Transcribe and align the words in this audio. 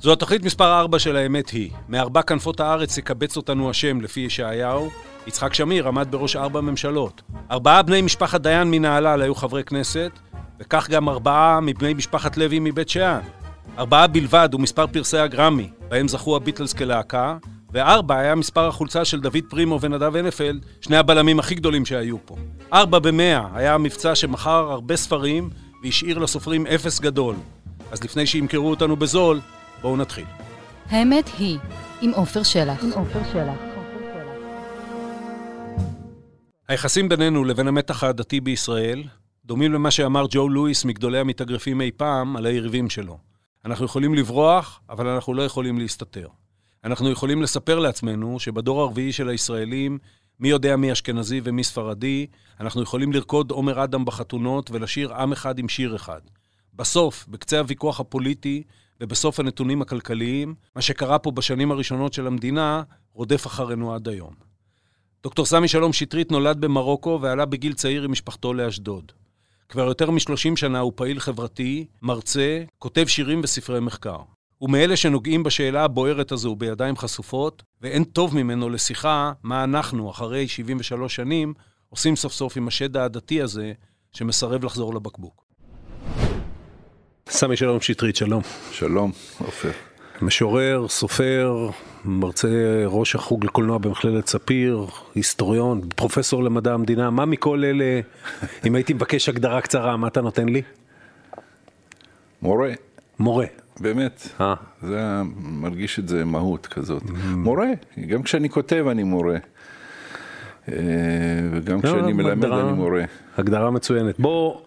זו 0.00 0.12
התוכנית 0.12 0.44
מספר 0.44 0.80
4 0.80 0.98
של 0.98 1.16
האמת 1.16 1.50
היא. 1.50 1.70
מארבע 1.88 2.22
כנפות 2.22 2.60
הארץ 2.60 2.98
יקבץ 2.98 3.36
אותנו 3.36 3.70
השם 3.70 4.00
לפי 4.00 4.20
ישעיהו. 4.20 4.90
יצחק 5.26 5.54
שמיר 5.54 5.88
עמד 5.88 6.08
בראש 6.10 6.36
ארבע 6.36 6.60
ממשלות. 6.60 7.22
ארבעה 7.50 7.82
בני 7.82 8.02
משפחת 8.02 8.40
דיין 8.40 8.70
מנהלל 8.70 9.22
היו 9.22 9.34
חברי 9.34 9.64
כנסת, 9.64 10.10
וכך 10.60 10.90
גם 10.90 11.08
ארבעה 11.08 11.60
מבני 11.60 11.94
משפחת 11.94 12.36
לוי 12.36 12.58
מבית 12.60 12.88
שאן. 12.88 13.20
ארבעה 13.78 14.06
בלבד 14.06 14.48
הוא 14.52 14.60
מספר 14.60 14.86
פרסי 14.86 15.18
הגרמי, 15.18 15.70
בהם 15.88 16.08
זכו 16.08 16.36
הביטלס 16.36 16.72
כלהקה, 16.72 17.36
וארבע 17.72 18.18
היה 18.18 18.34
מספר 18.34 18.68
החולצה 18.68 19.04
של 19.04 19.20
דוד 19.20 19.44
פרימו 19.48 19.80
ונדב 19.80 20.16
הנפלד, 20.16 20.66
שני 20.80 20.96
הבלמים 20.96 21.38
הכי 21.38 21.54
גדולים 21.54 21.86
שהיו 21.86 22.16
פה. 22.24 22.36
ארבע 22.72 22.98
במאה 22.98 23.46
היה 23.54 23.74
המבצע 23.74 24.14
שמכר 24.14 24.70
הרבה 24.72 24.96
ספרים 24.96 25.50
והשאיר 25.82 26.18
לסופרים 26.18 26.66
אפס 26.66 27.00
גדול. 27.00 27.34
אז 27.90 28.04
לפני 28.04 28.26
שימכרו 28.26 28.70
אותנו 28.70 28.96
בזול, 28.96 29.40
בואו 29.86 29.96
נתחיל. 29.96 30.24
האמת 30.86 31.30
היא, 31.38 31.58
עם 32.00 32.10
עופר 32.10 32.42
שלח. 32.42 32.84
היחסים 36.68 37.08
בינינו 37.08 37.44
לבין 37.44 37.68
המתח 37.68 38.04
הדתי 38.04 38.40
בישראל 38.40 39.02
דומים 39.44 39.72
למה 39.72 39.90
שאמר 39.90 40.26
ג'ו 40.30 40.48
לואיס 40.48 40.84
מגדולי 40.84 41.18
המתאגרפים 41.18 41.80
אי 41.80 41.90
פעם 41.96 42.36
על 42.36 42.46
היריבים 42.46 42.90
שלו. 42.90 43.18
אנחנו 43.64 43.84
יכולים 43.84 44.14
לברוח, 44.14 44.80
אבל 44.90 45.06
אנחנו 45.06 45.34
לא 45.34 45.42
יכולים 45.42 45.78
להסתתר. 45.78 46.28
אנחנו 46.84 47.10
יכולים 47.10 47.42
לספר 47.42 47.78
לעצמנו 47.78 48.40
שבדור 48.40 48.80
הרביעי 48.80 49.12
של 49.12 49.28
הישראלים, 49.28 49.98
מי 50.40 50.48
יודע 50.48 50.76
מי 50.76 50.92
אשכנזי 50.92 51.40
ומי 51.44 51.64
ספרדי, 51.64 52.26
אנחנו 52.60 52.82
יכולים 52.82 53.12
לרקוד 53.12 53.50
עומר 53.50 53.84
אדם 53.84 54.04
בחתונות 54.04 54.70
ולשיר 54.70 55.14
עם 55.14 55.32
אחד 55.32 55.58
עם 55.58 55.68
שיר 55.68 55.96
אחד. 55.96 56.20
בסוף, 56.74 57.26
בקצה 57.28 57.58
הוויכוח 57.58 58.00
הפוליטי 58.00 58.62
ובסוף 59.00 59.40
הנתונים 59.40 59.82
הכלכליים, 59.82 60.54
מה 60.76 60.82
שקרה 60.82 61.18
פה 61.18 61.30
בשנים 61.30 61.70
הראשונות 61.70 62.12
של 62.12 62.26
המדינה, 62.26 62.82
רודף 63.12 63.46
אחרינו 63.46 63.94
עד 63.94 64.08
היום. 64.08 64.34
דוקטור 65.22 65.46
סמי 65.46 65.68
שלום 65.68 65.92
שטרית 65.92 66.32
נולד 66.32 66.60
במרוקו 66.60 67.18
ועלה 67.22 67.44
בגיל 67.44 67.72
צעיר 67.72 68.02
עם 68.02 68.12
משפחתו 68.12 68.54
לאשדוד. 68.54 69.12
כבר 69.68 69.82
יותר 69.82 70.10
מ-30 70.10 70.56
שנה 70.56 70.78
הוא 70.78 70.92
פעיל 70.96 71.20
חברתי, 71.20 71.86
מרצה, 72.02 72.62
כותב 72.78 73.06
שירים 73.06 73.40
וספרי 73.42 73.80
מחקר. 73.80 74.18
הוא 74.58 74.70
מאלה 74.70 74.96
שנוגעים 74.96 75.42
בשאלה 75.42 75.84
הבוערת 75.84 76.32
הזו 76.32 76.56
בידיים 76.56 76.96
חשופות, 76.96 77.62
ואין 77.82 78.04
טוב 78.04 78.36
ממנו 78.36 78.70
לשיחה 78.70 79.32
מה 79.42 79.64
אנחנו, 79.64 80.10
אחרי 80.10 80.48
73 80.48 81.14
שנים, 81.14 81.54
עושים 81.88 82.16
סוף 82.16 82.32
סוף 82.32 82.56
עם 82.56 82.68
השד 82.68 82.96
העדתי 82.96 83.42
הזה, 83.42 83.72
שמסרב 84.12 84.64
לחזור 84.64 84.94
לבקבוק. 84.94 85.45
סמי 87.28 87.56
שלום 87.56 87.80
שטרית, 87.80 88.16
שלום. 88.16 88.42
שלום, 88.70 89.12
עופר. 89.38 89.70
משורר, 90.22 90.88
סופר, 90.88 91.68
מרצה 92.04 92.48
ראש 92.86 93.14
החוג 93.14 93.44
לקולנוע 93.44 93.78
במכללת 93.78 94.26
ספיר, 94.26 94.86
היסטוריון, 95.14 95.80
פרופסור 95.96 96.44
למדע 96.44 96.72
המדינה, 96.74 97.10
מה 97.10 97.24
מכל 97.24 97.64
אלה, 97.64 98.00
אם 98.66 98.74
הייתי 98.74 98.92
מבקש 98.94 99.28
הגדרה 99.28 99.60
קצרה, 99.60 99.96
מה 99.96 100.08
אתה 100.08 100.20
נותן 100.20 100.48
לי? 100.48 100.62
מורה. 102.42 102.70
מורה. 103.18 103.46
באמת. 103.80 104.28
אה. 104.40 104.54
זה 104.82 105.00
מרגיש 105.36 105.98
את 105.98 106.08
זה 106.08 106.24
מהות 106.24 106.66
כזאת. 106.66 107.02
מורה, 107.36 107.66
גם 108.08 108.22
כשאני 108.22 108.48
כותב 108.50 108.84
אני 108.90 109.02
מורה. 109.02 109.36
אה, 110.68 110.74
וגם 111.52 111.76
לא, 111.76 111.82
כשאני 111.82 112.12
מלמד 112.12 112.44
הגדרה- 112.44 112.60
אני 112.60 112.72
מורה. 112.72 113.04
הגדרה 113.36 113.70
מצוינת. 113.70 114.20
בוא 114.20 114.60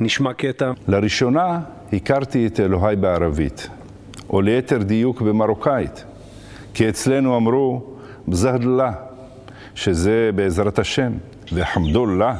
נשמע 0.00 0.32
קטע. 0.32 0.72
לראשונה 0.88 1.60
הכרתי 1.92 2.46
את 2.46 2.60
אלוהי 2.60 2.96
בערבית, 2.96 3.68
או 4.30 4.40
ליתר 4.40 4.78
דיוק 4.78 5.20
במרוקאית, 5.20 6.04
כי 6.74 6.88
אצלנו 6.88 7.36
אמרו 7.36 7.82
בזהדלה, 8.28 8.92
שזה 9.74 10.30
בעזרת 10.34 10.78
השם, 10.78 11.12
וחמדוללה, 11.52 12.34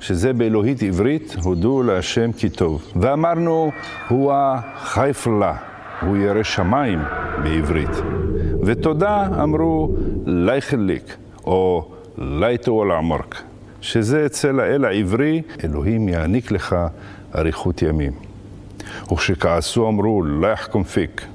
שזה 0.00 0.32
באלוהית 0.32 0.82
עברית, 0.82 1.36
הודו 1.42 1.82
להשם 1.82 2.32
כי 2.32 2.48
טוב. 2.48 2.92
ואמרנו, 2.96 3.70
הוא 4.08 4.32
خايف 4.34 4.95
الله, 4.95 5.56
הוא 6.00 6.16
ירא 6.16 6.42
שמיים 6.42 6.98
בעברית. 7.42 7.90
ותודה 8.62 9.28
אמרו 9.42 9.96
الله 10.26 10.53
يخليك, 10.53 11.16
או 11.44 11.88
الله 12.18 12.84
يطول 12.84 12.90
عمرك, 12.90 13.42
שזה 13.80 14.26
אצל 14.26 14.60
האל 14.60 14.84
העברי, 14.84 15.42
אלוהים 15.64 16.08
יעניק 16.08 16.50
לך 16.50 16.76
אריכות 17.34 17.82
ימים. 17.82 18.12
וכשכעסו 19.12 19.88
אמרו, 19.88 20.22
الله 20.22 20.46
يحكم 20.46 20.84
فيك, 20.84 21.26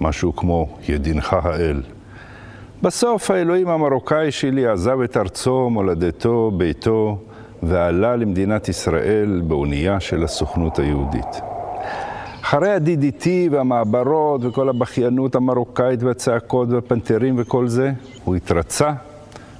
משהו 0.00 0.36
כמו 0.36 0.76
ידינך 0.88 1.36
האל. 1.42 1.82
בסוף 2.82 3.30
האלוהים 3.30 3.68
המרוקאי 3.68 4.30
שלי 4.30 4.66
עזב 4.66 5.00
את 5.00 5.16
ארצו, 5.16 5.70
מולדתו, 5.70 6.50
ביתו, 6.56 7.18
ועלה 7.62 8.16
למדינת 8.16 8.68
ישראל 8.68 9.42
באונייה 9.46 10.00
של 10.00 10.24
הסוכנות 10.24 10.78
היהודית. 10.78 11.40
אחרי 12.42 12.72
ה-DDT 12.72 13.26
והמעברות 13.50 14.44
וכל 14.44 14.68
הבכיינות 14.68 15.34
המרוקאית 15.34 16.02
והצעקות 16.02 16.68
והפנתרים 16.68 17.34
וכל 17.38 17.68
זה, 17.68 17.92
הוא 18.24 18.36
התרצה 18.36 18.92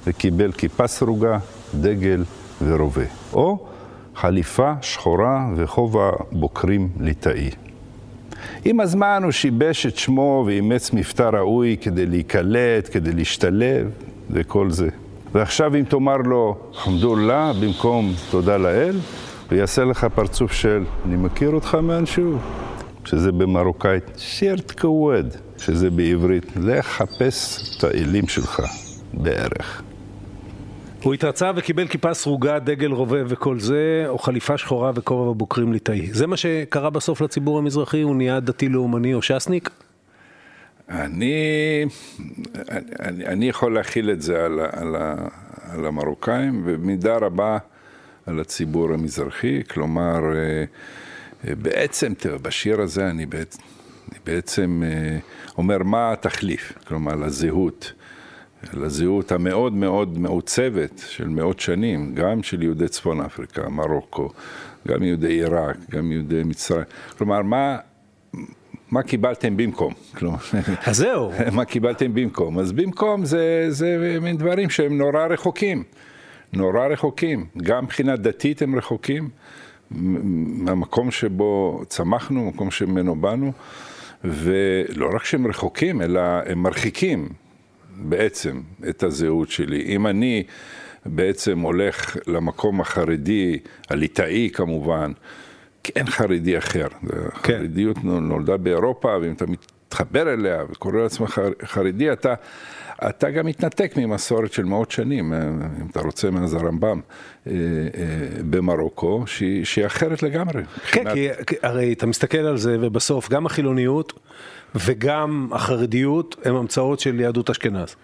וקיבל 0.07 0.51
כיפה 0.51 0.87
סרוגה, 0.87 1.37
דגל 1.81 2.23
ורובה. 2.61 3.05
או 3.33 3.67
חליפה 4.15 4.73
שחורה 4.81 5.47
וכובע 5.55 6.11
בוקרים 6.31 6.89
ליטאי. 6.99 7.49
עם 8.65 8.79
הזמן 8.79 9.21
הוא 9.23 9.31
שיבש 9.31 9.85
את 9.85 9.97
שמו 9.97 10.43
ואימץ 10.47 10.93
מבטא 10.93 11.23
ראוי 11.23 11.77
כדי 11.81 12.05
להיקלט, 12.05 12.89
כדי 12.91 13.11
להשתלב 13.11 13.89
וכל 14.29 14.71
זה. 14.71 14.89
ועכשיו 15.33 15.75
אם 15.75 15.83
תאמר 15.83 16.17
לו 16.17 16.57
חמדוללה 16.73 17.51
במקום 17.61 18.13
תודה 18.31 18.57
לאל, 18.57 18.99
הוא 19.49 19.57
יעשה 19.57 19.83
לך 19.83 20.07
פרצוף 20.15 20.51
של 20.51 20.83
אני 21.05 21.15
מכיר 21.15 21.49
אותך 21.49 21.75
מאנשהו, 21.75 22.37
שזה 23.05 23.31
במרוקאית 23.31 24.03
שירט 24.17 24.79
כווד, 24.79 25.27
שזה 25.57 25.89
בעברית 25.89 26.45
לך 26.55 26.87
חפש 26.87 27.61
את 27.77 27.83
האלים 27.83 28.27
שלך, 28.27 28.61
בערך. 29.13 29.83
הוא 31.03 31.13
התרצה 31.13 31.51
וקיבל 31.55 31.87
כיפה 31.87 32.13
סרוגה, 32.13 32.59
דגל 32.59 32.91
רובה 32.91 33.17
וכל 33.27 33.59
זה, 33.59 34.05
או 34.07 34.17
חליפה 34.17 34.57
שחורה 34.57 34.91
וכובע 34.95 35.33
בוקרים 35.37 35.73
ליטאי. 35.73 36.13
זה 36.13 36.27
מה 36.27 36.37
שקרה 36.37 36.89
בסוף 36.89 37.21
לציבור 37.21 37.57
המזרחי? 37.57 38.01
הוא 38.01 38.15
נהיה 38.15 38.39
דתי-לאומני 38.39 39.13
או 39.13 39.21
ש"סניק? 39.21 39.69
אני, 40.89 41.85
אני, 42.99 43.25
אני 43.25 43.49
יכול 43.49 43.73
להכיל 43.73 44.11
את 44.11 44.21
זה 44.21 44.45
על, 44.45 44.59
על, 44.71 44.95
על 45.69 45.85
המרוקאים, 45.85 46.61
ובמידה 46.65 47.17
רבה 47.17 47.57
על 48.25 48.39
הציבור 48.39 48.93
המזרחי, 48.93 49.63
כלומר, 49.63 50.19
אה, 50.35 50.63
אה, 51.47 51.55
בעצם, 51.55 52.13
תראה, 52.17 52.37
בשיר 52.37 52.81
הזה 52.81 53.09
אני 53.09 53.25
בעצם, 53.25 53.59
אני 54.11 54.19
בעצם 54.25 54.83
אה, 54.85 55.17
אומר 55.57 55.83
מה 55.83 56.11
התחליף, 56.11 56.73
כלומר, 56.87 57.15
לזהות. 57.15 57.93
לזהות 58.73 59.31
המאוד 59.31 59.73
מאוד 59.73 60.19
מעוצבת 60.19 61.01
של 61.07 61.27
מאות 61.27 61.59
שנים, 61.59 62.15
גם 62.15 62.43
של 62.43 62.63
יהודי 62.63 62.87
צפון 62.87 63.21
אפריקה, 63.21 63.69
מרוקו, 63.69 64.29
גם 64.87 65.03
יהודי 65.03 65.27
עיראק, 65.27 65.77
גם 65.91 66.11
יהודי 66.11 66.43
מצרים. 66.43 66.83
כלומר, 67.17 67.41
מה, 67.41 67.77
מה 68.91 69.03
קיבלתם 69.03 69.57
במקום? 69.57 69.93
כלומר, 70.17 70.37
אז 70.85 70.97
זהו. 70.97 71.31
מה 71.57 71.65
קיבלתם 71.65 72.13
במקום? 72.13 72.59
אז 72.59 72.71
במקום 72.71 73.25
זה, 73.25 73.65
זה 73.69 74.17
מין 74.21 74.37
דברים 74.37 74.69
שהם 74.69 74.97
נורא 74.97 75.25
רחוקים. 75.25 75.83
נורא 76.53 76.87
רחוקים. 76.87 77.45
גם 77.57 77.83
מבחינה 77.83 78.15
דתית 78.15 78.61
הם 78.61 78.75
רחוקים. 78.75 79.29
מהמקום 79.91 81.11
שבו 81.11 81.81
צמחנו, 81.87 82.45
מקום 82.45 82.71
שממנו 82.71 83.15
באנו. 83.15 83.51
ולא 84.23 85.09
רק 85.15 85.23
שהם 85.23 85.47
רחוקים, 85.47 86.01
אלא 86.01 86.21
הם 86.45 86.63
מרחיקים 86.63 87.29
בעצם 88.03 88.61
את 88.89 89.03
הזהות 89.03 89.49
שלי. 89.49 89.83
אם 89.87 90.07
אני 90.07 90.43
בעצם 91.05 91.59
הולך 91.59 92.17
למקום 92.27 92.81
החרדי, 92.81 93.59
הליטאי 93.89 94.49
כמובן, 94.53 95.11
כי 95.83 95.91
אין 95.95 96.05
חרדי 96.05 96.57
אחר. 96.57 96.87
כן. 97.43 97.53
החרדיות 97.53 98.03
נולדה 98.03 98.57
באירופה, 98.57 99.17
ואם 99.21 99.31
אתה 99.31 99.45
מתחבר 99.47 100.33
אליה 100.33 100.63
וקורא 100.71 100.97
לעצמך 100.97 101.41
חרדי, 101.65 102.11
אתה, 102.13 102.33
אתה 103.09 103.29
גם 103.29 103.45
מתנתק 103.45 103.93
ממסורת 103.97 104.53
של 104.53 104.63
מאות 104.65 104.91
שנים, 104.91 105.33
אה, 105.33 105.39
אם 105.81 105.87
אתה 105.91 105.99
רוצה, 106.01 106.31
מאז 106.31 106.53
הרמב"ם, 106.53 106.99
אה, 107.47 107.51
אה, 107.51 107.57
במרוקו, 108.49 109.23
שהיא, 109.27 109.65
שהיא 109.65 109.85
אחרת 109.85 110.23
לגמרי. 110.23 110.63
כן, 110.91 111.01
מבחינת- 111.01 111.13
כי 111.47 111.55
הרי 111.63 111.93
אתה 111.93 112.05
מסתכל 112.05 112.37
על 112.37 112.57
זה, 112.57 112.77
ובסוף 112.81 113.29
גם 113.29 113.45
החילוניות 113.45 114.19
וגם 114.75 115.49
החרדיות 115.51 116.35
הם 116.45 116.55
המצאות 116.55 116.99
של 116.99 117.19
יהדות 117.19 117.49
אשכנז. 117.49 117.95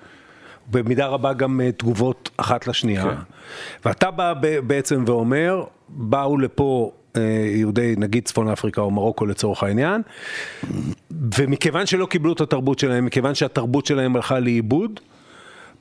במידה 0.72 1.08
רבה 1.08 1.34
גם 1.34 1.62
אה, 1.62 1.72
תגובות 1.72 2.30
אחת 2.38 2.68
לשנייה. 2.68 3.04
כן. 3.04 3.16
ואתה 3.86 4.12
בא 4.12 4.34
בעצם 4.68 5.04
ואומר, 5.08 5.64
באו 5.90 6.38
לפה 6.38 6.92
אה, 7.16 7.22
יהודי 7.56 7.96
נגיד 7.98 8.26
צפון 8.26 8.50
אפריקה 8.50 8.82
או 8.82 8.92
מרוקו 8.92 9.26
לצורך 9.26 9.64
העניין, 9.64 10.02
ומכיוון 11.38 11.86
שלא 11.86 12.06
קיבלו 12.06 12.34
את 12.34 12.42
התרבות 12.42 12.80
שלהם, 12.80 13.06
מכיוון 13.06 13.36
שהתרבות 13.36 13.86
שלהם 13.86 14.16
הלכה 14.16 14.40
לאיבוד, 14.40 15.00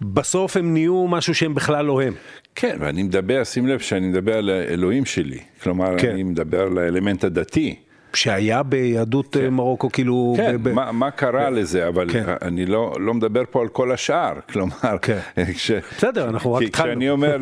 בסוף 0.01 0.57
הם 0.57 0.73
נהיו 0.73 1.07
משהו 1.09 1.35
שהם 1.35 1.55
בכלל 1.55 1.85
לא 1.85 2.03
הם. 2.03 2.13
כן, 2.55 2.77
ואני 2.81 3.03
מדבר, 3.03 3.45
שים 3.45 3.67
לב 3.67 3.79
שאני 3.79 4.09
מדבר 4.09 4.39
על 4.39 4.51
האלוהים 4.51 5.05
שלי. 5.05 5.39
כלומר, 5.63 5.99
כן. 5.99 6.11
אני 6.11 6.23
מדבר 6.23 6.61
על 6.61 6.79
האלמנט 6.79 7.25
הדתי. 7.25 7.77
שהיה 8.15 8.63
ביהדות 8.63 9.37
כן. 9.37 9.49
מרוקו, 9.49 9.91
כאילו... 9.93 10.35
כן, 10.37 10.57
ב- 10.63 10.73
מה, 10.73 10.93
מה 10.93 11.11
קרה 11.11 11.51
ב- 11.51 11.55
לזה, 11.55 11.89
אבל 11.89 12.13
כן. 12.13 12.25
אני 12.43 12.67
לא, 12.67 12.95
לא 13.01 13.15
מדבר 13.15 13.43
פה 13.51 13.61
על 13.61 13.69
כל 13.69 13.93
השאר, 13.93 14.33
כלומר... 14.53 14.99
כן. 15.03 15.19
כש, 15.55 15.71
בסדר, 15.71 16.29
אנחנו 16.29 16.53
רק 16.55 16.63
התחלנו. 16.63 16.91
כשאני 16.91 17.11
אומר 17.11 17.39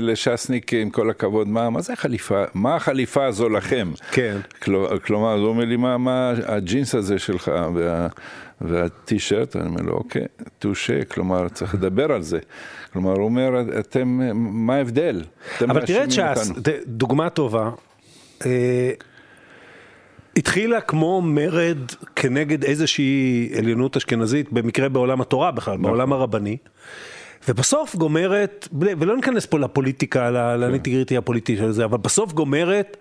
לש"סניק, 0.00 0.72
עם 0.74 0.90
כל 0.90 1.10
הכבוד, 1.10 1.48
מה, 1.48 1.70
מה 1.70 1.80
זה 1.80 1.96
חליפה, 1.96 2.42
מה 2.54 2.76
החליפה 2.76 3.24
הזו 3.26 3.48
לכם? 3.48 3.90
כן. 4.12 4.36
כל, 4.62 4.86
כלומר, 5.04 5.32
הוא 5.32 5.48
אומר 5.48 5.64
לי, 5.64 5.76
מה, 5.76 5.98
מה 5.98 6.32
הג'ינס 6.46 6.94
הזה 6.94 7.18
שלך? 7.18 7.50
וה, 7.74 8.06
והטי-שירט, 8.60 9.56
אני 9.56 9.66
אומר 9.66 9.82
לו, 9.82 9.92
אוקיי, 9.92 10.24
טושה, 10.58 11.04
כלומר, 11.04 11.48
צריך 11.48 11.74
לדבר 11.74 12.12
על 12.12 12.22
זה. 12.22 12.38
כלומר, 12.92 13.12
הוא 13.12 13.24
אומר, 13.24 13.60
אתם, 13.78 14.20
מה 14.34 14.74
ההבדל? 14.74 15.22
אבל 15.60 15.86
תראה 15.86 16.04
את 16.04 16.12
ש"ס, 16.12 16.50
דוגמה 16.86 17.30
טובה. 17.30 17.70
התחילה 20.36 20.80
כמו 20.80 21.22
מרד 21.22 21.78
כנגד 22.16 22.64
איזושהי 22.64 23.50
עליונות 23.58 23.96
אשכנזית, 23.96 24.52
במקרה 24.52 24.88
בעולם 24.88 25.20
התורה 25.20 25.50
בכלל, 25.50 25.74
נכון. 25.74 25.82
בעולם 25.82 26.12
הרבני. 26.12 26.56
ובסוף 27.48 27.96
גומרת, 27.96 28.68
ולא 28.80 29.16
ניכנס 29.16 29.46
פה 29.46 29.58
לפוליטיקה, 29.58 30.28
כן. 30.28 30.60
לניטיגריטי 30.60 31.16
הפוליטי 31.16 31.56
של 31.56 31.72
זה, 31.72 31.84
אבל 31.84 31.98
בסוף 31.98 32.32
גומרת 32.32 32.96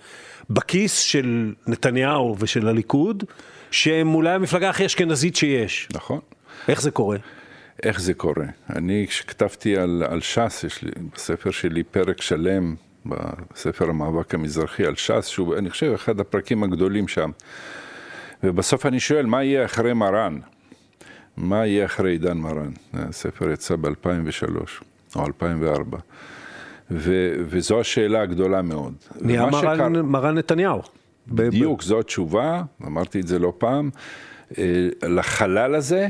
בכיס 0.50 1.00
של 1.00 1.54
נתניהו 1.68 2.36
ושל 2.40 2.68
הליכוד, 2.68 3.24
שהם 3.72 4.16
אולי 4.16 4.30
המפלגה 4.30 4.70
הכי 4.70 4.86
אשכנזית 4.86 5.36
שיש. 5.36 5.88
נכון. 5.94 6.20
איך 6.68 6.82
זה 6.82 6.92
קורה? 6.92 7.18
איך 7.84 8.02
זה 8.02 8.14
קורה? 8.14 8.46
אני, 8.76 9.06
כשכתבתי 9.10 9.78
על, 9.78 10.04
על 10.10 10.22
ש"ס, 10.22 10.64
יש 10.68 10.82
לי 10.82 10.92
בספר 11.16 11.52
שלי 11.52 11.84
פרק 11.84 12.22
שלם, 12.22 12.76
בספר 13.06 13.90
המאבק 13.90 14.34
המזרחי 14.34 14.86
על 14.86 14.96
ש"ס, 14.96 15.26
שהוא, 15.26 15.56
אני 15.56 15.70
חושב, 15.70 15.92
אחד 15.96 16.20
הפרקים 16.20 16.64
הגדולים 16.64 17.08
שם. 17.08 17.32
ובסוף 18.44 18.86
אני 18.86 19.00
שואל, 19.00 19.26
מה 19.26 19.44
יהיה 19.44 19.66
אחרי 19.66 19.94
מרן? 19.94 20.40
מה 21.38 21.66
יהיה 21.66 21.86
אחרי 21.86 22.12
עידן 22.12 22.38
מרן? 22.38 22.72
הספר 22.94 23.52
יצא 23.52 23.76
ב-2003 23.76 24.86
או 25.16 25.26
2004. 25.26 25.98
ו- 26.92 27.36
וזו 27.40 27.80
השאלה 27.80 28.22
הגדולה 28.22 28.62
מאוד. 28.62 28.94
נהיה 29.22 29.46
מרן, 29.46 29.76
שקר... 29.76 29.90
מרן 29.90 30.38
נתניהו. 30.38 30.82
בדיוק, 31.28 31.82
זו 31.82 32.00
התשובה, 32.00 32.64
אמרתי 32.86 33.20
את 33.20 33.28
זה 33.28 33.40
לא 33.40 33.54
פעם. 33.58 33.90
אה, 34.58 34.88
לחלל 35.04 35.76
הזה, 35.76 36.08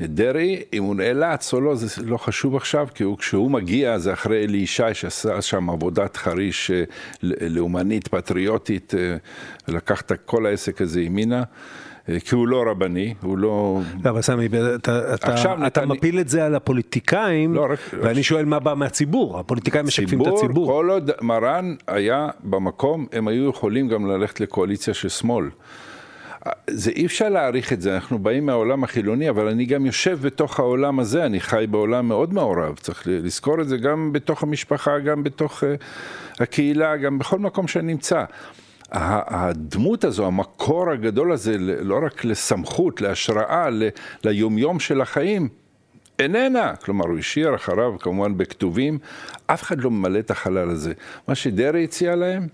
דרעי, 0.00 0.62
אם 0.72 0.82
הוא 0.82 0.96
נאלץ 0.96 1.54
או 1.54 1.60
לא, 1.60 1.74
זה 1.74 2.02
לא 2.06 2.16
חשוב 2.16 2.56
עכשיו, 2.56 2.86
כי 2.94 3.02
הוא, 3.02 3.18
כשהוא 3.18 3.50
מגיע, 3.50 3.98
זה 3.98 4.12
אחרי 4.12 4.44
אלי 4.44 4.58
ישי 4.58 4.94
שעשה 4.94 5.42
שם 5.42 5.70
עבודת 5.70 6.16
חריש 6.16 6.70
אה, 6.70 6.84
לאומנית, 7.22 8.08
פטריוטית, 8.08 8.94
אה, 8.94 9.16
לקח 9.68 10.00
את 10.00 10.12
כל 10.26 10.46
העסק 10.46 10.80
הזה 10.80 11.00
ימינה. 11.00 11.42
כי 12.24 12.34
הוא 12.34 12.48
לא 12.48 12.64
רבני, 12.70 13.14
הוא 13.22 13.38
לא... 13.38 13.80
לא, 14.04 14.10
אבל 14.10 14.22
סמי, 14.22 14.46
אתה, 14.74 15.14
אתה, 15.14 15.34
אתה 15.34 15.54
נתני... 15.54 15.86
מפיל 15.86 16.20
את 16.20 16.28
זה 16.28 16.46
על 16.46 16.54
הפוליטיקאים, 16.54 17.54
לא, 17.54 17.66
רק... 17.70 17.78
ואני 17.92 18.22
שואל 18.22 18.44
מה 18.44 18.58
בא 18.58 18.74
מהציבור, 18.74 19.38
הפוליטיקאים 19.38 19.86
משקפים 19.86 20.22
את 20.22 20.26
הציבור. 20.26 20.66
כל 20.66 20.90
עוד 20.90 21.10
מרן 21.20 21.74
היה 21.86 22.28
במקום, 22.44 23.06
הם 23.12 23.28
היו 23.28 23.50
יכולים 23.50 23.88
גם 23.88 24.06
ללכת 24.06 24.40
לקואליציה 24.40 24.94
של 24.94 25.08
שמאל. 25.08 25.48
זה 26.70 26.90
אי 26.90 27.06
אפשר 27.06 27.28
להעריך 27.28 27.72
את 27.72 27.80
זה, 27.80 27.94
אנחנו 27.94 28.18
באים 28.18 28.46
מהעולם 28.46 28.84
החילוני, 28.84 29.30
אבל 29.30 29.48
אני 29.48 29.64
גם 29.64 29.86
יושב 29.86 30.18
בתוך 30.22 30.60
העולם 30.60 31.00
הזה, 31.00 31.26
אני 31.26 31.40
חי 31.40 31.66
בעולם 31.70 32.08
מאוד 32.08 32.34
מעורב, 32.34 32.78
צריך 32.80 33.02
לזכור 33.06 33.60
את 33.60 33.68
זה 33.68 33.76
גם 33.76 34.12
בתוך 34.12 34.42
המשפחה, 34.42 34.98
גם 34.98 35.24
בתוך 35.24 35.62
uh, 35.62 35.66
הקהילה, 36.42 36.96
גם 36.96 37.18
בכל 37.18 37.38
מקום 37.38 37.68
שאני 37.68 37.92
נמצא. 37.92 38.24
הדמות 38.92 40.04
הזו, 40.04 40.26
המקור 40.26 40.90
הגדול 40.90 41.32
הזה, 41.32 41.58
לא 41.58 42.00
רק 42.06 42.24
לסמכות, 42.24 43.00
להשראה, 43.00 43.68
ליומיום 44.24 44.80
של 44.80 45.00
החיים, 45.00 45.48
איננה. 46.18 46.76
כלומר, 46.76 47.04
הוא 47.04 47.18
השאיר 47.18 47.54
אחריו, 47.54 47.98
כמובן 47.98 48.38
בכתובים, 48.38 48.98
אף 49.46 49.62
אחד 49.62 49.80
לא 49.80 49.90
ממלא 49.90 50.18
את 50.18 50.30
החלל 50.30 50.70
הזה. 50.70 50.92
מה 51.28 51.34
שדרעי 51.34 51.84
הציע 51.84 52.16
להם, 52.16 52.48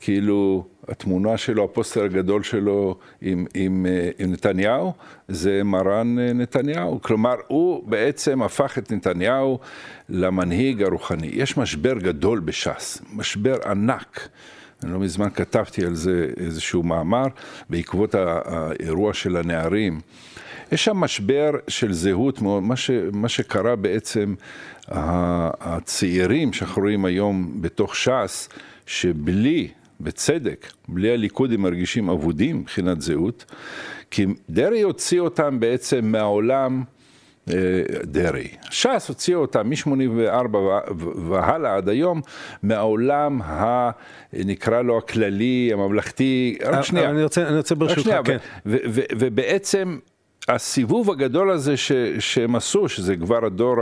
כאילו 0.00 0.64
התמונה 0.88 1.36
שלו, 1.36 1.64
הפוסטר 1.64 2.04
הגדול 2.04 2.42
שלו 2.42 2.98
עם, 3.20 3.46
עם, 3.54 3.86
אה, 3.88 4.10
עם 4.18 4.32
נתניהו, 4.32 4.92
זה 5.28 5.64
מרן 5.64 6.18
אה, 6.18 6.32
נתניהו. 6.32 7.02
כלומר, 7.02 7.34
הוא 7.48 7.88
בעצם 7.88 8.42
הפך 8.42 8.78
את 8.78 8.92
נתניהו 8.92 9.58
למנהיג 10.08 10.82
הרוחני. 10.82 11.30
יש 11.32 11.56
משבר 11.56 11.98
גדול 11.98 12.40
בש"ס, 12.40 13.02
משבר 13.12 13.56
ענק. 13.66 14.28
אני 14.82 14.92
לא 14.92 14.98
מזמן 14.98 15.30
כתבתי 15.30 15.84
על 15.84 15.94
זה 15.94 16.28
איזשהו 16.36 16.82
מאמר 16.82 17.26
בעקבות 17.70 18.14
האירוע 18.14 19.14
של 19.14 19.36
הנערים. 19.36 20.00
יש 20.72 20.84
שם 20.84 20.96
משבר 20.96 21.50
של 21.68 21.92
זהות, 21.92 22.42
מה, 22.42 22.76
ש, 22.76 22.90
מה 23.12 23.28
שקרה 23.28 23.76
בעצם, 23.76 24.34
הצעירים 24.88 26.52
שאנחנו 26.52 26.82
רואים 26.82 27.04
היום 27.04 27.52
בתוך 27.60 27.96
ש"ס, 27.96 28.48
שבלי, 28.86 29.68
בצדק, 30.00 30.72
בלי 30.88 31.10
הליכוד 31.10 31.52
הם 31.52 31.60
מרגישים 31.60 32.10
אבודים 32.10 32.56
מבחינת 32.60 33.00
זהות, 33.00 33.44
כי 34.10 34.26
דרעי 34.50 34.82
הוציא 34.82 35.20
אותם 35.20 35.60
בעצם 35.60 36.04
מהעולם 36.04 36.82
אה, 37.50 37.54
דרעי. 38.04 38.48
ש"ס 38.70 39.08
הוציא 39.08 39.36
אותה 39.36 39.62
מ-84 39.62 40.56
והלאה 41.16 41.76
עד 41.76 41.88
היום 41.88 42.20
מהעולם 42.62 43.42
ה... 43.42 43.90
נקרא 44.32 44.82
לו 44.82 44.98
הכללי, 44.98 45.70
הממלכתי, 45.72 46.58
רק 46.64 46.74
אה, 46.74 46.82
שנייה. 46.82 47.10
אני 47.10 47.22
רוצה, 47.22 47.48
אני 47.48 47.56
רוצה 47.56 47.74
ברשותך, 47.74 48.16
כן. 48.24 48.36
ובעצם 49.18 49.98
הסיבוב 50.48 51.10
הגדול 51.10 51.50
הזה 51.50 51.76
ש, 51.76 51.92
שהם 52.18 52.56
עשו, 52.56 52.88
שזה 52.88 53.16
כבר 53.16 53.44
הדור 53.46 53.76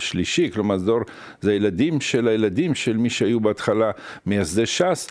השלישי, 0.00 0.50
כלומר 0.50 0.78
זה 0.78 0.86
דור, 0.86 1.00
זה 1.40 1.50
הילדים 1.50 2.00
של 2.00 2.28
הילדים 2.28 2.74
של 2.74 2.96
מי 2.96 3.10
שהיו 3.10 3.40
בהתחלה 3.40 3.90
מייסדי 4.26 4.66
ש"ס, 4.66 5.10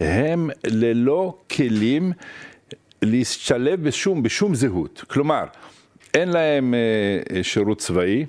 הם 0.00 0.50
ללא 0.66 1.38
כלים 1.50 2.12
להשתלב 3.02 3.82
בשום, 3.82 4.22
בשום 4.22 4.54
זהות. 4.54 5.04
כלומר, 5.08 5.44
אין 6.14 6.28
להם 6.28 6.74
אה, 6.74 7.42
שירות 7.42 7.78
צבאי, 7.78 8.26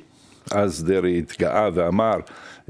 אז 0.51 0.83
דרעי 0.83 1.19
התגאה 1.19 1.69
ואמר, 1.73 2.17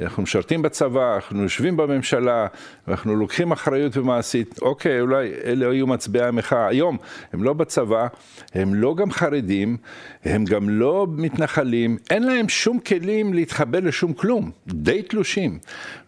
אנחנו 0.02 0.24
משרתים 0.24 0.62
בצבא, 0.62 1.16
אנחנו 1.16 1.44
יושבים 1.44 1.78
בממשלה, 1.78 2.48
אנחנו 2.88 3.16
לוקחים 3.16 3.52
אחריות 3.52 3.98
ומעשית, 3.98 4.60
אוקיי, 4.62 5.02
אולי 5.02 5.34
אלה 5.44 5.70
היו 5.70 5.88
מצביעי 5.88 6.26
המחאה. 6.26 6.68
היום 6.68 6.98
הם 7.34 7.44
לא 7.44 7.54
בצבא, 7.54 8.08
הם 8.54 8.74
לא 8.74 8.96
גם 8.96 9.12
חרדים, 9.12 9.78
הם 10.26 10.46
גם 10.46 10.70
לא 10.70 11.08
מתנחלים, 11.10 11.98
אין 12.10 12.24
להם 12.24 12.50
שום 12.50 12.80
כלים 12.80 13.34
להתחבר 13.34 13.80
לשום 13.80 14.14
כלום, 14.14 14.52
די 14.68 15.02
תלושים. 15.02 15.60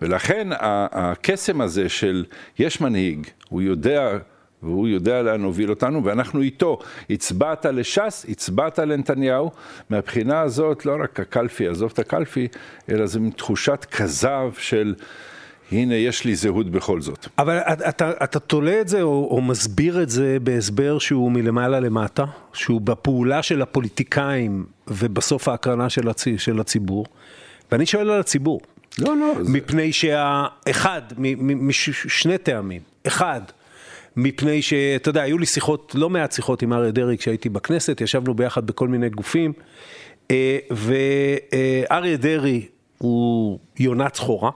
ולכן 0.01 0.47
הקסם 0.91 1.61
הזה 1.61 1.89
של 1.89 2.25
יש 2.59 2.81
מנהיג, 2.81 3.27
הוא 3.49 3.61
יודע 3.61 4.17
והוא 4.63 4.87
יודע 4.87 5.21
לאן 5.21 5.43
הוביל 5.43 5.69
אותנו, 5.69 6.05
ואנחנו 6.05 6.41
איתו. 6.41 6.79
הצבעת 7.09 7.65
לש"ס, 7.65 8.25
הצבעת 8.29 8.79
לנתניהו. 8.79 9.51
מהבחינה 9.89 10.41
הזאת, 10.41 10.85
לא 10.85 10.97
רק 11.03 11.19
הקלפי, 11.19 11.67
עזוב 11.67 11.91
את 11.93 11.99
הקלפי, 11.99 12.47
אלא 12.89 13.05
זו 13.05 13.19
תחושת 13.35 13.85
כזב 13.91 14.51
של... 14.57 14.95
הנה, 15.71 15.95
יש 15.95 16.25
לי 16.25 16.35
זהות 16.35 16.69
בכל 16.71 17.01
זאת. 17.01 17.27
אבל 17.37 17.57
אתה, 17.57 18.11
אתה 18.23 18.39
תולה 18.39 18.81
את 18.81 18.87
זה 18.87 19.01
או, 19.01 19.27
או 19.31 19.41
מסביר 19.41 20.03
את 20.03 20.09
זה 20.09 20.37
בהסבר 20.43 20.99
שהוא 20.99 21.31
מלמעלה 21.31 21.79
למטה, 21.79 22.25
שהוא 22.53 22.81
בפעולה 22.81 23.43
של 23.43 23.61
הפוליטיקאים 23.61 24.65
ובסוף 24.87 25.47
ההקרנה 25.47 25.89
של, 25.89 26.09
הצ, 26.09 26.25
של 26.37 26.59
הציבור, 26.59 27.05
ואני 27.71 27.85
שואל 27.85 28.09
על 28.09 28.19
הציבור. 28.19 28.61
לא, 28.99 29.17
לא. 29.17 29.33
מפני 29.45 29.93
שהאחד, 29.93 31.01
משני 31.43 32.37
טעמים. 32.37 32.81
אחד, 33.07 33.41
מפני 34.15 34.61
שאתה 34.61 35.09
יודע, 35.09 35.21
היו 35.21 35.37
לי 35.37 35.45
שיחות, 35.45 35.91
לא 35.95 36.09
מעט 36.09 36.31
שיחות 36.31 36.61
עם 36.61 36.73
אריה 36.73 36.91
דרעי 36.91 37.17
כשהייתי 37.17 37.49
בכנסת, 37.49 38.01
ישבנו 38.01 38.33
ביחד 38.33 38.67
בכל 38.67 38.87
מיני 38.87 39.09
גופים, 39.09 39.53
אה, 40.31 40.57
ואריה 40.71 42.17
דרעי 42.17 42.67
הוא 42.97 43.59
יונה 43.79 44.09
צחורה, 44.09 44.51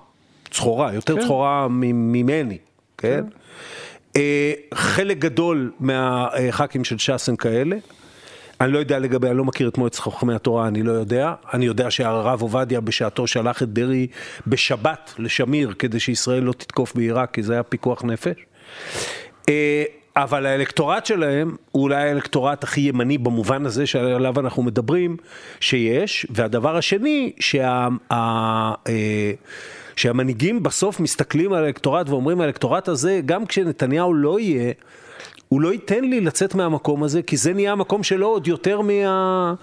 צחורה, 0.52 0.94
יותר 0.94 1.16
כן. 1.16 1.22
צחורה 1.22 1.68
ממני, 1.70 2.58
כן? 2.98 3.24
כן. 4.14 4.20
חלק 4.74 5.18
גדול 5.18 5.72
מהח"כים 5.80 6.84
של 6.84 6.98
ש"ס 6.98 7.30
הם 7.30 7.36
כאלה. 7.36 7.76
אני 8.62 8.72
לא 8.72 8.80
יודע 8.80 9.00
לגבי, 9.00 9.28
אני 9.28 9.38
לא 9.38 9.46
מכיר 9.46 9.68
את 9.68 9.78
מועצת 9.78 10.00
חכמי 10.00 10.34
התורה, 10.34 10.68
אני 10.68 10.84
לא 10.84 10.92
יודע. 10.92 11.34
אני 11.54 11.66
יודע 11.66 11.92
שהרב 11.92 12.42
עובדיה 12.42 12.82
בשעתו 12.82 13.28
שלח 13.28 13.64
את 13.64 13.74
דרעי 13.74 14.08
בשבת 14.48 15.14
לשמיר 15.18 15.74
כדי 15.80 16.00
שישראל 16.00 16.44
לא 16.44 16.54
תתקוף 16.54 16.96
בעיראק, 16.96 17.34
כי 17.34 17.44
זה 17.44 17.54
היה 17.54 17.64
פיקוח 17.64 18.04
נפש. 18.04 18.36
אה, 19.50 19.84
אבל 20.16 20.46
האלקטורט 20.46 21.06
שלהם 21.06 21.56
הוא 21.72 21.84
אולי 21.84 22.10
האלקטורט 22.10 22.64
הכי 22.64 22.82
ימני 22.82 23.18
במובן 23.18 23.66
הזה 23.66 23.88
שעליו 23.88 24.40
אנחנו 24.40 24.64
מדברים 24.64 25.18
שיש, 25.60 26.28
והדבר 26.30 26.78
השני, 26.78 27.32
שה, 27.40 27.88
ה, 28.12 28.16
אה, 28.88 29.32
שהמנהיגים 29.96 30.64
בסוף 30.64 31.00
מסתכלים 31.00 31.54
על 31.54 31.64
האלקטורט 31.64 32.10
ואומרים 32.10 32.42
האלקטורט 32.42 32.88
הזה, 32.88 33.22
גם 33.26 33.46
כשנתניהו 33.46 34.14
לא 34.14 34.40
יהיה, 34.40 34.74
הוא 35.50 35.62
לא 35.62 35.74
ייתן 35.74 36.04
לי 36.04 36.22
לצאת 36.22 36.56
מהמקום 36.56 37.04
הזה, 37.04 37.22
כי 37.22 37.38
זה 37.38 37.54
נהיה 37.54 37.72
המקום 37.72 38.04
שלו 38.04 38.28
עוד 38.28 38.48
יותר 38.48 38.82
מה, 38.82 39.54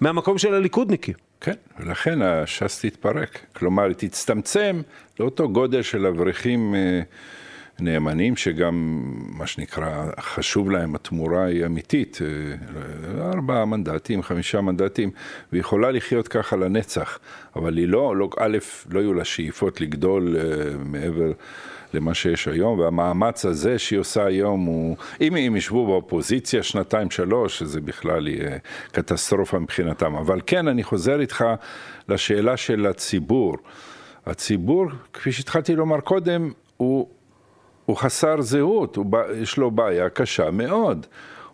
מהמקום 0.00 0.38
של 0.38 0.54
הליכודניקים. 0.54 1.14
כן, 1.40 1.54
ולכן 1.78 2.22
הש"ס 2.22 2.80
תתפרק. 2.80 3.38
כלומר, 3.52 3.82
היא 3.82 3.94
תצטמצם 3.96 4.80
לאותו 5.20 5.48
גודל 5.48 5.82
של 5.82 6.06
אברכים 6.06 6.74
אה, 6.74 7.00
נאמנים, 7.80 8.36
שגם, 8.36 9.02
מה 9.28 9.46
שנקרא, 9.46 10.06
חשוב 10.20 10.70
להם, 10.70 10.94
התמורה 10.94 11.44
היא 11.44 11.66
אמיתית. 11.66 12.18
אה, 12.22 13.32
ארבעה 13.32 13.64
מנדטים, 13.64 14.22
חמישה 14.22 14.60
מנדטים, 14.60 15.10
והיא 15.52 15.60
יכולה 15.60 15.90
לחיות 15.90 16.28
ככה 16.28 16.56
לנצח. 16.56 17.18
אבל 17.56 17.76
היא 17.76 17.88
לא, 17.88 18.16
לא 18.16 18.28
א', 18.38 18.58
לא 18.90 19.00
יהיו 19.00 19.14
לה 19.14 19.24
שאיפות 19.24 19.80
לגדול 19.80 20.36
אה, 20.36 20.42
מעבר... 20.84 21.32
למה 21.94 22.14
שיש 22.14 22.48
היום, 22.48 22.78
והמאמץ 22.78 23.44
הזה 23.44 23.78
שהיא 23.78 23.98
עושה 23.98 24.24
היום 24.26 24.64
הוא, 24.64 24.96
אם 25.20 25.36
הם 25.36 25.56
ישבו 25.56 25.86
באופוזיציה 25.86 26.62
שנתיים 26.62 27.10
שלוש, 27.10 27.62
זה 27.62 27.80
בכלל 27.80 28.28
יהיה 28.28 28.58
קטסטרופה 28.92 29.58
מבחינתם. 29.58 30.14
אבל 30.14 30.40
כן, 30.46 30.68
אני 30.68 30.82
חוזר 30.82 31.20
איתך 31.20 31.44
לשאלה 32.08 32.56
של 32.56 32.86
הציבור. 32.86 33.56
הציבור, 34.26 34.86
כפי 35.12 35.32
שהתחלתי 35.32 35.76
לומר 35.76 36.00
קודם, 36.00 36.52
הוא, 36.76 37.08
הוא 37.86 37.96
חסר 37.96 38.40
זהות, 38.40 38.96
הוא, 38.96 39.06
יש 39.34 39.56
לו 39.56 39.70
בעיה 39.70 40.08
קשה 40.08 40.50
מאוד. 40.50 41.06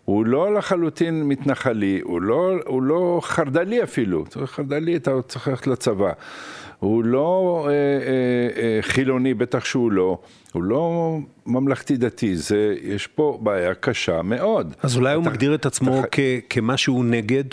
הוא 0.05 0.25
לא 0.25 0.53
לחלוטין 0.53 1.23
מתנחלי, 1.23 1.99
הוא 2.03 2.21
לא, 2.21 2.51
הוא 2.65 2.83
לא 2.83 3.19
חרד"לי 3.23 3.83
אפילו, 3.83 4.25
חרד"לי 4.45 4.95
אתה 4.95 5.21
צריך 5.27 5.47
ללכת 5.47 5.67
לצבא. 5.67 6.11
הוא 6.79 7.03
לא 7.03 7.65
אה, 7.67 7.71
אה, 7.71 7.75
אה, 8.61 8.81
חילוני, 8.81 9.33
בטח 9.33 9.65
שהוא 9.65 9.91
לא, 9.91 10.17
הוא 10.53 10.63
לא 10.63 11.17
ממלכתי 11.45 11.97
דתי, 11.97 12.35
זה, 12.35 12.75
יש 12.81 13.07
פה 13.07 13.39
בעיה 13.41 13.73
קשה 13.73 14.21
מאוד. 14.21 14.73
אז 14.83 14.97
אולי 14.97 15.09
אתה, 15.09 15.15
הוא 15.15 15.25
מגדיר 15.25 15.55
את 15.55 15.65
עצמו 15.65 15.99
אתה... 15.99 16.07
כ, 16.11 16.19
כמשהו 16.49 17.03
נגד 17.03 17.43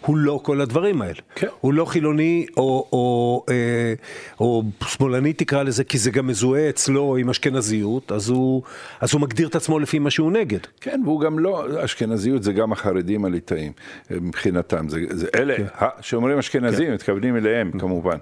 הוא 0.00 0.16
לא 0.16 0.40
כל 0.42 0.60
הדברים 0.60 1.02
האלה. 1.02 1.20
כן. 1.34 1.46
הוא 1.60 1.74
לא 1.74 1.84
חילוני 1.84 2.46
או, 2.56 2.88
או, 2.92 3.44
אה, 3.50 3.94
או 4.40 4.62
שמאלני 4.86 5.32
תקרא 5.32 5.62
לזה, 5.62 5.84
כי 5.84 5.98
זה 5.98 6.10
גם 6.10 6.26
מזוהה 6.26 6.68
אצלו 6.68 7.16
עם 7.16 7.30
אשכנזיות, 7.30 8.12
אז 8.12 8.28
הוא, 8.28 8.62
אז 9.00 9.12
הוא 9.12 9.20
מגדיר 9.20 9.48
את 9.48 9.54
עצמו 9.54 9.78
לפי 9.78 9.98
מה 9.98 10.10
שהוא 10.10 10.32
נגד. 10.32 10.60
כן, 10.80 11.00
והוא 11.04 11.20
גם 11.20 11.38
לא, 11.38 11.84
אשכנזיות 11.84 12.42
זה 12.42 12.52
גם 12.52 12.72
החרדים 12.72 13.24
הליטאים 13.24 13.72
מבחינתם. 14.10 14.88
זה, 14.88 15.00
זה 15.10 15.26
אלה, 15.34 15.56
כן. 15.56 15.86
שאומרים 16.00 16.38
אשכנזים, 16.38 16.86
כן. 16.86 16.94
מתכוונים 16.94 17.36
אליהם 17.36 17.70
כן. 17.72 17.78
כמובן. 17.78 18.16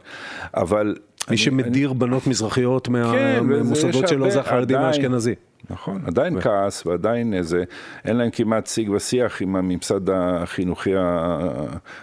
אבל... 0.57 0.87
מי 0.87 1.29
אני, 1.29 1.37
שמדיר 1.37 1.91
אני... 1.91 1.99
בנות 1.99 2.27
מזרחיות 2.27 2.89
מהמוסדות 2.89 4.03
כן, 4.03 4.09
שלו 4.09 4.31
זה 4.31 4.41
החרדים 4.41 4.79
האשכנזי. 4.79 5.35
נכון, 5.71 6.03
עדיין 6.07 6.41
כעס 6.41 6.87
ועדיין 6.87 7.35
איזה, 7.35 7.65
אין 8.05 8.17
להם 8.17 8.31
כמעט 8.31 8.67
שיג 8.67 8.91
ושיח 8.91 9.43
עם 9.43 9.57
הממסד 9.57 10.11
החינוכי 10.11 10.93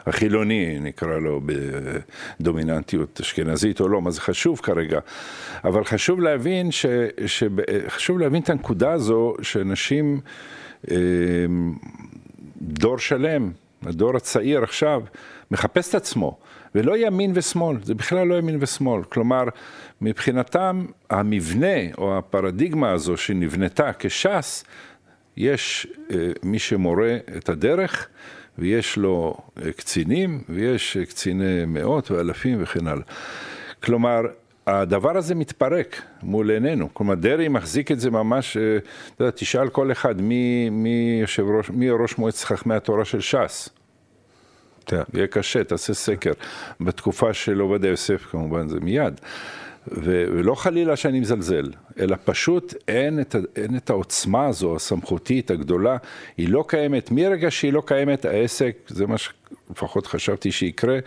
החילוני, 0.06 0.80
נקרא 0.80 1.18
לו 1.18 1.42
בדומיננטיות 2.40 3.20
אשכנזית 3.20 3.82
או 3.82 3.88
לא, 3.88 4.02
מה 4.02 4.12
זה 4.12 4.22
חשוב 4.22 4.60
כרגע. 4.60 5.00
אבל 5.64 5.84
חשוב 5.84 6.22
להבין, 6.22 6.72
ש, 6.72 6.86
ש, 7.26 7.44
חשוב 7.88 8.20
להבין 8.20 8.42
את 8.42 8.50
הנקודה 8.50 8.92
הזו 8.92 9.34
שאנשים, 9.42 10.20
אמ, 10.92 10.96
דור 12.62 12.98
שלם, 12.98 13.52
הדור 13.86 14.18
הצעיר 14.18 14.64
עכשיו, 14.64 15.02
מחפש 15.52 15.90
את 15.90 15.96
עצמו. 15.96 16.38
ולא 16.76 16.98
ימין 16.98 17.32
ושמאל, 17.36 17.78
זה 17.84 17.96
בכלל 17.96 18.28
לא 18.28 18.36
ימין 18.36 18.58
ושמאל. 18.60 19.04
כלומר, 19.04 19.44
מבחינתם 20.02 20.86
המבנה 21.10 21.94
או 21.98 22.18
הפרדיגמה 22.18 22.92
הזו 22.92 23.18
שנבנתה 23.18 23.92
כש"ס, 24.00 24.64
יש 25.38 25.88
אה, 26.12 26.32
מי 26.44 26.60
שמורה 26.60 27.18
את 27.38 27.50
הדרך 27.50 28.08
ויש 28.58 28.98
לו 28.98 29.38
אה, 29.64 29.72
קצינים 29.72 30.44
ויש 30.50 30.98
אה, 30.98 31.06
קציני 31.06 31.66
מאות 31.66 32.12
ואלפים 32.12 32.64
וכן 32.64 32.88
הלאה. 32.88 33.04
כלומר, 33.84 34.22
הדבר 34.68 35.18
הזה 35.18 35.36
מתפרק 35.36 36.02
מול 36.24 36.52
עינינו. 36.52 36.94
כלומר, 36.94 37.16
דרעי 37.16 37.48
מחזיק 37.48 37.92
את 37.92 38.00
זה 38.00 38.12
ממש, 38.12 38.58
אתה 38.58 39.24
יודע, 39.24 39.32
תשאל 39.32 39.70
כל 39.70 39.92
אחד 39.92 40.22
מי, 40.22 40.70
מי, 40.70 41.18
יושב 41.22 41.44
ראש, 41.58 41.70
מי 41.70 41.90
ראש 41.90 42.18
מועצת 42.18 42.44
חכמי 42.44 42.76
התורה 42.76 43.06
של 43.06 43.22
ש"ס. 43.22 43.70
יהיה 45.14 45.28
קשה, 45.28 45.64
תעשה 45.64 45.94
סקר. 45.94 46.32
בתקופה 46.82 47.34
של 47.34 47.60
עובדיה 47.60 47.90
יוסף 47.90 48.26
כמובן 48.32 48.68
זה 48.68 48.80
מיד. 48.80 49.22
ולא 49.88 50.56
חלילה 50.56 50.96
שאני 50.96 51.20
מזלזל, 51.20 51.72
אלא 52.00 52.16
פשוט 52.26 52.74
אין 52.88 53.20
את, 53.20 53.36
אין 53.56 53.76
את 53.76 53.90
העוצמה 53.90 54.48
הזו, 54.48 54.76
הסמכותית 54.76 55.52
הגדולה, 55.52 55.98
היא 56.38 56.50
לא 56.50 56.66
קיימת. 56.68 57.12
מרגע 57.12 57.52
שהיא 57.52 57.74
לא 57.74 57.84
קיימת, 57.86 58.26
העסק, 58.26 58.76
זה 58.88 59.08
מה 59.08 59.16
שלפחות 59.18 60.08
חשבתי 60.08 60.52
שיקרה, 60.52 61.00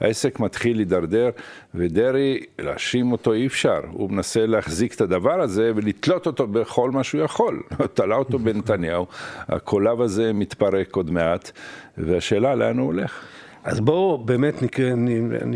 העסק 0.00 0.40
מתחיל 0.40 0.76
להידרדר, 0.76 1.30
ודרעי, 1.74 2.40
להאשים 2.58 3.12
אותו 3.12 3.32
אי 3.32 3.46
אפשר. 3.46 3.80
הוא 3.90 4.10
מנסה 4.10 4.46
להחזיק 4.46 4.94
את 4.94 5.00
הדבר 5.00 5.40
הזה 5.40 5.72
ולתלות 5.74 6.26
אותו 6.26 6.46
בכל 6.46 6.90
מה 6.90 7.04
שהוא 7.04 7.22
יכול. 7.22 7.62
תלה 7.94 8.16
אותו 8.16 8.38
בנתניהו, 8.38 9.06
הקולב 9.48 10.00
הזה 10.00 10.32
מתפרק 10.32 10.96
עוד 10.96 11.10
מעט, 11.10 11.50
והשאלה 11.98 12.54
לאן 12.54 12.78
הוא 12.78 12.86
הולך. 12.86 13.24
אז 13.64 13.80
בואו 13.80 14.18
באמת 14.18 14.54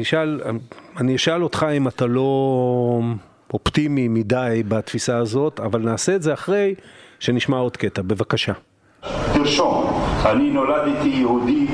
אשאל, 0.03 0.41
אני 1.01 1.17
אשאל 1.17 1.43
אותך 1.43 1.67
אם 1.77 1.89
אתה 1.89 2.07
לא 2.07 3.01
אופטימי 3.55 4.09
מדי 4.09 4.63
בתפיסה 4.69 5.17
הזאת, 5.17 5.61
אבל 5.61 5.81
נעשה 5.81 6.17
את 6.17 6.23
זה 6.23 6.35
אחרי 6.35 6.75
שנשמע 7.21 7.57
עוד 7.57 7.77
קטע. 7.77 8.03
בבקשה. 8.03 8.53
תרשום, 9.35 10.01
אני 10.27 10.51
נולדתי 10.51 11.09
יהודי 11.09 11.67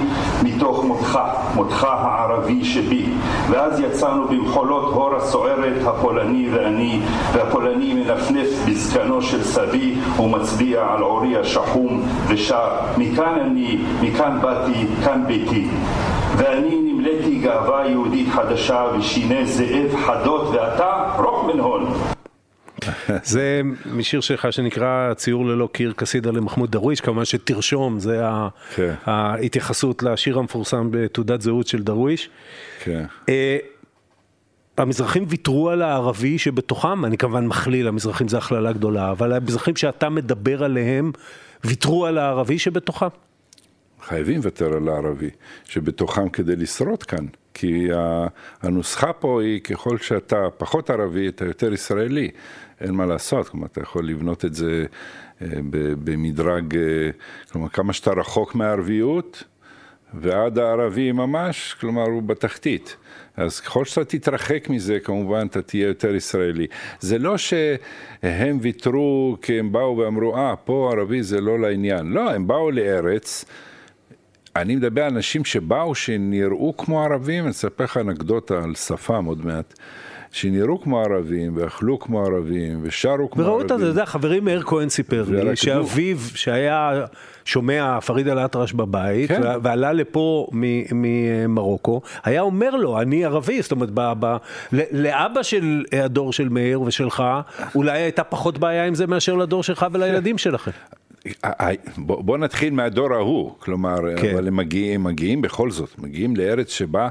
מתוך 0.42 0.84
מותך, 0.84 1.18
מותך 1.54 1.84
הערבי 1.84 2.64
שבי, 2.64 3.04
ואז 3.50 3.80
יצאנו 3.80 4.28
במחולות 4.28 4.94
הור 4.94 5.14
הסוערת, 5.16 5.86
הפולני 5.86 6.48
ואני, 6.52 7.00
והפולני 7.32 7.94
מנפנף 7.94 8.48
בזקנו 8.68 9.22
של 9.22 9.44
סבי 9.44 9.94
ומצביע 10.18 10.86
על 10.88 11.02
עורי 11.02 11.36
השחום 11.36 12.02
ושר, 12.28 12.68
מכאן 12.96 13.38
אני, 13.40 13.78
מכאן 14.02 14.38
באתי, 14.42 14.86
כאן 15.04 15.24
ביתי. 15.26 15.68
ואני 16.36 16.89
נמלאתי 17.00 17.38
גאווה 17.38 17.88
יהודית 17.88 18.28
חדשה 18.28 18.86
ושיני 18.98 19.46
זאב 19.46 19.96
חדות 20.06 20.54
ואתה 20.54 21.16
רוק 21.18 21.54
מנהון. 21.54 21.92
זה 23.22 23.60
משיר 23.92 24.20
שלך 24.20 24.52
שנקרא 24.52 25.14
ציור 25.14 25.46
ללא 25.46 25.68
קיר 25.72 25.92
קסידה 25.96 26.30
למחמוד 26.30 26.70
דרוויש, 26.70 27.00
כמובן 27.00 27.24
שתרשום, 27.24 27.98
זה 27.98 28.22
כן. 28.74 28.94
ההתייחסות 29.04 30.02
לשיר 30.02 30.38
המפורסם 30.38 30.88
בתעודת 30.90 31.40
זהות 31.40 31.66
של 31.66 31.82
דרוויש. 31.82 32.30
כן. 32.84 33.04
אה, 33.28 33.58
המזרחים 34.78 35.24
ויתרו 35.28 35.70
על 35.70 35.82
הערבי 35.82 36.38
שבתוכם, 36.38 37.04
אני 37.04 37.18
כמובן 37.18 37.46
מכליל, 37.46 37.88
המזרחים 37.88 38.28
זה 38.28 38.38
הכללה 38.38 38.72
גדולה, 38.72 39.10
אבל 39.10 39.32
המזרחים 39.32 39.76
שאתה 39.76 40.08
מדבר 40.08 40.64
עליהם, 40.64 41.12
ויתרו 41.64 42.06
על 42.06 42.18
הערבי 42.18 42.58
שבתוכם. 42.58 43.06
חייבים 44.02 44.36
לוותר 44.36 44.76
על 44.76 44.88
הערבי 44.88 45.30
שבתוכם 45.64 46.28
כדי 46.28 46.56
לשרוד 46.56 47.02
כאן. 47.02 47.26
כי 47.54 47.88
הנוסחה 48.62 49.12
פה 49.12 49.42
היא 49.42 49.60
ככל 49.60 49.98
שאתה 49.98 50.46
פחות 50.58 50.90
ערבי, 50.90 51.28
אתה 51.28 51.44
יותר 51.44 51.72
ישראלי. 51.72 52.30
אין 52.80 52.94
מה 52.94 53.06
לעשות, 53.06 53.48
כלומר, 53.48 53.66
אתה 53.66 53.80
יכול 53.80 54.08
לבנות 54.08 54.44
את 54.44 54.54
זה 54.54 54.86
אה, 55.42 55.46
במדרג, 56.04 56.76
אה, 56.76 57.10
כלומר, 57.52 57.68
כמה 57.68 57.92
שאתה 57.92 58.10
רחוק 58.10 58.54
מהערביות, 58.54 59.44
ועד 60.14 60.58
הערבי 60.58 61.12
ממש, 61.12 61.76
כלומר, 61.80 62.02
הוא 62.02 62.22
בתחתית. 62.22 62.96
אז 63.36 63.60
ככל 63.60 63.84
שאתה 63.84 64.04
תתרחק 64.04 64.68
מזה, 64.70 65.00
כמובן 65.00 65.46
אתה 65.46 65.62
תהיה 65.62 65.86
יותר 65.86 66.14
ישראלי. 66.14 66.66
זה 67.00 67.18
לא 67.18 67.38
שהם 67.38 68.58
ויתרו 68.60 69.36
כי 69.42 69.58
הם 69.58 69.72
באו 69.72 69.96
ואמרו, 69.96 70.36
אה, 70.36 70.56
פה 70.56 70.92
ערבי 70.92 71.22
זה 71.22 71.40
לא 71.40 71.58
לעניין. 71.58 72.12
לא, 72.12 72.30
הם 72.30 72.46
באו 72.46 72.70
לארץ. 72.70 73.44
אני 74.56 74.76
מדבר 74.76 75.02
על 75.04 75.12
אנשים 75.12 75.44
שבאו, 75.44 75.94
שנראו 75.94 76.76
כמו 76.76 77.02
ערבים, 77.04 77.44
אני 77.44 77.50
אספר 77.50 77.84
לך 77.84 77.96
אנקדוטה 77.96 78.62
על 78.64 78.74
שפם 78.74 79.24
עוד 79.24 79.46
מעט. 79.46 79.74
שנראו 80.32 80.80
כמו 80.80 81.00
ערבים, 81.00 81.56
ואכלו 81.56 81.98
כמו 81.98 82.24
ערבים, 82.26 82.80
ושרו 82.82 83.30
כמו 83.30 83.42
וראו 83.42 83.52
ערבים. 83.52 83.70
אותה, 83.70 83.74
אתה 83.74 83.84
יודע, 83.84 84.06
חברי 84.06 84.40
מאיר 84.40 84.62
כהן 84.62 84.88
סיפר 84.88 85.24
לי. 85.28 85.56
שאביו, 85.56 86.18
שהיה 86.34 87.04
שומע 87.44 88.00
פריד 88.00 88.28
אל-אטרש 88.28 88.72
בבית, 88.72 89.28
כן. 89.28 89.40
ועלה 89.62 89.92
לפה 89.92 90.46
ממרוקו, 90.92 92.00
היה 92.24 92.40
אומר 92.40 92.70
לו, 92.70 93.00
אני 93.00 93.24
ערבי, 93.24 93.62
זאת 93.62 93.72
אומרת, 93.72 93.90
ב- 93.94 94.12
ב- 94.20 94.36
לאבא 94.72 95.42
של 95.42 95.84
הדור 95.92 96.32
של 96.32 96.48
מאיר 96.48 96.80
ושלך, 96.80 97.22
אולי 97.74 97.98
הייתה 98.02 98.24
פחות 98.24 98.58
בעיה 98.58 98.84
עם 98.84 98.94
זה 98.94 99.06
מאשר 99.06 99.34
לדור 99.36 99.62
שלך 99.62 99.86
ולילדים 99.92 100.38
שלכם. 100.38 100.70
אה, 101.26 101.50
אה, 101.60 101.70
בוא, 101.98 102.38
נתחיל 102.38 102.74
מהדור 102.74 103.14
ההוא, 103.14 103.52
כלומר, 103.58 103.98
כן. 104.16 104.22
כן. 104.22 104.34
אבל 104.34 104.48
הם 104.48 104.56
מגיעים, 104.56 105.02
מגיעים 105.02 105.42
בכל 105.42 105.70
זאת, 105.70 105.98
מגיעים 105.98 106.36
לארץ 106.36 106.70
שבה 106.70 107.08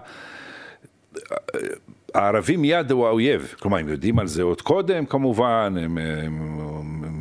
הערבים 2.13 2.61
מיד 2.61 2.91
הוא 2.91 3.07
האויב, 3.07 3.53
כלומר 3.59 3.77
הם 3.77 3.89
יודעים 3.89 4.19
על 4.19 4.27
זה 4.27 4.43
עוד 4.43 4.61
קודם 4.61 5.05
כמובן, 5.05 5.75
הם, 5.79 5.97
הם 5.97 6.59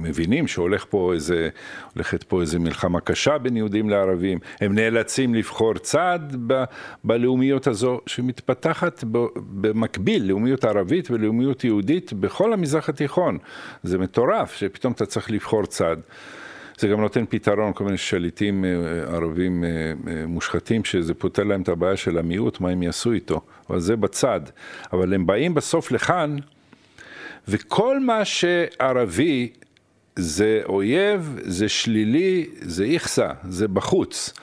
מבינים 0.02 0.48
שהולך 0.48 0.84
פה 0.90 1.12
איזה, 1.14 1.48
הולכת 1.94 2.22
פה 2.22 2.40
איזה 2.40 2.58
מלחמה 2.58 3.00
קשה 3.00 3.38
בין 3.38 3.56
יהודים 3.56 3.90
לערבים, 3.90 4.38
הם 4.60 4.74
נאלצים 4.74 5.34
לבחור 5.34 5.74
צד 5.74 6.18
ב, 6.46 6.64
בלאומיות 7.04 7.66
הזו 7.66 8.00
שמתפתחת 8.06 9.04
ב, 9.12 9.18
במקביל, 9.36 10.24
לאומיות 10.24 10.64
ערבית 10.64 11.10
ולאומיות 11.10 11.64
יהודית 11.64 12.12
בכל 12.12 12.52
המזרח 12.52 12.88
התיכון, 12.88 13.38
זה 13.82 13.98
מטורף 13.98 14.54
שפתאום 14.54 14.92
אתה 14.92 15.06
צריך 15.06 15.30
לבחור 15.30 15.66
צד. 15.66 15.96
זה 16.78 16.88
גם 16.88 17.00
נותן 17.00 17.24
פתרון, 17.28 17.72
כל 17.72 17.84
מיני 17.84 17.96
שליטים 17.96 18.64
אה, 18.64 18.70
ערבים 19.14 19.64
אה, 19.64 19.70
אה, 19.70 20.26
מושחתים, 20.26 20.84
שזה 20.84 21.14
פותר 21.14 21.44
להם 21.44 21.62
את 21.62 21.68
הבעיה 21.68 21.96
של 21.96 22.18
המיעוט, 22.18 22.60
מה 22.60 22.70
הם 22.70 22.82
יעשו 22.82 23.12
איתו, 23.12 23.40
אבל 23.70 23.80
זה 23.80 23.96
בצד. 23.96 24.40
אבל 24.92 25.14
הם 25.14 25.26
באים 25.26 25.54
בסוף 25.54 25.92
לכאן, 25.92 26.36
וכל 27.48 28.00
מה 28.00 28.24
שערבי 28.24 29.52
זה 30.16 30.60
אויב, 30.64 31.38
זה 31.42 31.68
שלילי, 31.68 32.46
זה 32.60 32.84
איכסה, 32.84 33.28
זה 33.48 33.68
בחוץ. 33.68 34.34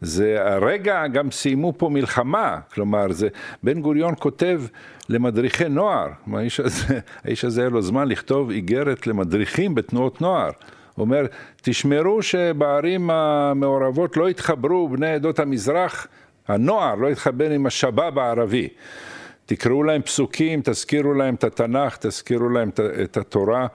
זה 0.00 0.36
הרגע 0.40 1.06
גם 1.06 1.30
סיימו 1.30 1.72
פה 1.76 1.88
מלחמה, 1.88 2.58
כלומר, 2.74 3.12
זה, 3.12 3.28
בן 3.62 3.80
גוריון 3.80 4.14
כותב 4.18 4.62
למדריכי 5.08 5.68
נוער, 5.68 6.08
האיש 6.32 6.60
הזה, 6.60 6.98
האיש 7.24 7.44
הזה 7.44 7.60
היה 7.60 7.70
לו 7.70 7.82
זמן 7.82 8.08
לכתוב 8.08 8.50
איגרת 8.50 9.06
למדריכים 9.06 9.74
בתנועות 9.74 10.20
נוער. 10.20 10.50
אומר, 11.00 11.26
תשמרו 11.62 12.22
שבערים 12.22 13.10
המעורבות 13.10 14.16
לא 14.16 14.30
יתחברו 14.30 14.88
בני 14.88 15.10
עדות 15.10 15.38
המזרח, 15.38 16.06
הנוער 16.48 16.94
לא 16.94 17.08
יתחבר 17.08 17.50
עם 17.50 17.66
השבאב 17.66 18.18
הערבי. 18.18 18.68
תקראו 19.46 19.82
להם 19.82 20.02
פסוקים, 20.02 20.60
תזכירו 20.64 21.14
להם 21.14 21.34
את 21.34 21.44
התנ"ך, 21.44 21.96
תזכירו 21.96 22.48
להם 22.48 22.70
את- 23.02 23.16
התורה, 23.16 23.66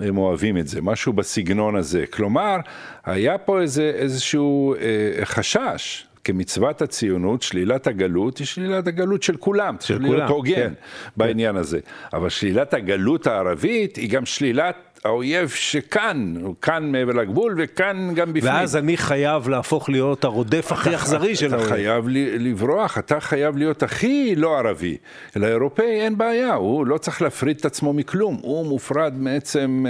הם 0.00 0.18
אוהבים 0.18 0.58
את 0.58 0.68
זה, 0.68 0.82
משהו 0.82 1.12
בסגנון 1.12 1.76
הזה. 1.76 2.04
כלומר, 2.10 2.56
היה 3.04 3.38
פה 3.38 3.60
איזה, 3.60 3.92
איזשהו 3.94 4.74
אה, 4.74 5.24
חשש. 5.24 6.04
כמצוות 6.24 6.82
הציונות, 6.82 7.42
שלילת 7.42 7.86
הגלות 7.86 8.38
היא 8.38 8.46
שלילת 8.46 8.86
הגלות 8.86 9.22
של 9.22 9.36
כולם, 9.36 9.76
צריך 9.78 9.98
כולם, 10.00 10.12
להיות 10.12 10.30
הוגן 10.30 10.54
כן. 10.54 10.72
בעניין 11.16 11.56
הזה. 11.56 11.78
אבל 12.12 12.28
שלילת 12.28 12.74
הגלות 12.74 13.26
הערבית 13.26 13.96
היא 13.96 14.10
גם 14.10 14.26
שלילת 14.26 14.76
האויב 15.04 15.48
שכאן, 15.48 16.34
הוא 16.42 16.54
כאן 16.62 16.92
מעבר 16.92 17.12
לגבול 17.12 17.54
וכאן 17.58 18.10
גם 18.14 18.32
בפנים. 18.32 18.52
ואז 18.54 18.76
אני 18.76 18.96
חייב 18.96 19.48
להפוך 19.48 19.88
להיות 19.88 20.24
הרודף 20.24 20.72
הכי 20.72 20.94
אכזרי 20.94 21.36
של 21.36 21.46
אתה 21.46 21.54
האויב. 21.56 21.68
חייב 21.68 22.08
ל- 22.08 22.48
לברוח, 22.48 22.98
אתה 22.98 23.20
חייב 23.20 23.56
להיות 23.56 23.82
הכי 23.82 24.34
לא 24.36 24.58
ערבי. 24.58 24.96
לאירופאי 25.36 26.00
אין 26.00 26.18
בעיה, 26.18 26.54
הוא 26.54 26.86
לא 26.86 26.98
צריך 26.98 27.22
להפריד 27.22 27.56
את 27.56 27.64
עצמו 27.64 27.92
מכלום, 27.92 28.38
הוא 28.42 28.66
מופרד 28.66 29.14
מעצם, 29.16 29.84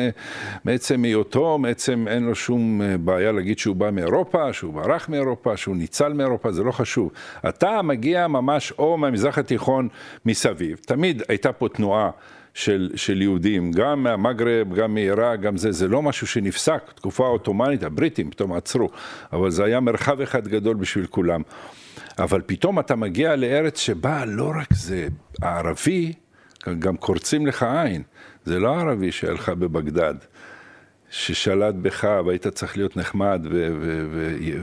מעצם 0.65 1.03
היותו, 1.05 1.59
מעצם 1.59 2.05
אין 2.09 2.23
לו 2.25 2.35
שום 2.35 2.83
אה, 2.83 2.97
בעיה 2.99 3.33
להגיד 3.33 3.59
שהוא 3.59 3.77
בא 3.77 3.91
מאירופה, 3.91 4.53
שהוא 4.53 4.75
ברח 4.75 5.09
מאירופה, 5.09 5.57
שהוא 5.57 5.77
ניצל 5.77 6.13
מאירופה, 6.13 6.53
זה 6.53 6.63
לא 6.63 6.73
חשוב. 6.73 7.11
אתה 7.49 7.83
מגיע 7.83 8.27
ממש 8.29 8.73
או 8.79 8.97
מהמזרח 8.97 9.39
התיכון 9.39 9.89
מסביב, 10.27 10.79
תמיד 10.87 11.23
הייתה 11.29 11.53
פה 11.53 11.69
תנועה. 11.69 12.11
של, 12.59 12.91
של 12.95 13.23
יהודים, 13.23 13.73
גם 13.73 14.03
מהמגרב, 14.03 14.75
גם 14.75 14.95
מעיראק, 14.95 15.41
גם 15.41 15.57
זה, 15.57 15.73
זה 15.73 15.89
לא 15.89 16.03
משהו 16.03 16.27
שנפסק, 16.27 16.93
תקופה 16.95 17.27
העות'מאנית, 17.27 17.83
הבריטים 17.83 18.31
פתאום 18.31 18.53
עצרו, 18.53 18.89
אבל 19.33 19.51
זה 19.51 19.65
היה 19.65 19.81
מרחב 19.81 20.21
אחד 20.21 20.49
גדול 20.49 20.77
בשביל 20.77 21.07
כולם. 21.07 21.43
אבל 22.19 22.41
פתאום 22.47 22.79
אתה 22.79 22.97
מגיע 22.97 23.37
לארץ 23.37 23.79
שבה 23.79 24.25
לא 24.25 24.53
רק 24.61 24.75
זה 24.75 25.09
הערבי, 25.43 26.13
גם 26.79 26.97
קורצים 26.97 27.47
לך 27.47 27.63
עין, 27.63 28.03
זה 28.45 28.59
לא 28.59 28.77
הערבי 28.77 29.13
שהיה 29.13 29.33
לך 29.33 29.49
בבגדד. 29.49 30.15
ששלט 31.11 31.75
בך 31.75 32.09
והיית 32.27 32.47
צריך 32.47 32.77
להיות 32.77 32.97
נחמד 32.97 33.47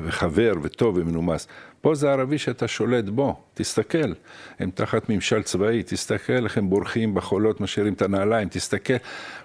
וחבר 0.04 0.54
וטוב 0.62 0.98
ומנומס. 0.98 1.48
פה 1.86 1.96
זה 1.96 2.12
ערבי 2.12 2.38
שאתה 2.38 2.68
שולט 2.68 3.06
בו, 3.06 3.36
תסתכל. 3.54 4.14
הם 4.60 4.70
תחת 4.74 5.10
ממשל 5.10 5.44
צבאי, 5.44 5.84
תסתכל 5.84 6.44
איך 6.44 6.58
הם 6.58 6.70
בורחים 6.70 7.14
בחולות, 7.14 7.62
משאירים 7.62 7.94
את 7.94 8.02
הנעליים, 8.02 8.50
תסתכל. 8.50 8.94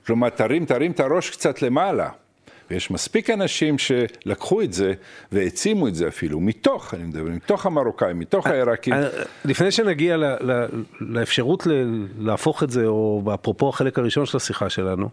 כלומר, 0.07 0.29
תרים, 0.29 0.64
תרים 0.64 0.90
את 0.90 1.00
הראש 1.00 1.31
קצת 1.31 1.62
למעלה. 1.62 2.09
ויש 2.70 2.90
מספיק 2.90 3.31
אנשים 3.31 3.76
שלקחו 3.79 4.62
את 4.62 4.72
זה 4.72 4.92
והעצימו 5.33 5.88
את 5.88 5.94
זה 5.94 6.09
אפילו, 6.09 6.40
מתוך, 6.40 6.94
אני 6.94 7.05
מדבר, 7.05 7.31
מתוך 7.31 7.66
המרוקאים, 7.66 8.18
מתוך 8.18 8.46
העיראקים. 8.46 8.94
אה, 8.94 9.09
לפני 9.44 9.70
שנגיע 9.70 10.16
ל- 10.16 10.50
ל- 10.50 10.66
לאפשרות 11.00 11.66
ל- 11.66 12.07
להפוך 12.18 12.62
את 12.62 12.70
זה, 12.70 12.87
או 12.87 13.22
אפרופו 13.35 13.68
החלק 13.68 13.98
הראשון 13.98 14.26
של 14.26 14.37
השיחה 14.37 14.70
שלנו, 14.70 15.09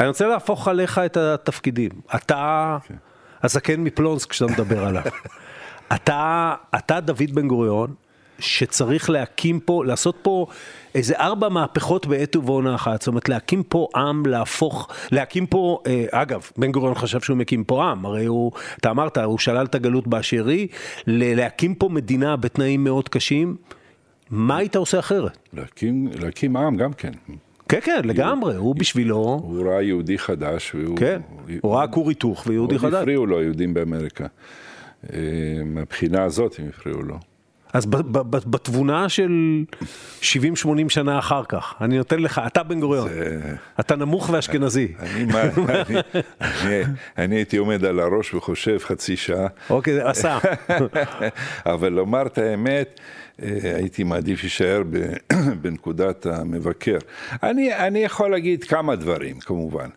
אני 0.00 0.08
רוצה 0.08 0.26
להפוך 0.26 0.68
עליך 0.68 0.98
את 0.98 1.16
התפקידים. 1.16 1.90
אתה 2.16 2.78
הזקן 3.42 3.80
מפלונסק 3.80 4.30
כשאתה 4.30 4.52
מדבר 4.52 4.84
עליו. 4.84 5.02
אתה, 5.94 6.54
אתה 6.74 7.00
דוד 7.00 7.30
בן 7.32 7.48
גוריון, 7.48 7.94
שצריך 8.38 9.10
להקים 9.10 9.60
פה, 9.60 9.84
לעשות 9.84 10.18
פה 10.22 10.46
איזה 10.94 11.14
ארבע 11.16 11.48
מהפכות 11.48 12.06
בעת 12.06 12.36
ובעונה 12.36 12.74
אחת. 12.74 13.00
זאת 13.00 13.08
אומרת, 13.08 13.28
להקים 13.28 13.62
פה 13.62 13.88
עם, 13.96 14.26
להפוך, 14.26 14.88
להקים 15.12 15.46
פה, 15.46 15.78
אה, 15.86 16.04
אגב, 16.10 16.50
בן 16.56 16.72
גוריון 16.72 16.94
חשב 16.94 17.20
שהוא 17.20 17.36
מקים 17.36 17.64
פה 17.64 17.84
עם, 17.84 18.06
הרי 18.06 18.26
הוא, 18.26 18.52
אתה 18.78 18.90
אמרת, 18.90 19.18
הוא 19.18 19.38
שלל 19.38 19.66
את 19.66 19.74
הגלות 19.74 20.06
באשרי, 20.06 20.66
ל- 21.06 21.34
להקים 21.36 21.74
פה 21.74 21.88
מדינה 21.88 22.36
בתנאים 22.36 22.84
מאוד 22.84 23.08
קשים. 23.08 23.56
מה 24.30 24.56
היית 24.56 24.76
עושה 24.76 24.98
אחרת? 24.98 25.38
להקים, 25.52 26.08
להקים 26.20 26.56
עם 26.56 26.76
גם 26.76 26.92
כן. 26.92 27.12
כן, 27.68 27.78
כן, 27.82 28.00
לגמרי, 28.04 28.56
הוא 28.56 28.74
בשבילו, 28.74 29.16
הוא 29.16 29.64
ראה 29.66 29.82
יהודי 29.82 30.18
חדש, 30.18 30.74
והוא... 30.74 30.96
כן, 30.96 31.20
הוא 31.60 31.74
ראה 31.76 31.86
כור 31.86 32.08
היתוך 32.08 32.44
ויהודי 32.46 32.78
חדש. 32.78 32.94
הפריעו 32.94 33.26
לו 33.26 33.38
היהודים 33.38 33.74
באמריקה. 33.74 34.26
מהבחינה 35.64 36.22
הזאת 36.22 36.56
הם 36.58 36.68
הפריעו 36.68 37.02
לו. 37.02 37.18
אז 37.72 37.86
בתבונה 38.26 39.08
של 39.08 39.64
70-80 40.20 40.24
שנה 40.88 41.18
אחר 41.18 41.42
כך, 41.48 41.74
אני 41.80 41.98
נותן 41.98 42.18
לך, 42.18 42.40
אתה 42.46 42.62
בן 42.62 42.80
גוריון, 42.80 43.08
אתה 43.80 43.96
נמוך 43.96 44.30
ואשכנזי. 44.30 44.88
אני, 44.98 45.24
מה, 45.24 45.42
אני, 45.42 46.00
אני, 46.40 46.82
אני 47.18 47.36
הייתי 47.36 47.56
עומד 47.56 47.84
על 47.84 48.00
הראש 48.00 48.34
וחושב 48.34 48.78
חצי 48.78 49.16
שעה, 49.16 49.46
אוקיי, 49.70 50.00
עשה. 50.00 50.38
אבל 51.72 51.88
לומר 51.88 52.26
את 52.26 52.38
האמת, 52.38 53.00
אה, 53.42 53.48
הייתי 53.76 54.04
מעדיף 54.04 54.42
להישאר 54.42 54.82
בנקודת 55.62 56.26
המבקר. 56.26 56.98
אני, 57.42 57.74
אני 57.74 57.98
יכול 57.98 58.30
להגיד 58.30 58.64
כמה 58.64 58.96
דברים, 58.96 59.40
כמובן. 59.40 59.88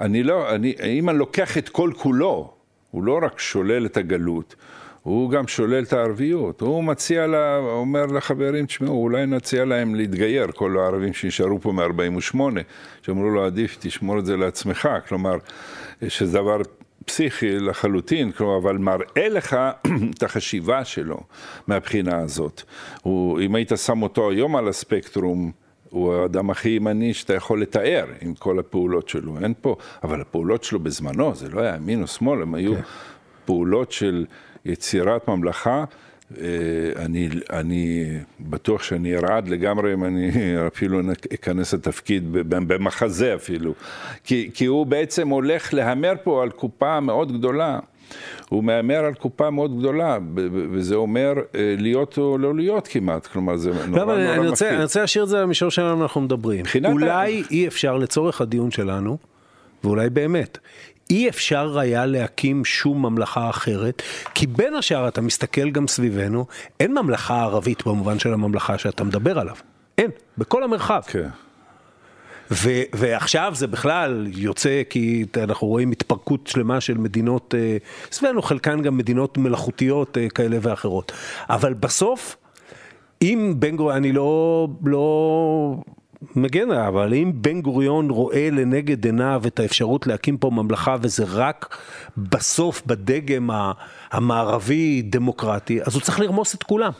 אני 0.00 0.22
לא, 0.22 0.54
אני, 0.54 0.74
אם 0.84 1.08
אני 1.08 1.18
לוקח 1.18 1.58
את 1.58 1.68
כל 1.68 1.90
כולו, 1.96 2.54
הוא 2.92 3.02
לא 3.02 3.18
רק 3.22 3.38
שולל 3.38 3.86
את 3.86 3.96
הגלות, 3.96 4.54
הוא 5.02 5.30
גם 5.30 5.48
שולל 5.48 5.82
את 5.82 5.92
הערביות. 5.92 6.60
הוא 6.60 6.84
מציע, 6.84 7.26
לה, 7.26 7.56
אומר 7.56 8.06
לחברים, 8.06 8.66
תשמעו, 8.66 9.02
אולי 9.02 9.26
נציע 9.26 9.64
להם 9.64 9.94
להתגייר, 9.94 10.46
כל 10.54 10.78
הערבים 10.78 11.12
שנשארו 11.12 11.60
פה 11.60 11.72
מ-48, 11.72 12.38
שאמרו 13.02 13.30
לו, 13.30 13.44
עדיף, 13.44 13.76
תשמור 13.80 14.18
את 14.18 14.26
זה 14.26 14.36
לעצמך. 14.36 14.88
כלומר, 15.08 15.36
שזה 16.08 16.38
דבר 16.38 16.58
פסיכי 17.04 17.58
לחלוטין, 17.58 18.32
כלומר, 18.32 18.56
אבל 18.56 18.78
מראה 18.78 19.28
לך 19.28 19.56
את 20.18 20.22
החשיבה 20.22 20.84
שלו 20.84 21.20
מהבחינה 21.66 22.18
הזאת. 22.18 22.62
הוא, 23.02 23.40
אם 23.40 23.54
היית 23.54 23.72
שם 23.76 24.02
אותו 24.02 24.30
היום 24.30 24.56
על 24.56 24.68
הספקטרום, 24.68 25.52
הוא 25.92 26.14
האדם 26.14 26.50
הכי 26.50 26.68
ימני 26.68 27.14
שאתה 27.14 27.34
יכול 27.34 27.62
לתאר 27.62 28.04
עם 28.20 28.34
כל 28.34 28.58
הפעולות 28.58 29.08
שלו, 29.08 29.38
אין 29.42 29.54
פה, 29.60 29.76
אבל 30.04 30.20
הפעולות 30.20 30.64
שלו 30.64 30.78
בזמנו, 30.78 31.34
זה 31.34 31.48
לא 31.48 31.60
היה 31.60 31.76
ימין 31.76 32.02
או 32.02 32.06
שמאל, 32.06 32.42
הם 32.42 32.54
היו 32.54 32.74
פעולות 33.44 33.92
של 33.92 34.26
יצירת 34.64 35.28
ממלכה 35.28 35.84
אה, 36.40 37.04
אני, 37.04 37.28
אני 37.52 38.06
בטוח 38.40 38.82
שאני 38.82 39.16
ארעד 39.16 39.48
לגמרי 39.48 39.94
אם 39.94 40.04
אני 40.04 40.30
אפילו 40.66 41.00
אכנס 41.34 41.74
לתפקיד 41.74 42.32
במחזה 42.48 43.34
אפילו. 43.34 43.74
כי, 44.24 44.50
כי 44.54 44.66
הוא 44.66 44.86
בעצם 44.86 45.28
הולך 45.28 45.74
להמר 45.74 46.12
פה 46.22 46.42
על 46.42 46.50
קופה 46.50 47.00
מאוד 47.00 47.32
גדולה. 47.32 47.78
הוא 48.48 48.64
מהמר 48.64 49.04
על 49.04 49.14
קופה 49.14 49.50
מאוד 49.50 49.78
גדולה, 49.78 50.18
וזה 50.72 50.94
אומר 50.94 51.32
אה, 51.54 51.74
להיות 51.78 52.18
או 52.18 52.38
לא 52.38 52.54
להיות 52.54 52.88
כמעט, 52.88 53.26
כלומר 53.26 53.56
זה 53.56 53.70
נורא 53.70 53.98
לא, 53.98 54.04
נורא 54.04 54.14
אני 54.14 54.28
מפחיד. 54.30 54.50
רוצה, 54.50 54.70
אני 54.70 54.82
רוצה 54.82 55.00
להשאיר 55.00 55.24
את 55.24 55.28
זה 55.28 55.40
למישור 55.40 55.70
שלנו 55.70 56.02
אנחנו 56.02 56.20
מדברים. 56.20 56.64
אולי 56.84 57.42
אי 57.50 57.68
אפשר 57.68 57.96
לצורך 57.96 58.40
הדיון 58.40 58.70
שלנו, 58.70 59.18
ואולי 59.84 60.10
באמת, 60.10 60.58
אי 61.10 61.28
אפשר 61.28 61.78
היה 61.78 62.06
להקים 62.06 62.64
שום 62.64 63.06
ממלכה 63.06 63.50
אחרת, 63.50 64.02
כי 64.34 64.46
בין 64.46 64.74
השאר 64.74 65.08
אתה 65.08 65.20
מסתכל 65.20 65.70
גם 65.70 65.88
סביבנו, 65.88 66.46
אין 66.80 66.94
ממלכה 66.94 67.42
ערבית 67.42 67.86
במובן 67.86 68.18
של 68.18 68.32
הממלכה 68.32 68.78
שאתה 68.78 69.04
מדבר 69.04 69.38
עליו. 69.38 69.56
אין, 69.98 70.10
בכל 70.38 70.64
המרחב. 70.64 71.00
כן. 71.06 71.28
ו- 72.50 72.82
ועכשיו 72.92 73.52
זה 73.54 73.66
בכלל 73.66 74.26
יוצא 74.30 74.82
כי 74.90 75.24
אנחנו 75.36 75.66
רואים 75.66 75.90
התפרקות 75.90 76.46
שלמה 76.46 76.80
של 76.80 76.98
מדינות 76.98 77.54
אה, 77.58 77.76
סביבנו, 78.12 78.42
חלקן 78.42 78.82
גם 78.82 78.96
מדינות 78.96 79.38
מלאכותיות 79.38 80.18
אה, 80.18 80.28
כאלה 80.28 80.58
ואחרות. 80.62 81.12
אבל 81.50 81.74
בסוף, 81.74 82.36
אם 83.22 83.54
בן 83.58 83.76
גוריון, 83.76 83.96
אני 83.96 84.12
לא, 84.12 84.68
לא 84.84 85.76
מגן 86.36 86.70
עליו, 86.70 86.88
אבל 86.88 87.14
אם 87.14 87.32
בן 87.34 87.60
גוריון 87.60 88.10
רואה 88.10 88.48
לנגד 88.52 89.04
עיניו 89.04 89.42
את 89.46 89.60
האפשרות 89.60 90.06
להקים 90.06 90.36
פה 90.36 90.50
ממלכה 90.50 90.96
וזה 91.00 91.24
רק 91.28 91.76
בסוף 92.16 92.82
בדגם 92.86 93.50
המערבי 94.10 95.02
דמוקרטי, 95.02 95.82
אז 95.82 95.94
הוא 95.94 96.02
צריך 96.02 96.20
לרמוס 96.20 96.54
את 96.54 96.62
כולם. 96.62 96.92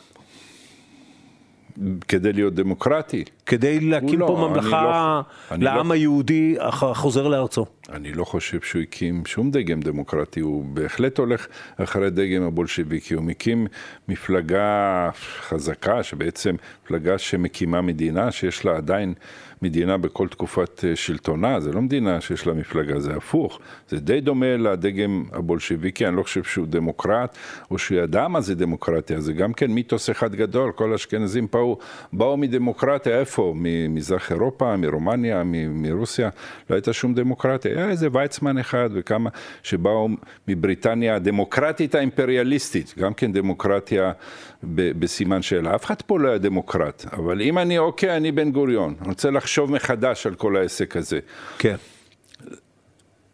כדי 2.08 2.32
להיות 2.32 2.54
דמוקרטי. 2.54 3.24
כדי 3.46 3.80
להקים 3.80 4.20
לא, 4.20 4.26
פה 4.26 4.48
ממלכה 4.50 5.22
לא- 5.50 5.56
לעם 5.56 5.88
לא- 5.88 5.94
היהודי 5.94 6.56
החוזר 6.60 7.28
לארצו. 7.28 7.66
אני 7.92 8.12
לא 8.12 8.24
חושב 8.24 8.60
שהוא 8.60 8.82
הקים 8.82 9.22
שום 9.26 9.50
דגם 9.50 9.80
דמוקרטי, 9.80 10.40
הוא 10.40 10.64
בהחלט 10.64 11.18
הולך 11.18 11.46
אחרי 11.76 12.10
דגם 12.10 12.42
הבולשביקי, 12.42 13.14
הוא 13.14 13.24
מקים 13.24 13.66
מפלגה 14.08 15.10
חזקה, 15.40 16.02
שבעצם 16.02 16.54
מפלגה 16.84 17.18
שמקימה 17.18 17.80
מדינה, 17.80 18.30
שיש 18.32 18.64
לה 18.64 18.76
עדיין 18.76 19.14
מדינה 19.62 19.96
בכל 19.96 20.28
תקופת 20.28 20.84
אה, 20.84 20.96
שלטונה, 20.96 21.60
זה 21.60 21.72
לא 21.72 21.82
מדינה 21.82 22.20
שיש 22.20 22.46
לה 22.46 22.52
מפלגה, 22.52 23.00
זה 23.00 23.14
הפוך. 23.16 23.58
זה 23.88 24.00
די 24.00 24.20
דומה 24.20 24.56
לדגם 24.56 25.24
הבולשביקי, 25.32 26.06
אני 26.06 26.16
לא 26.16 26.22
חושב 26.22 26.44
שהוא 26.44 26.66
דמוקרט, 26.66 27.36
או 27.70 27.78
שהוא 27.78 27.98
ידע 27.98 28.28
מה 28.28 28.40
זה 28.40 28.54
דמוקרטיה, 28.54 29.20
זה 29.20 29.32
גם 29.32 29.52
כן 29.52 29.70
מיתוס 29.70 30.10
אחד 30.10 30.34
גדול, 30.34 30.72
כל 30.72 30.92
האשכנזים 30.92 31.46
באו, 31.52 31.78
באו 32.12 32.36
מדמוקרטיה, 32.36 33.20
איפה? 33.20 33.54
ממזרח 33.56 34.32
אירופה, 34.32 34.76
מרומניה, 34.76 35.42
מרוסיה, 35.70 36.30
לא 36.70 36.74
הייתה 36.74 36.92
שום 36.92 37.14
דמוקרטיה, 37.14 37.72
היה 37.76 37.90
איזה 37.90 38.08
ויצמן 38.12 38.58
אחד 38.58 38.90
וכמה 38.92 39.30
שבאו 39.62 40.08
מבריטניה 40.48 41.14
הדמוקרטית 41.14 41.94
האימפריאליסטית, 41.94 42.94
גם 42.98 43.14
כן 43.14 43.32
דמוקרטיה 43.32 44.12
ב- 44.62 45.00
בסימן 45.00 45.42
שאלה. 45.42 45.74
אף 45.74 45.84
אחד 45.84 46.02
פה 46.06 46.18
לא 46.18 46.28
היה 46.28 46.38
דמוקרט, 46.38 47.04
אבל 47.12 47.42
אם 47.42 47.58
אני, 47.58 47.78
אוקיי, 47.78 48.16
אני 48.16 48.32
בן 48.32 48.50
גוריון, 48.50 48.94
אני 49.00 49.08
רוצה 49.08 49.30
לחשוב 49.30 49.51
מחדש 49.58 50.26
על 50.26 50.34
כל 50.34 50.56
העסק 50.56 50.96
הזה. 50.96 51.18
כן. 51.58 51.76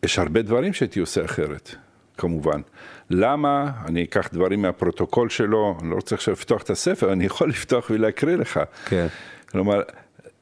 יש 0.02 0.18
הרבה 0.18 0.42
דברים 0.42 0.72
שהייתי 0.72 1.00
עושה 1.00 1.24
אחרת, 1.24 1.74
כמובן. 2.18 2.60
למה? 3.10 3.70
אני 3.86 4.04
אקח 4.04 4.28
דברים 4.32 4.62
מהפרוטוקול 4.62 5.28
שלו, 5.28 5.76
אני 5.80 5.90
לא 5.90 5.94
רוצה 5.94 6.14
עכשיו 6.14 6.32
לפתוח 6.32 6.62
את 6.62 6.70
הספר, 6.70 7.12
אני 7.12 7.24
יכול 7.24 7.48
לפתוח 7.54 7.90
ולהקריא 7.90 8.36
לך. 8.36 8.60
כן. 8.84 9.06
כלומר, 9.50 9.82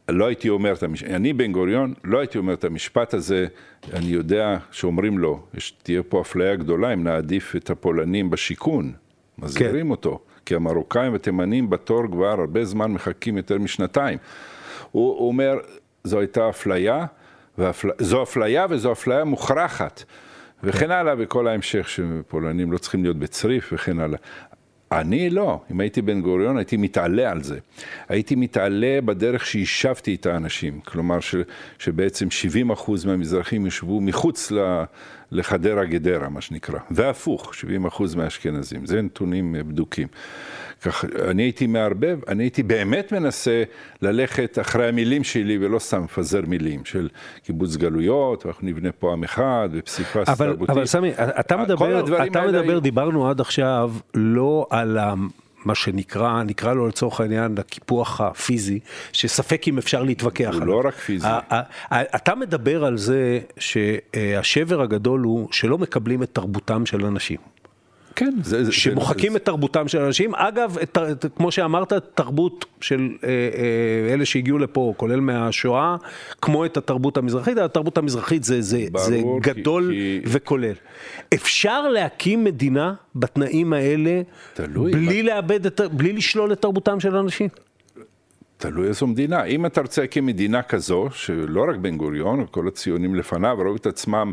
לא 0.09 0.27
הייתי 0.27 0.49
אומר 0.49 0.73
את 0.73 0.83
המשפט, 0.83 1.11
אני 1.11 1.33
בן 1.33 1.53
גוריון, 1.53 1.95
לא 2.05 2.19
הייתי 2.19 2.39
אומר 2.39 2.55
את 2.55 2.65
המשפט 2.65 3.15
הזה, 3.15 3.47
אני 3.93 4.07
יודע 4.07 4.59
שאומרים 4.71 5.19
לו, 5.19 5.47
יש, 5.55 5.71
תהיה 5.83 6.03
פה 6.03 6.21
אפליה 6.21 6.57
גדולה 6.57 6.93
אם 6.93 7.05
נעדיף 7.05 7.57
את 7.57 7.71
הפולנים 7.71 8.31
בשיכון, 8.31 8.93
מזהירים 9.39 9.87
כן. 9.87 9.91
אותו, 9.91 10.21
כי 10.47 10.55
המרוקאים 10.55 11.12
והתימנים 11.12 11.71
בתור 11.71 12.03
כבר 12.12 12.27
הרבה 12.41 12.65
זמן 12.65 12.93
מחכים 12.93 13.37
יותר 13.37 13.59
משנתיים. 13.59 14.19
הוא, 14.92 15.18
הוא 15.18 15.29
אומר, 15.29 15.59
זו 16.05 16.18
הייתה 16.18 16.49
אפליה, 16.49 17.07
ואפל... 17.59 17.90
זו 17.99 18.22
אפליה 18.22 18.66
וזו 18.70 18.92
אפליה 18.92 19.25
מוכרחת. 19.25 20.05
וכן 20.64 20.90
הלאה, 20.90 21.14
וכל 21.18 21.49
ההמשך 21.49 21.88
שפולנים 21.88 22.72
לא 22.72 22.79
צריכים 22.79 23.03
להיות 23.03 23.16
בצריף 23.16 23.72
וכן 23.72 23.99
הלאה. 23.99 24.18
אני 24.92 25.31
לא, 25.31 25.61
אם 25.70 25.81
הייתי 25.81 26.03
בן 26.03 26.20
גוריון 26.20 26.57
הייתי 26.57 26.77
מתעלה 26.77 27.31
על 27.31 27.42
זה. 27.42 27.59
הייתי 28.09 28.35
מתעלה 28.35 29.01
בדרך 29.05 29.46
שהשבתי 29.46 30.14
את 30.14 30.27
האנשים, 30.27 30.81
כלומר 30.81 31.20
ש, 31.20 31.35
שבעצם 31.79 32.31
70 32.31 32.70
אחוז 32.70 33.05
מהמזרחים 33.05 33.64
יושבו 33.64 34.01
מחוץ 34.01 34.51
ל, 34.51 34.85
לחדרה 35.33 35.85
גדרה, 35.85 36.29
מה 36.29 36.41
שנקרא, 36.41 36.79
והפוך, 36.91 37.55
70 37.55 37.87
אחוז 37.87 38.15
מהאשכנזים, 38.15 38.87
זה 38.87 39.03
נתונים 39.03 39.57
בדוקים. 39.69 40.09
כך, 40.83 41.05
אני 41.29 41.43
הייתי 41.43 41.67
מערבב, 41.67 42.19
אני 42.29 42.43
הייתי 42.43 42.62
באמת 42.62 43.12
מנסה 43.12 43.62
ללכת 44.03 44.59
אחרי 44.61 44.89
המילים 44.89 45.25
שלי 45.25 45.59
ולא 45.61 45.79
סתם 45.79 46.03
מפזר 46.03 46.41
מילים 46.47 46.85
של 46.85 47.09
קיבוץ 47.43 47.77
גלויות, 47.77 48.47
ואנחנו 48.47 48.69
נבנה 48.69 48.93
פה 48.93 49.12
עם 49.12 49.25
אחד 49.25 49.69
ופסיפס 49.73 50.29
תרבותי. 50.39 50.73
אבל 50.73 50.87
סמי, 50.87 51.12
אתה 51.41 51.57
מדבר, 51.57 52.01
אתה 52.25 52.47
מדבר, 52.47 52.71
היו... 52.73 52.81
דיברנו 52.81 53.31
עד 53.31 53.41
עכשיו 53.41 53.93
לא 54.15 54.67
על 54.71 54.99
ה... 54.99 55.15
מה 55.66 55.74
שנקרא, 55.74 56.42
נקרא 56.42 56.74
לו 56.74 56.88
לצורך 56.88 57.20
העניין 57.20 57.59
הקיפוח 57.59 58.20
הפיזי, 58.20 58.79
שספק 59.12 59.68
אם 59.68 59.79
אפשר 59.79 60.02
להתווכח 60.02 60.48
עליו. 60.48 60.61
הוא 60.61 60.83
לא 60.83 60.88
רק 60.88 60.94
פיזי. 60.94 61.29
אתה 61.92 62.35
מדבר 62.35 62.85
על 62.85 62.98
זה 62.98 63.40
שהשבר 63.59 64.83
הגדול 64.83 65.20
הוא 65.20 65.48
שלא 65.52 65.79
מקבלים 65.79 66.22
את 66.22 66.31
תרבותם 66.33 66.87
של 66.87 67.05
אנשים. 67.05 67.38
כן, 68.16 68.35
זה, 68.42 68.64
זה, 68.64 68.72
שמוחקים 68.72 69.33
זה, 69.33 69.38
את 69.38 69.44
תרבותם 69.44 69.88
של 69.88 70.00
אנשים. 70.00 70.35
אגב, 70.35 70.79
את, 70.83 70.98
את, 70.98 71.26
כמו 71.37 71.50
שאמרת, 71.50 71.92
תרבות 71.92 72.64
של 72.81 73.09
אה, 73.24 73.29
אה, 73.29 74.14
אלה 74.14 74.24
שהגיעו 74.24 74.59
לפה, 74.59 74.94
כולל 74.96 75.20
מהשואה, 75.20 75.96
כמו 76.42 76.64
את 76.64 76.76
התרבות 76.76 77.16
המזרחית, 77.16 77.59
התרבות 77.59 77.98
המזרחית 77.98 78.44
זה, 78.44 78.61
זה, 78.61 78.85
ברור, 78.92 79.07
זה 79.07 79.20
גדול 79.40 79.90
כי, 79.92 80.20
וכולל. 80.26 80.72
אפשר 81.35 81.88
להקים 81.88 82.44
מדינה 82.44 82.94
בתנאים 83.14 83.72
האלה, 83.72 84.22
תלוי, 84.55 84.92
בלי, 84.92 85.22
מה... 85.22 85.29
לאבד 85.29 85.66
את, 85.66 85.81
בלי 85.92 86.12
לשלול 86.12 86.52
את 86.52 86.62
תרבותם 86.62 87.00
של 87.00 87.16
אנשים? 87.16 87.48
תלוי 88.57 88.88
איזו 88.88 89.07
מדינה. 89.07 89.44
אם 89.44 89.66
אתה 89.66 89.81
רוצה 89.81 90.00
להקים 90.00 90.26
מדינה 90.26 90.62
כזו, 90.62 91.09
שלא 91.12 91.64
רק 91.68 91.76
בן 91.76 91.96
גוריון, 91.96 92.46
כל 92.50 92.68
הציונים 92.68 93.14
לפניו 93.14 93.57
ראו 93.59 93.76
את 93.76 93.87
עצמם 93.87 94.33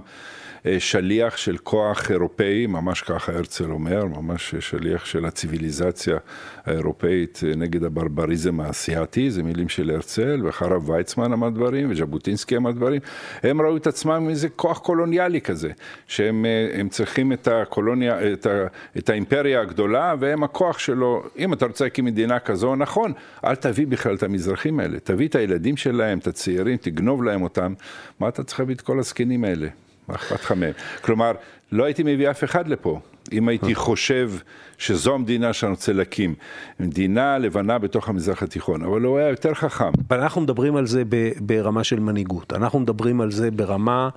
שליח 0.80 1.38
של 1.38 1.58
כוח 1.58 2.12
אירופאי, 2.12 2.68
ממש 2.68 3.02
ככה 3.02 3.32
הרצל 3.32 3.72
אומר, 3.72 4.06
ממש 4.06 4.56
שליח 4.60 5.06
של 5.06 5.26
הציוויליזציה 5.26 6.18
האירופאית 6.66 7.40
נגד 7.58 7.84
הברבריזם 7.84 8.60
האסייתי, 8.60 9.32
זה 9.32 9.44
מילים 9.44 9.70
של 9.70 9.90
הרצל, 9.90 10.42
ואחריו 10.46 10.84
ויצמן 10.86 11.34
אמר 11.34 11.50
דברים, 11.50 11.92
וז'בוטינסקי 11.92 12.58
אמר 12.58 12.72
דברים, 12.72 13.02
הם 13.44 13.62
ראו 13.62 13.78
את 13.78 13.88
עצמם 13.88 14.28
איזה 14.30 14.50
כוח 14.50 14.80
קולוניאלי 14.80 15.42
כזה, 15.42 15.72
שהם 16.08 16.46
צריכים 16.90 17.34
את 17.34 17.48
הקולוניה, 17.48 18.34
את, 18.34 18.46
ה, 18.46 18.68
את 18.98 19.10
האימפריה 19.10 19.62
הגדולה, 19.62 20.16
והם 20.20 20.44
הכוח 20.44 20.80
שלו, 20.80 21.24
אם 21.38 21.54
אתה 21.54 21.66
רוצה 21.66 21.84
להקים 21.84 22.06
מדינה 22.06 22.40
כזו, 22.40 22.76
נכון, 22.76 23.14
אל 23.46 23.56
תביא 23.56 23.88
בכלל 23.88 24.16
את 24.16 24.24
המזרחים 24.24 24.80
האלה, 24.80 25.00
תביא 25.00 25.28
את 25.28 25.36
הילדים 25.36 25.78
שלהם, 25.78 26.18
את 26.18 26.28
הצעירים, 26.28 26.78
תגנוב 26.78 27.24
להם 27.24 27.42
אותם, 27.42 27.74
מה 28.20 28.28
אתה 28.28 28.44
צריך 28.44 28.60
להביא 28.60 28.76
את 28.76 28.82
כל 28.82 29.00
הזקנים 29.00 29.44
האלה? 29.44 29.68
מה 30.08 30.16
אכפת 30.16 30.44
לך 30.44 30.52
מהם? 30.52 30.72
כלומר, 31.02 31.32
לא 31.72 31.84
הייתי 31.84 32.04
מביא 32.04 32.30
אף 32.30 32.44
אחד 32.44 32.68
לפה. 32.68 33.00
אם 33.32 33.48
הייתי 33.48 33.76
חושב 33.76 34.32
שזו 34.78 35.14
המדינה 35.14 35.54
שאני 35.54 35.72
רוצה 35.72 35.94
להקים, 35.94 36.36
מדינה 36.80 37.38
לבנה 37.38 37.78
בתוך 37.78 38.10
המזרח 38.10 38.44
התיכון, 38.44 38.84
אבל 38.84 39.02
הוא 39.02 39.18
היה 39.18 39.30
יותר 39.30 39.54
חכם. 39.54 39.92
אבל 40.10 40.20
אנחנו 40.20 40.42
מדברים 40.42 40.76
על 40.76 40.88
זה 40.88 41.04
ברמה 41.40 41.84
של 41.84 42.00
מנהיגות, 42.00 42.54
אנחנו 42.54 42.80
מדברים 42.80 43.22
על 43.22 43.32
זה 43.32 43.52
ברמה 43.52 44.10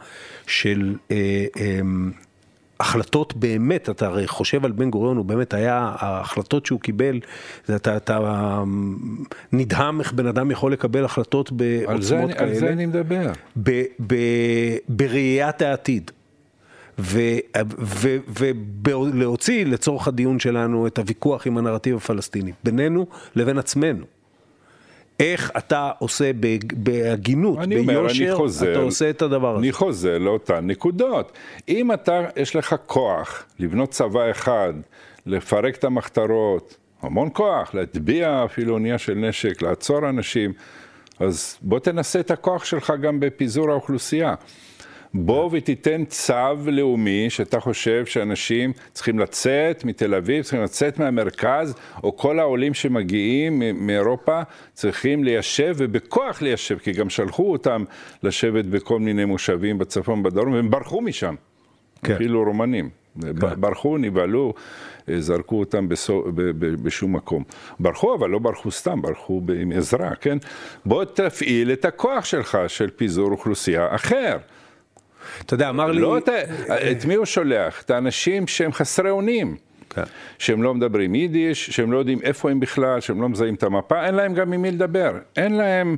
של 0.46 0.96
אה, 1.10 1.44
אה, 1.56 1.80
החלטות 2.80 3.36
באמת, 3.36 3.90
אתה 3.90 4.06
הרי 4.06 4.26
חושב 4.26 4.64
על 4.64 4.72
בן 4.72 4.90
גוריון, 4.90 5.16
הוא 5.16 5.24
באמת 5.24 5.54
היה, 5.54 5.92
ההחלטות 5.98 6.66
שהוא 6.66 6.80
קיבל, 6.80 7.20
אתה, 7.76 7.96
אתה 7.96 8.62
נדהם 9.52 10.00
איך 10.00 10.12
בן 10.12 10.26
אדם 10.26 10.50
יכול 10.50 10.72
לקבל 10.72 11.04
החלטות 11.04 11.52
בעוצמות 11.52 12.32
כאלה. 12.32 12.50
על 12.50 12.54
זה 12.54 12.68
אני 12.68 12.86
מדבר. 12.86 13.32
ב, 13.62 13.82
ב, 14.06 14.14
בראיית 14.88 15.62
העתיד. 15.62 16.10
ולהוציא 18.78 19.66
לצורך 19.66 20.08
הדיון 20.08 20.38
שלנו 20.38 20.86
את 20.86 20.98
הוויכוח 20.98 21.46
עם 21.46 21.58
הנרטיב 21.58 21.96
הפלסטיני, 21.96 22.52
בינינו 22.64 23.06
לבין 23.34 23.58
עצמנו. 23.58 24.04
איך 25.20 25.52
אתה 25.56 25.90
עושה 25.98 26.30
בהגינות, 26.76 27.58
ביושר, 27.86 28.36
חוזר, 28.36 28.72
אתה 28.72 28.78
עושה 28.78 29.10
את 29.10 29.22
הדבר 29.22 29.50
הזה. 29.50 29.58
אני 29.58 29.72
חוזר 29.72 30.18
לאותן 30.18 30.66
נקודות. 30.66 31.32
אם 31.68 31.92
אתה, 31.92 32.24
יש 32.36 32.56
לך 32.56 32.76
כוח 32.86 33.44
לבנות 33.58 33.90
צבא 33.90 34.30
אחד, 34.30 34.72
לפרק 35.26 35.76
את 35.76 35.84
המחתרות, 35.84 36.76
המון 37.02 37.28
כוח, 37.32 37.74
להטביע 37.74 38.44
אפילו 38.44 38.74
אונייה 38.74 38.98
של 38.98 39.14
נשק, 39.14 39.62
לעצור 39.62 40.08
אנשים, 40.08 40.52
אז 41.20 41.58
בוא 41.62 41.78
תנסה 41.78 42.20
את 42.20 42.30
הכוח 42.30 42.64
שלך 42.64 42.92
גם 43.00 43.20
בפיזור 43.20 43.70
האוכלוסייה. 43.70 44.34
בוא 45.14 45.50
ותיתן 45.52 46.04
צו 46.04 46.56
לאומי 46.66 47.30
שאתה 47.30 47.60
חושב 47.60 48.06
שאנשים 48.06 48.72
צריכים 48.92 49.18
לצאת 49.18 49.84
מתל 49.84 50.14
אביב, 50.14 50.42
צריכים 50.42 50.62
לצאת 50.62 50.98
מהמרכז, 50.98 51.74
או 52.04 52.16
כל 52.16 52.38
העולים 52.38 52.74
שמגיעים 52.74 53.62
מאירופה 53.86 54.42
צריכים 54.72 55.24
ליישב 55.24 55.74
ובכוח 55.78 56.42
ליישב, 56.42 56.78
כי 56.78 56.92
גם 56.92 57.10
שלחו 57.10 57.52
אותם 57.52 57.84
לשבת 58.22 58.64
בכל 58.64 59.00
מיני 59.00 59.24
מושבים 59.24 59.78
בצפון 59.78 60.20
ובדרום, 60.20 60.52
והם 60.52 60.70
ברחו 60.70 61.00
משם, 61.00 61.34
כן. 62.02 62.14
אפילו 62.14 62.44
רומנים. 62.44 62.90
כן. 63.22 63.60
ברחו, 63.60 63.98
נבהלו, 63.98 64.54
זרקו 65.18 65.58
אותם 65.58 65.88
בסו, 65.88 66.24
ב, 66.34 66.42
ב, 66.42 66.66
בשום 66.82 67.16
מקום. 67.16 67.44
ברחו, 67.80 68.14
אבל 68.14 68.30
לא 68.30 68.38
ברחו 68.38 68.70
סתם, 68.70 69.02
ברחו 69.02 69.42
עם 69.60 69.72
עזרה, 69.72 70.14
כן? 70.14 70.38
בוא 70.86 71.04
תפעיל 71.04 71.72
את 71.72 71.84
הכוח 71.84 72.24
שלך 72.24 72.58
של 72.68 72.90
פיזור 72.90 73.30
אוכלוסייה 73.30 73.94
אחר. 73.94 74.36
אתה 75.40 75.54
יודע, 75.54 75.68
אמר 75.68 75.90
לי... 75.90 76.00
לא, 76.00 76.18
את, 76.18 77.04
מי 77.04 77.14
הוא 77.14 77.24
שולח? 77.24 77.82
את 77.82 77.90
האנשים 77.90 78.46
שהם 78.46 78.72
חסרי 78.72 79.10
אונים. 79.10 79.56
כן. 79.90 80.02
שהם 80.38 80.62
לא 80.62 80.74
מדברים 80.74 81.14
יידיש, 81.14 81.70
שהם 81.70 81.92
לא 81.92 81.98
יודעים 81.98 82.18
איפה 82.22 82.50
הם 82.50 82.60
בכלל, 82.60 83.00
שהם 83.00 83.22
לא 83.22 83.28
מזהים 83.28 83.54
את 83.54 83.62
המפה, 83.62 84.06
אין 84.06 84.14
להם 84.14 84.34
גם 84.34 84.52
עם 84.52 84.62
מי 84.62 84.70
לדבר. 84.70 85.12
אין 85.36 85.56
להם 85.56 85.96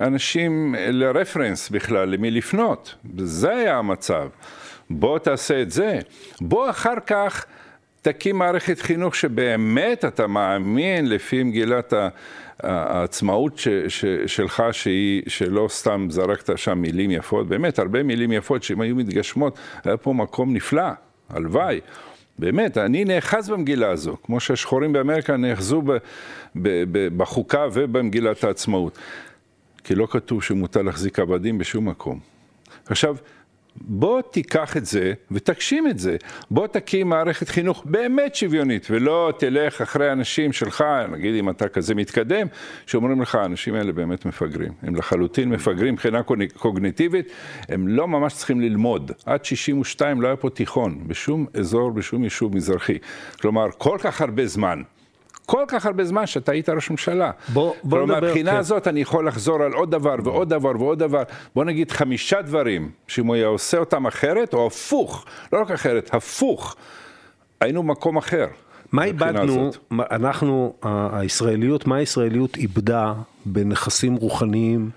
אנשים 0.00 0.74
לרפרנס 0.78 1.70
בכלל, 1.70 2.08
למי 2.08 2.30
לפנות. 2.30 2.94
זה 3.18 3.50
היה 3.50 3.78
המצב. 3.78 4.28
בוא 4.90 5.18
תעשה 5.18 5.62
את 5.62 5.70
זה. 5.70 5.98
בוא 6.40 6.70
אחר 6.70 6.94
כך 7.06 7.46
תקים 8.02 8.38
מערכת 8.38 8.80
חינוך 8.80 9.14
שבאמת 9.14 10.04
אתה 10.04 10.26
מאמין 10.26 11.08
לפי 11.08 11.42
מגילת 11.42 11.92
העצמאות 12.62 13.58
ש, 13.58 13.68
ש, 13.88 14.04
שלך, 14.26 14.62
שהיא, 14.72 15.22
שלא 15.26 15.66
סתם 15.70 16.06
זרקת 16.10 16.58
שם 16.58 16.78
מילים 16.78 17.10
יפות, 17.10 17.48
באמת 17.48 17.78
הרבה 17.78 18.02
מילים 18.02 18.32
יפות 18.32 18.62
שאם 18.62 18.80
היו 18.80 18.96
מתגשמות, 18.96 19.58
היה 19.84 19.96
פה 19.96 20.12
מקום 20.12 20.54
נפלא, 20.54 20.88
הלוואי. 21.28 21.80
באמת, 22.38 22.78
אני 22.78 23.04
נאחז 23.04 23.50
במגילה 23.50 23.90
הזו, 23.90 24.16
כמו 24.22 24.40
שהשחורים 24.40 24.92
באמריקה 24.92 25.36
נאחזו 25.36 25.82
ב, 25.82 25.92
ב, 25.92 25.98
ב, 26.92 27.08
בחוקה 27.16 27.66
ובמגילת 27.72 28.44
העצמאות. 28.44 28.98
כי 29.84 29.94
לא 29.94 30.06
כתוב 30.10 30.42
שמותר 30.42 30.82
להחזיק 30.82 31.18
עבדים 31.18 31.58
בשום 31.58 31.88
מקום. 31.88 32.18
עכשיו, 32.86 33.16
בוא 33.80 34.22
תיקח 34.22 34.76
את 34.76 34.86
זה 34.86 35.12
ותגשים 35.30 35.86
את 35.86 35.98
זה. 35.98 36.16
בוא 36.50 36.66
תקים 36.66 37.08
מערכת 37.08 37.48
חינוך 37.48 37.84
באמת 37.84 38.34
שוויונית, 38.34 38.86
ולא 38.90 39.32
תלך 39.38 39.80
אחרי 39.80 40.12
אנשים 40.12 40.52
שלך, 40.52 40.84
נגיד 41.12 41.34
אם 41.34 41.50
אתה 41.50 41.68
כזה 41.68 41.94
מתקדם, 41.94 42.46
שאומרים 42.86 43.22
לך, 43.22 43.34
האנשים 43.34 43.74
האלה 43.74 43.92
באמת 43.92 44.26
מפגרים. 44.26 44.72
הם 44.82 44.96
לחלוטין 44.96 45.48
מפגרים 45.48 45.94
מבחינה 45.94 46.20
קוגניטיבית, 46.56 47.32
הם 47.68 47.88
לא 47.88 48.08
ממש 48.08 48.34
צריכים 48.34 48.60
ללמוד. 48.60 49.12
עד 49.26 49.44
62 49.44 50.20
לא 50.20 50.26
היה 50.26 50.36
פה 50.36 50.50
תיכון, 50.50 51.08
בשום 51.08 51.46
אזור, 51.54 51.90
בשום 51.90 52.24
יישוב 52.24 52.56
מזרחי. 52.56 52.98
כלומר, 53.40 53.66
כל 53.78 53.98
כך 54.00 54.20
הרבה 54.20 54.46
זמן. 54.46 54.82
כל 55.46 55.64
כך 55.68 55.86
הרבה 55.86 56.04
זמן 56.04 56.26
שאתה 56.26 56.52
היית 56.52 56.68
ראש 56.68 56.90
ממשלה. 56.90 57.30
בוא, 57.48 57.74
בוא 57.82 58.02
נדבר. 58.02 58.20
מהבחינה 58.20 58.50
כן. 58.50 58.56
הזאת 58.56 58.88
אני 58.88 59.00
יכול 59.00 59.28
לחזור 59.28 59.62
על 59.62 59.72
עוד 59.72 59.90
דבר 59.90 60.14
ועוד 60.24 60.48
דבר 60.48 60.72
ועוד 60.78 60.98
דבר. 60.98 61.22
בוא 61.54 61.64
נגיד 61.64 61.90
חמישה 61.90 62.42
דברים, 62.42 62.90
שאם 63.08 63.26
הוא 63.26 63.34
היה 63.34 63.46
עושה 63.46 63.78
אותם 63.78 64.06
אחרת, 64.06 64.54
או 64.54 64.66
הפוך, 64.66 65.24
לא 65.52 65.60
רק 65.60 65.70
אחרת, 65.70 66.14
הפוך, 66.14 66.76
היינו 67.60 67.82
במקום 67.82 68.16
אחר. 68.16 68.46
מה 68.92 69.04
איבדנו, 69.04 69.70
אנחנו, 69.92 70.74
הישראליות, 71.12 71.86
מה 71.86 71.96
הישראליות 71.96 72.56
איבדה 72.56 73.12
בנכסים 73.46 74.14
רוחניים 74.16 74.90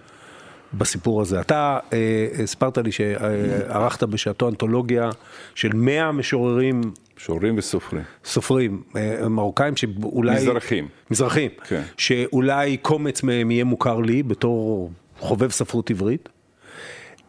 בסיפור 0.74 1.22
הזה? 1.22 1.42
אתה 1.42 1.80
אה, 1.94 2.28
הספרת 2.44 2.78
לי 2.78 2.92
שערכת 2.92 4.04
בשעתו 4.04 4.50
אנתולוגיה 4.50 5.10
של 5.56 5.70
100 5.74 6.12
משוררים 6.12 6.82
שוררים 7.20 7.58
וסופרים. 7.58 8.04
סופרים, 8.26 8.84
אה, 8.96 9.30
מרוקאים 9.30 9.76
שאולי... 9.76 10.36
מזרחים. 10.36 10.88
מזרחים. 11.12 11.52
כן. 11.68 11.82
שאולי 11.98 12.78
קומץ 12.78 13.24
מהם 13.24 13.52
יהיה 13.52 13.64
מוכר 13.64 14.00
לי 14.00 14.24
בתור 14.24 14.92
חובב 15.18 15.52
ספרות 15.52 15.90
עברית. 15.90 16.30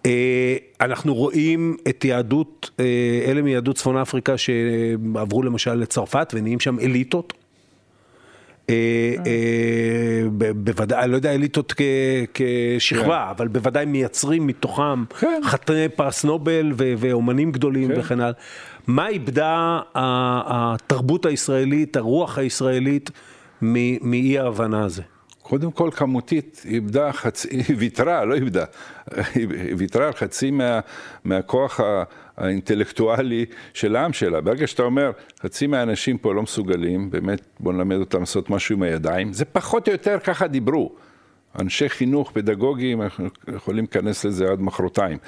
אה, 0.07 0.57
אנחנו 0.81 1.14
רואים 1.14 1.76
את 1.88 2.05
יהדות, 2.05 2.70
אה, 2.81 2.85
אלה 3.26 3.42
מיהדות 3.42 3.76
צפון 3.76 3.96
אפריקה 3.96 4.38
שעברו 4.38 5.42
למשל 5.42 5.74
לצרפת 5.74 6.33
ונהיים 6.35 6.61
שם 6.61 6.79
אליטות. 6.79 7.33
בוודאי, 10.55 11.03
אני 11.03 11.11
לא 11.11 11.16
יודע 11.16 11.35
אליטות 11.35 11.74
כשכבה, 12.35 13.24
כן. 13.24 13.31
אבל 13.31 13.48
בוודאי 13.48 13.85
מייצרים 13.85 14.46
מתוכם 14.46 15.05
כן. 15.05 15.40
חתני 15.44 15.88
פרס 15.88 16.24
נובל 16.24 16.72
ואומנים 16.76 17.53
גדולים 17.53 17.88
כן. 17.88 18.00
וכן 18.00 18.20
הלאה. 18.20 18.33
מה 18.90 19.09
איבדה 19.09 19.81
התרבות 19.94 21.26
הישראלית, 21.26 21.96
הרוח 21.96 22.38
הישראלית, 22.38 23.11
מאי 23.62 24.38
ההבנה 24.38 24.85
הזה? 24.85 25.03
קודם 25.42 25.70
כל 25.70 25.90
כמותית, 25.92 26.62
איבדה 26.64 27.12
חצי, 27.12 27.48
היא 27.50 27.76
ויתרה, 27.79 28.24
לא 28.24 28.35
איבדה, 28.35 28.64
היא 29.35 29.46
ויתרה 29.79 30.07
על 30.07 30.12
חצי 30.12 30.50
מה, 30.50 30.81
מהכוח 31.24 31.81
האינטלקטואלי 32.37 33.44
של 33.74 33.96
העם 33.96 34.12
שלה. 34.12 34.40
ברגע 34.40 34.66
שאתה 34.66 34.83
אומר, 34.83 35.11
חצי 35.42 35.66
מהאנשים 35.66 36.18
פה 36.18 36.35
לא 36.35 36.42
מסוגלים, 36.42 37.11
באמת 37.11 37.40
בוא 37.61 37.72
נלמד 37.72 37.96
אותם 37.96 38.20
לעשות 38.20 38.50
משהו 38.50 38.76
עם 38.76 38.83
הידיים, 38.83 39.33
זה 39.33 39.44
פחות 39.44 39.88
או 39.88 39.92
יותר 39.92 40.18
ככה 40.24 40.46
דיברו. 40.46 40.92
אנשי 41.59 41.88
חינוך 41.88 42.31
פדגוגיים, 42.35 43.03
אנחנו 43.03 43.29
יכולים 43.57 43.85
להיכנס 43.85 44.24
לזה 44.24 44.50
עד 44.50 44.61
מחרתיים. 44.61 45.18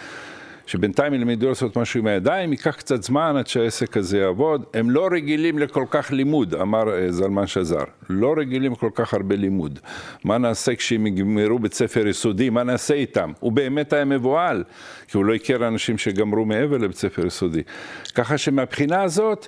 שבינתיים 0.72 1.14
ילמדו 1.14 1.48
לעשות 1.48 1.76
משהו 1.76 2.00
עם 2.00 2.06
הידיים, 2.06 2.52
ייקח 2.52 2.76
קצת 2.76 3.02
זמן 3.02 3.34
עד 3.38 3.46
שהעסק 3.46 3.96
הזה 3.96 4.18
יעבוד. 4.18 4.64
הם 4.74 4.90
לא 4.90 5.08
רגילים 5.12 5.58
לכל 5.58 5.84
כך 5.90 6.12
לימוד, 6.12 6.54
אמר 6.54 6.94
אה, 6.94 7.12
זלמן 7.12 7.46
שזר. 7.46 7.84
לא 8.10 8.34
רגילים 8.38 8.74
כל 8.74 8.90
כך 8.94 9.14
הרבה 9.14 9.36
לימוד. 9.36 9.78
מה 10.24 10.38
נעשה 10.38 10.74
כשהם 10.74 11.06
יגמרו 11.06 11.58
בית 11.58 11.74
ספר 11.74 12.06
יסודי, 12.06 12.50
מה 12.50 12.62
נעשה 12.62 12.94
איתם? 12.94 13.32
הוא 13.40 13.52
באמת 13.52 13.92
היה 13.92 14.04
מבוהל, 14.04 14.64
כי 15.08 15.16
הוא 15.16 15.24
לא 15.24 15.34
הכיר 15.34 15.68
אנשים 15.68 15.98
שגמרו 15.98 16.44
מעבר 16.44 16.78
לבית 16.78 16.96
ספר 16.96 17.26
יסודי. 17.26 17.62
ככה 18.14 18.38
שמבחינה 18.38 19.02
הזאת, 19.02 19.46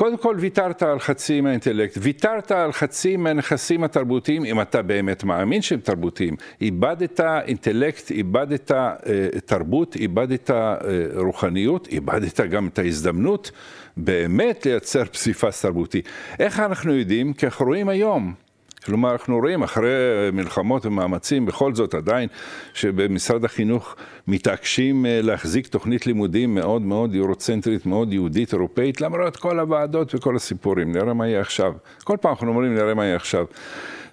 קודם 0.00 0.16
כל 0.16 0.36
ויתרת 0.38 0.82
על 0.82 0.98
חצי 1.00 1.40
מהאינטלקט, 1.40 1.98
ויתרת 2.00 2.50
על 2.50 2.72
חצי 2.72 3.16
מהנכסים 3.16 3.84
התרבותיים, 3.84 4.44
אם 4.44 4.60
אתה 4.60 4.82
באמת 4.82 5.24
מאמין 5.24 5.62
שהם 5.62 5.80
תרבותיים. 5.80 6.36
איבדת 6.60 7.20
אינטלקט, 7.20 8.10
איבדת 8.10 8.72
אה, 8.72 8.94
תרבות, 9.46 9.96
איבדת 9.96 10.50
אה, 10.50 10.76
רוחניות, 11.16 11.88
איבדת 11.88 12.40
גם 12.40 12.66
את 12.66 12.78
ההזדמנות 12.78 13.50
באמת 13.96 14.66
לייצר 14.66 15.04
פסיפס 15.04 15.62
תרבותי. 15.62 16.02
איך 16.38 16.60
אנחנו 16.60 16.94
יודעים? 16.94 17.32
כי 17.32 17.46
אנחנו 17.46 17.66
רואים 17.66 17.88
היום. 17.88 18.34
כלומר, 18.84 19.12
אנחנו 19.12 19.38
רואים 19.38 19.62
אחרי 19.62 19.90
מלחמות 20.32 20.86
ומאמצים, 20.86 21.46
בכל 21.46 21.74
זאת 21.74 21.94
עדיין, 21.94 22.28
שבמשרד 22.74 23.44
החינוך 23.44 23.96
מתעקשים 24.28 25.06
אה, 25.06 25.20
להחזיק 25.22 25.66
תוכנית 25.66 26.06
לימודים 26.06 26.54
מאוד 26.54 26.82
מאוד 26.82 27.14
יורוצנטרית, 27.14 27.86
מאוד 27.86 28.12
יהודית, 28.12 28.52
אירופאית, 28.52 29.00
למרות 29.00 29.36
כל 29.36 29.60
הוועדות 29.60 30.14
וכל 30.14 30.36
הסיפורים. 30.36 30.92
נראה 30.92 31.14
מה 31.14 31.28
יהיה 31.28 31.40
עכשיו. 31.40 31.72
כל 32.04 32.16
פעם 32.20 32.30
אנחנו 32.30 32.48
אומרים, 32.48 32.74
נראה 32.74 32.94
מה 32.94 33.04
יהיה 33.04 33.16
עכשיו. 33.16 33.44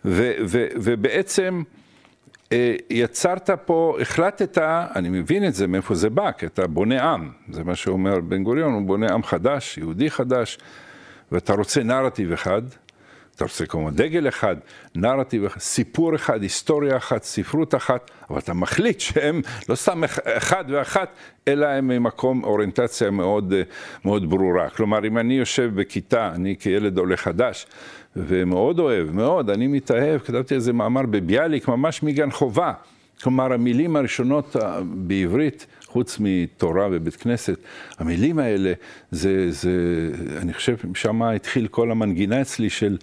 ו- 0.06 0.34
ו- 0.46 0.68
ובעצם... 0.76 1.64
אה, 2.52 2.76
יצרת 2.90 3.50
פה, 3.66 3.98
החלטת, 4.02 4.58
אני 4.96 5.10
מבין 5.10 5.48
את 5.48 5.54
זה, 5.54 5.68
מאיפה 5.68 5.96
זה 5.96 6.10
בא, 6.10 6.32
כי 6.32 6.46
אתה 6.46 6.68
בונה 6.68 7.04
עם, 7.04 7.32
זה 7.52 7.64
מה 7.64 7.76
שאומר 7.76 8.20
בן 8.20 8.44
גוריון, 8.44 8.74
הוא 8.74 8.82
בונה 8.82 9.14
עם 9.14 9.24
חדש, 9.24 9.78
יהודי 9.78 10.10
חדש, 10.10 10.58
ואתה 11.32 11.54
רוצה 11.54 11.84
נרטיב 11.84 12.32
אחד, 12.32 12.62
אתה 13.38 13.46
רוצה 13.46 13.66
כמובן 13.66 13.96
דגל 13.96 14.28
אחד, 14.28 14.56
נרטיב 14.96 15.46
אחד, 15.46 15.60
סיפור 15.60 16.16
אחד, 16.16 16.44
היסטוריה 16.44 16.98
אחת, 16.98 17.24
ספרות 17.24 17.76
אחת, 17.76 18.12
אבל 18.30 18.40
אתה 18.40 18.54
מחליט 18.54 19.00
שהם 19.00 19.42
לא 19.70 19.76
סתם 19.76 20.04
אחד 20.24 20.64
ואחת, 20.68 21.10
אלא 21.48 21.66
הם 21.66 21.88
ממקום 21.88 22.44
אוריינטציה 22.44 23.12
מאוד, 23.12 23.54
מאוד 24.06 24.30
ברורה. 24.30 24.70
כלומר, 24.70 25.08
אם 25.08 25.18
אני 25.18 25.34
יושב 25.34 25.72
בכיתה, 25.76 26.32
אני 26.36 26.56
כילד 26.60 26.98
עולה 26.98 27.18
חדש, 27.18 27.68
ומאוד 28.16 28.80
אוהב, 28.80 29.12
מאוד, 29.12 29.50
אני 29.50 29.68
מתאהב, 29.68 30.22
כתבתי 30.22 30.56
איזה 30.56 30.74
מאמר 30.74 31.02
בביאליק, 31.02 31.68
ממש 31.68 32.04
מגן 32.04 32.32
חובה. 32.32 32.74
כלומר, 33.24 33.54
המילים 33.54 33.96
הראשונות 33.96 34.56
בעברית, 34.86 35.66
חוץ 35.98 36.18
מתורה 36.20 36.88
ובית 36.92 37.16
כנסת, 37.16 37.58
המילים 37.98 38.40
האלה, 38.40 38.74
זה, 39.12 39.52
זה, 39.52 39.72
אני 40.42 40.54
חושב, 40.54 40.76
שם 40.96 41.22
התחיל 41.22 41.68
כל 41.68 41.92
המנגינה 41.92 42.42
אצלי 42.42 42.70
של, 42.70 42.98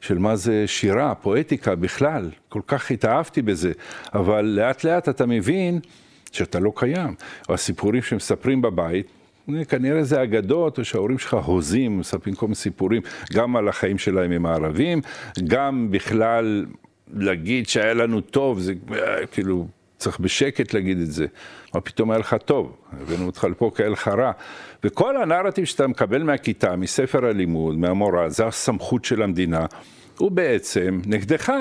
של 0.00 0.18
מה 0.18 0.36
זה 0.36 0.64
שירה, 0.66 1.14
פואטיקה 1.14 1.74
בכלל, 1.74 2.30
כל 2.48 2.60
כך 2.66 2.90
התאהבתי 2.90 3.42
בזה, 3.42 3.72
אבל 4.14 4.44
לאט 4.44 4.84
לאט 4.84 5.08
אתה 5.08 5.26
מבין 5.26 5.80
שאתה 6.32 6.60
לא 6.60 6.72
קיים. 6.76 7.14
או 7.48 7.54
הסיפורים 7.54 8.02
שמספרים 8.02 8.62
בבית, 8.62 9.06
כנראה 9.68 10.04
זה 10.04 10.22
אגדות, 10.22 10.78
או 10.78 10.84
שההורים 10.84 11.18
שלך 11.18 11.34
הוזים, 11.34 11.98
מספרים 11.98 12.34
כל 12.34 12.46
מיני 12.46 12.54
סיפורים, 12.54 13.02
גם 13.32 13.56
על 13.56 13.68
החיים 13.68 13.98
שלהם 13.98 14.32
עם 14.32 14.46
הערבים, 14.46 15.00
גם 15.48 15.88
בכלל 15.90 16.66
להגיד 17.12 17.68
שהיה 17.68 17.94
לנו 17.94 18.20
טוב, 18.20 18.60
זה 18.60 18.74
כאילו, 19.30 19.66
צריך 20.02 20.18
בשקט 20.20 20.74
להגיד 20.74 21.00
את 21.00 21.12
זה. 21.12 21.26
מה 21.74 21.80
פתאום 21.80 22.10
היה 22.10 22.18
לך 22.18 22.36
טוב? 22.44 22.76
הבאנו 23.00 23.26
אותך 23.26 23.44
לפה 23.50 23.70
כי 23.76 23.82
היה 23.82 23.90
לך 23.90 24.08
רע. 24.08 24.32
וכל 24.84 25.22
הנרטיב 25.22 25.64
שאתה 25.64 25.86
מקבל 25.86 26.22
מהכיתה, 26.22 26.76
מספר 26.76 27.26
הלימוד, 27.26 27.78
מהמורה, 27.78 28.28
זה 28.28 28.46
הסמכות 28.46 29.04
של 29.04 29.22
המדינה, 29.22 29.66
הוא 30.18 30.30
בעצם 30.30 31.00
נגדך. 31.06 31.52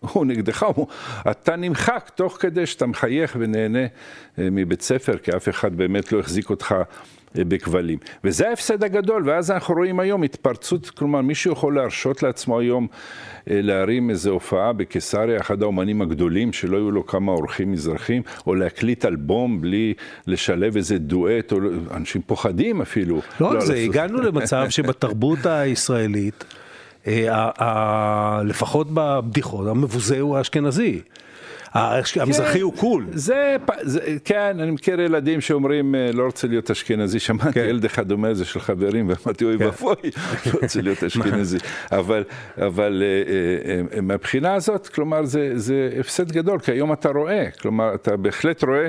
הוא 0.00 0.26
נגדך, 0.26 0.62
הוא, 0.62 0.86
אתה 1.30 1.56
נמחק 1.56 2.10
תוך 2.14 2.36
כדי 2.40 2.66
שאתה 2.66 2.86
מחייך 2.86 3.36
ונהנה 3.38 3.82
אה, 4.38 4.48
מבית 4.50 4.82
ספר, 4.82 5.18
כי 5.18 5.30
אף 5.36 5.48
אחד 5.48 5.76
באמת 5.76 6.12
לא 6.12 6.20
החזיק 6.20 6.50
אותך 6.50 6.74
בכבלים. 7.44 7.98
וזה 8.24 8.48
ההפסד 8.48 8.84
הגדול, 8.84 9.22
ואז 9.26 9.50
אנחנו 9.50 9.74
רואים 9.74 10.00
היום 10.00 10.22
התפרצות, 10.22 10.90
כלומר 10.90 11.20
מישהו 11.20 11.52
יכול 11.52 11.74
להרשות 11.74 12.22
לעצמו 12.22 12.58
היום 12.58 12.86
אה, 13.50 13.60
להרים 13.62 14.10
איזו 14.10 14.30
הופעה 14.30 14.72
בקיסריה, 14.72 15.40
אחד 15.40 15.62
האומנים 15.62 16.02
הגדולים, 16.02 16.52
שלא 16.52 16.76
היו 16.76 16.90
לו 16.90 17.06
כמה 17.06 17.32
אורחים 17.32 17.72
מזרחים, 17.72 18.22
או 18.46 18.54
להקליט 18.54 19.04
אלבום 19.04 19.60
בלי 19.60 19.94
לשלב 20.26 20.76
איזה 20.76 20.98
דואט, 20.98 21.52
או 21.52 21.58
אנשים 21.90 22.22
פוחדים 22.26 22.82
אפילו. 22.82 23.20
לא 23.40 23.54
לא, 23.54 23.60
זה, 23.60 23.74
לא... 23.74 23.78
הגענו 23.78 24.22
למצב 24.22 24.66
שבתרבות 24.70 25.46
הישראלית, 25.46 26.44
לפחות 28.44 28.86
בבדיחות, 28.94 29.66
המבוזה 29.66 30.20
הוא 30.20 30.36
האשכנזי. 30.36 31.00
המזרחי 31.74 32.58
כן, 32.58 32.60
הוא 32.60 32.76
קול. 32.76 33.06
זה, 33.12 33.56
זה, 33.82 34.00
כן, 34.24 34.60
אני 34.60 34.70
מכיר 34.70 35.00
ילדים 35.00 35.40
שאומרים, 35.40 35.94
אה, 35.94 36.12
לא 36.12 36.24
רוצה 36.24 36.46
להיות 36.46 36.70
אשכנזי, 36.70 37.18
שמעתי 37.20 37.52
כן. 37.52 37.66
ילד 37.68 37.84
אחד 37.84 38.08
דומה 38.08 38.34
זה 38.34 38.44
של 38.44 38.60
חברים, 38.60 39.08
ואמרתי, 39.08 39.44
אוי 39.44 39.58
כן. 39.58 39.64
ואבוי, 39.64 39.94
לא 40.46 40.58
רוצה 40.62 40.80
להיות 40.80 41.04
אשכנזי. 41.08 41.58
אבל, 41.92 42.24
אבל 42.58 43.02
אה, 43.02 43.96
אה, 43.96 44.00
מהבחינה 44.00 44.54
הזאת, 44.54 44.86
כלומר, 44.86 45.24
זה, 45.24 45.52
זה 45.54 45.90
הפסד 46.00 46.32
גדול, 46.32 46.58
כי 46.60 46.72
היום 46.72 46.92
אתה 46.92 47.08
רואה, 47.08 47.50
כלומר, 47.60 47.94
אתה 47.94 48.16
בהחלט 48.16 48.64
רואה, 48.64 48.88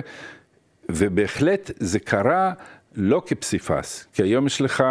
ובהחלט 0.91 1.71
זה 1.79 1.99
קרה 1.99 2.53
לא 2.95 3.21
כפסיפס, 3.25 4.07
כי 4.13 4.23
היום 4.23 4.47
יש 4.47 4.61
לך... 4.61 4.83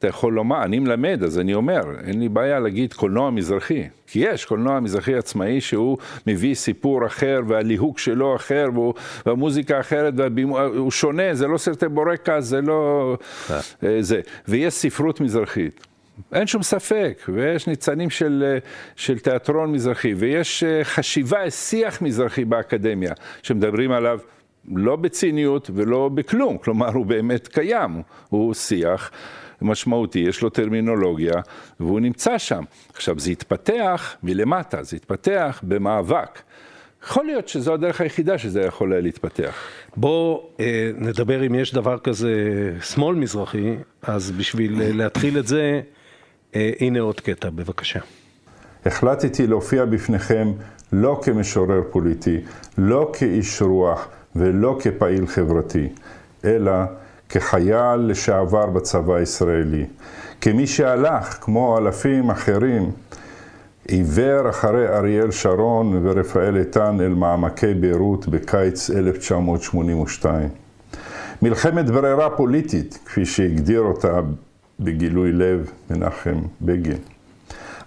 אתה 0.00 0.08
יכול 0.08 0.32
לומר, 0.32 0.62
אני 0.62 0.78
מלמד, 0.78 1.22
אז 1.24 1.38
אני 1.38 1.54
אומר, 1.54 1.80
אין 2.04 2.20
לי 2.20 2.28
בעיה 2.28 2.60
להגיד 2.60 2.92
קולנוע 2.92 3.30
מזרחי, 3.30 3.88
כי 4.06 4.18
יש 4.18 4.44
קולנוע 4.44 4.80
מזרחי 4.80 5.14
עצמאי 5.14 5.60
שהוא 5.60 5.98
מביא 6.26 6.54
סיפור 6.54 7.06
אחר, 7.06 7.40
והליהוק 7.46 7.98
שלו 7.98 8.36
אחר, 8.36 8.68
והוא, 8.74 8.94
והמוזיקה 9.26 9.80
אחרת, 9.80 10.14
והוא 10.16 10.90
שונה, 10.90 11.34
זה 11.34 11.46
לא 11.46 11.58
סרטי 11.58 11.88
בורקה, 11.88 12.40
זה 12.40 12.60
לא... 12.60 13.16
אה. 13.50 13.60
אה, 13.84 13.96
זה. 14.00 14.20
ויש 14.48 14.74
ספרות 14.74 15.20
מזרחית. 15.20 15.86
אין 16.32 16.46
שום 16.46 16.62
ספק, 16.62 17.22
ויש 17.28 17.66
ניצנים 17.66 18.10
של, 18.10 18.44
אה, 18.46 18.58
של 18.96 19.18
תיאטרון 19.18 19.72
מזרחי, 19.72 20.14
ויש 20.14 20.64
חשיבה, 20.82 21.50
שיח 21.50 22.02
מזרחי 22.02 22.44
באקדמיה, 22.44 23.12
שמדברים 23.42 23.92
עליו 23.92 24.18
לא 24.74 24.96
בציניות 24.96 25.70
ולא 25.74 26.08
בכלום, 26.14 26.58
כלומר 26.58 26.88
הוא 26.88 27.06
באמת 27.06 27.48
קיים, 27.48 28.02
הוא 28.28 28.54
שיח. 28.54 29.10
משמעותי, 29.62 30.18
יש 30.18 30.42
לו 30.42 30.50
טרמינולוגיה, 30.50 31.34
והוא 31.80 32.00
נמצא 32.00 32.38
שם. 32.38 32.64
עכשיו, 32.94 33.18
זה 33.18 33.30
התפתח 33.30 34.16
מלמטה, 34.22 34.82
זה 34.82 34.96
התפתח 34.96 35.60
במאבק. 35.62 36.42
יכול 37.04 37.24
להיות 37.24 37.48
שזו 37.48 37.74
הדרך 37.74 38.00
היחידה 38.00 38.38
שזה 38.38 38.60
יכול 38.60 39.00
להתפתח. 39.00 39.54
בוא 39.96 40.42
אה, 40.60 40.90
נדבר 40.98 41.46
אם 41.46 41.54
יש 41.54 41.74
דבר 41.74 41.98
כזה 41.98 42.32
שמאל 42.82 43.16
מזרחי, 43.16 43.76
אז 44.02 44.30
בשביל 44.30 44.82
אה, 44.82 44.92
להתחיל 44.92 45.38
את 45.38 45.46
זה, 45.46 45.80
אה, 46.54 46.70
הנה 46.80 47.00
עוד 47.00 47.20
קטע, 47.20 47.50
בבקשה. 47.50 48.00
החלטתי 48.86 49.46
להופיע 49.46 49.84
בפניכם 49.84 50.52
לא 50.92 51.20
כמשורר 51.24 51.82
פוליטי, 51.90 52.40
לא 52.78 53.12
כאיש 53.18 53.62
רוח 53.62 54.08
ולא 54.36 54.78
כפעיל 54.82 55.26
חברתי, 55.26 55.88
אלא 56.44 56.72
כחייל 57.30 57.96
לשעבר 57.96 58.66
בצבא 58.66 59.14
הישראלי, 59.14 59.86
כמי 60.40 60.66
שהלך, 60.66 61.38
כמו 61.40 61.78
אלפים 61.78 62.30
אחרים, 62.30 62.90
עיוור 63.88 64.50
אחרי 64.50 64.88
אריאל 64.88 65.30
שרון 65.30 66.00
ורפאל 66.02 66.56
איתן 66.56 66.96
אל 67.00 67.14
מעמקי 67.14 67.74
ביירות 67.74 68.28
בקיץ 68.28 68.90
1982. 68.90 70.48
מלחמת 71.42 71.90
ברירה 71.90 72.30
פוליטית, 72.30 72.98
כפי 73.06 73.24
שהגדיר 73.24 73.80
אותה 73.80 74.20
בגילוי 74.80 75.32
לב 75.32 75.70
מנחם 75.90 76.40
בגין. 76.62 76.98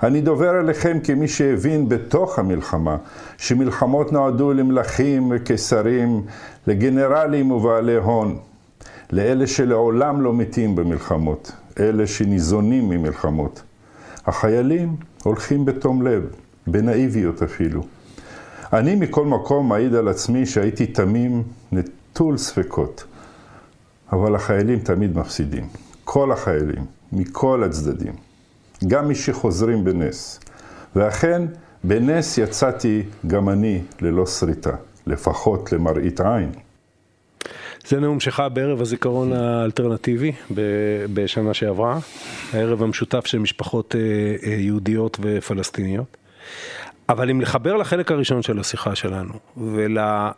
אני 0.03 0.21
דובר 0.21 0.60
אליכם 0.60 0.97
כמי 1.03 1.27
שהבין 1.27 1.89
בתוך 1.89 2.39
המלחמה 2.39 2.97
שמלחמות 3.38 4.12
נועדו 4.12 4.53
למלכים 4.53 5.32
וקיסרים, 5.36 6.21
לגנרלים 6.67 7.51
ובעלי 7.51 7.95
הון. 7.95 8.38
לאלה 9.13 9.47
שלעולם 9.47 10.21
לא 10.21 10.34
מתים 10.34 10.76
במלחמות, 10.76 11.52
אלה 11.80 12.08
שניזונים 12.08 12.89
ממלחמות. 12.89 13.63
החיילים 14.26 14.95
הולכים 15.23 15.65
בתום 15.65 16.02
לב, 16.02 16.23
בנאיביות 16.67 17.43
אפילו. 17.43 17.84
אני 18.73 18.95
מכל 18.95 19.26
מקום 19.26 19.69
מעיד 19.69 19.95
על 19.95 20.08
עצמי 20.08 20.45
שהייתי 20.45 20.88
תמים, 20.88 21.43
נטול 21.71 22.38
ספקות. 22.38 23.04
אבל 24.12 24.36
החיילים 24.36 24.80
תמיד 24.80 25.17
מפסידים. 25.17 25.67
כל 26.04 26.32
החיילים, 26.32 26.86
מכל 27.12 27.63
הצדדים. 27.63 28.13
גם 28.88 29.08
מי 29.08 29.15
שחוזרים 29.15 29.84
בנס. 29.84 30.39
ואכן, 30.95 31.41
בנס 31.84 32.38
יצאתי 32.38 33.04
גם 33.28 33.49
אני 33.49 33.82
ללא 34.02 34.26
שריטה, 34.26 34.76
לפחות 35.08 35.71
למראית 35.71 36.21
עין. 36.21 36.52
זה 37.88 38.00
נאום 38.00 38.19
שלך 38.19 38.43
בערב 38.54 38.82
הזיכרון 38.82 39.34
האלטרנטיבי 39.34 40.32
בשנה 41.13 41.54
שעברה, 41.54 42.00
הערב 42.54 42.84
המשותף 42.84 43.26
של 43.26 43.39
משפחות 43.39 43.96
אה, 43.96 44.00
אה, 44.50 44.56
יהודיות 44.56 45.17
ופלסטיניות. 45.22 46.17
אבל 47.10 47.30
אם 47.30 47.41
לחבר 47.41 47.78
לחלק 47.78 48.12
הראשון 48.12 48.41
של 48.41 48.60
השיחה 48.60 48.96
שלנו, 48.96 49.34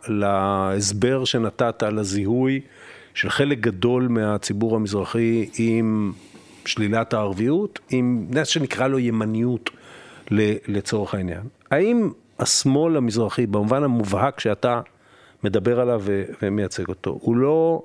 ולהסבר 0.08 1.24
שנתת 1.24 1.82
על 1.82 1.98
הזיהוי 1.98 2.60
של 3.14 3.30
חלק 3.30 3.60
גדול 3.60 4.08
מהציבור 4.08 4.76
המזרחי 4.76 5.48
עם 5.58 6.12
שלילת 6.64 7.14
הערביות, 7.14 7.78
עם 7.90 8.26
נס 8.30 8.48
שנקרא 8.48 8.88
לו 8.88 8.98
ימניות 8.98 9.70
לצורך 10.68 11.14
העניין. 11.14 11.42
האם 11.70 12.10
השמאל 12.38 12.96
המזרחי, 12.96 13.46
במובן 13.46 13.82
המובהק 13.82 14.40
שאתה 14.40 14.80
מדבר 15.46 15.80
עליו 15.80 16.02
ומייצג 16.42 16.88
אותו. 16.88 17.18
הוא 17.22 17.36
לא 17.36 17.82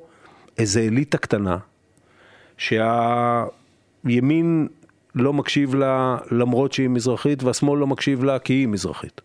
איזה 0.57 0.81
אליטה 0.81 1.17
קטנה 1.17 1.57
שהימין 2.57 3.47
לא 5.15 5.33
מקשיב 5.33 5.75
לה 5.75 6.17
למרות 6.31 6.73
שהיא 6.73 6.89
מזרחית 6.89 7.43
והשמאל 7.43 7.79
לא 7.79 7.87
מקשיב 7.87 8.23
לה 8.23 8.39
כי 8.39 8.53
היא 8.53 8.67
מזרחית. 8.67 9.21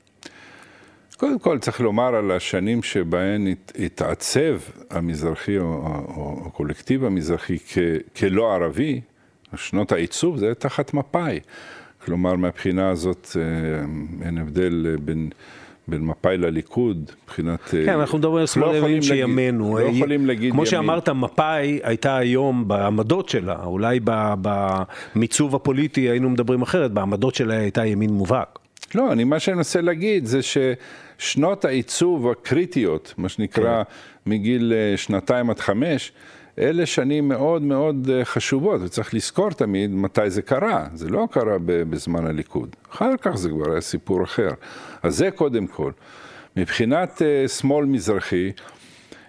קודם 1.17 1.39
כל 1.39 1.59
צריך 1.59 1.81
לומר 1.81 2.15
על 2.15 2.31
השנים 2.31 2.83
שבהן 2.83 3.47
התעצב 3.79 4.61
המזרחי 4.91 5.59
או, 5.59 5.65
או 6.17 6.43
הקולקטיב 6.47 7.05
המזרחי 7.05 7.59
כ, 7.59 7.79
כלא 8.17 8.55
ערבי, 8.55 9.01
שנות 9.57 9.93
העיצוב 9.93 10.37
זה 10.37 10.55
תחת 10.55 10.95
מפא"י. 10.95 11.41
כלומר 12.05 12.37
מהבחינה 12.37 12.91
הזאת 12.91 13.37
אה, 13.37 13.43
אין 14.27 14.39
הבדל 14.39 14.97
בין 15.05 15.31
בין 15.89 16.05
מפא"י 16.05 16.37
לליכוד, 16.37 17.11
מבחינת... 17.25 17.61
כן, 17.61 18.01
אנחנו 18.01 18.19
מדברים 18.19 18.41
על 18.41 18.47
שמאל 18.47 18.77
ימין 18.77 19.03
שימינו. 19.03 19.79
לא 19.79 19.83
יכולים 19.83 20.27
להגיד 20.27 20.53
כמו 20.53 20.67
שאמרת, 20.67 21.09
מפא"י 21.09 21.81
הייתה 21.83 22.17
היום 22.17 22.69
בעמדות 22.69 23.29
שלה, 23.29 23.65
אולי 23.65 24.01
במיצוב 24.43 25.55
הפוליטי 25.55 26.01
היינו 26.01 26.31
מדברים 26.31 26.63
אחרת, 26.63 26.93
בעמדות 26.93 27.35
שלה 27.35 27.55
הייתה 27.55 27.87
ימין 27.87 28.11
מובהק. 28.11 28.59
לא, 28.95 29.13
אני, 29.13 29.25
מה 29.25 29.41
שאני 29.41 29.57
מנסה 29.57 29.81
להגיד 29.81 30.27
זה 30.27 30.41
ששנות 30.43 31.65
העיצוב 31.65 32.31
הקריטיות, 32.31 33.15
מה 33.19 33.29
שנקרא 33.29 33.83
כן. 33.85 33.91
מגיל 34.31 34.73
אה, 34.77 34.97
שנתיים 34.97 35.51
עד 35.51 35.59
חמש, 35.59 36.13
אלה 36.59 36.87
שנים 36.87 37.29
מאוד 37.29 37.63
מאוד 37.63 38.11
אה, 38.13 38.25
חשובות, 38.25 38.81
וצריך 38.85 39.15
לזכור 39.15 39.51
תמיד 39.51 39.91
מתי 39.91 40.31
זה 40.31 40.43
קרה. 40.43 40.87
זה 40.95 41.09
לא 41.09 41.29
קרה 41.31 41.57
בזמן 41.67 42.27
הליכוד. 42.27 42.77
אחר 42.93 43.17
כך 43.21 43.37
זה 43.37 43.49
כבר 43.51 43.73
היה 43.73 43.81
סיפור 43.81 44.25
אחר. 44.25 44.49
אז 45.03 45.17
זה 45.17 45.31
קודם 45.31 45.67
כל. 45.67 45.93
מבחינת 46.57 47.23
uh, 47.23 47.49
שמאל 47.49 47.85
מזרחי, 47.85 48.53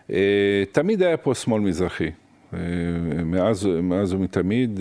uh, 0.08 0.14
תמיד 0.72 1.02
היה 1.02 1.18
פה 1.18 1.36
שמאל 1.36 1.62
מזרחי. 1.62 2.12
מאז, 3.26 3.66
מאז 3.84 4.14
ומתמיד, 4.14 4.80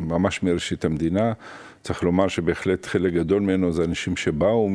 ממש 0.00 0.42
מראשית 0.42 0.84
המדינה. 0.84 1.32
צריך 1.82 2.02
לומר 2.02 2.28
שבהחלט 2.28 2.86
חלק 2.86 3.12
גדול 3.12 3.42
ממנו 3.42 3.72
זה 3.72 3.84
אנשים 3.84 4.16
שבאו 4.16 4.70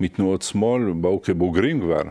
מתנועות 0.00 0.42
שמאל, 0.42 0.92
באו 0.92 1.22
כבוגרים 1.22 1.80
כבר. 1.80 2.02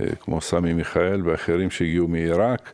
Uh, 0.00 0.16
כמו 0.20 0.40
סמי 0.40 0.72
מיכאל 0.72 1.20
ואחרים 1.24 1.70
שהגיעו 1.70 2.08
מעיראק, 2.08 2.72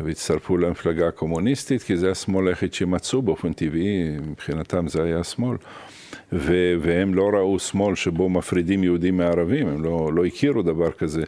והצטרפו 0.00 0.56
למפלגה 0.56 1.08
הקומוניסטית, 1.08 1.82
כי 1.82 1.96
זה 1.96 2.10
השמאל 2.10 2.48
היחיד 2.48 2.74
שמצאו 2.74 3.22
באופן 3.22 3.52
טבעי, 3.52 4.18
מבחינתם 4.26 4.88
זה 4.88 5.02
היה 5.02 5.20
השמאל. 5.20 5.56
ו- 6.32 6.74
והם 6.80 7.14
לא 7.14 7.30
ראו 7.34 7.58
שמאל 7.58 7.94
שבו 7.94 8.28
מפרידים 8.28 8.84
יהודים 8.84 9.16
מערבים, 9.16 9.68
הם 9.68 9.84
לא, 9.84 10.10
לא 10.12 10.24
הכירו 10.24 10.62
דבר 10.62 10.90
כזה. 10.90 11.22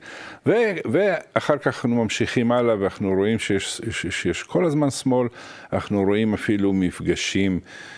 ו- 0.46 0.74
ואחר 0.84 1.58
כך 1.58 1.66
אנחנו 1.66 2.04
ממשיכים 2.04 2.52
הלאה 2.52 2.80
ואנחנו 2.80 3.14
רואים 3.14 3.38
שיש, 3.38 3.80
שיש, 3.90 4.22
שיש 4.22 4.42
כל 4.42 4.64
הזמן 4.64 4.90
שמאל, 4.90 5.28
אנחנו 5.72 6.02
רואים 6.02 6.34
אפילו 6.34 6.72
מפגשים 6.72 7.60
אה, 7.62 7.97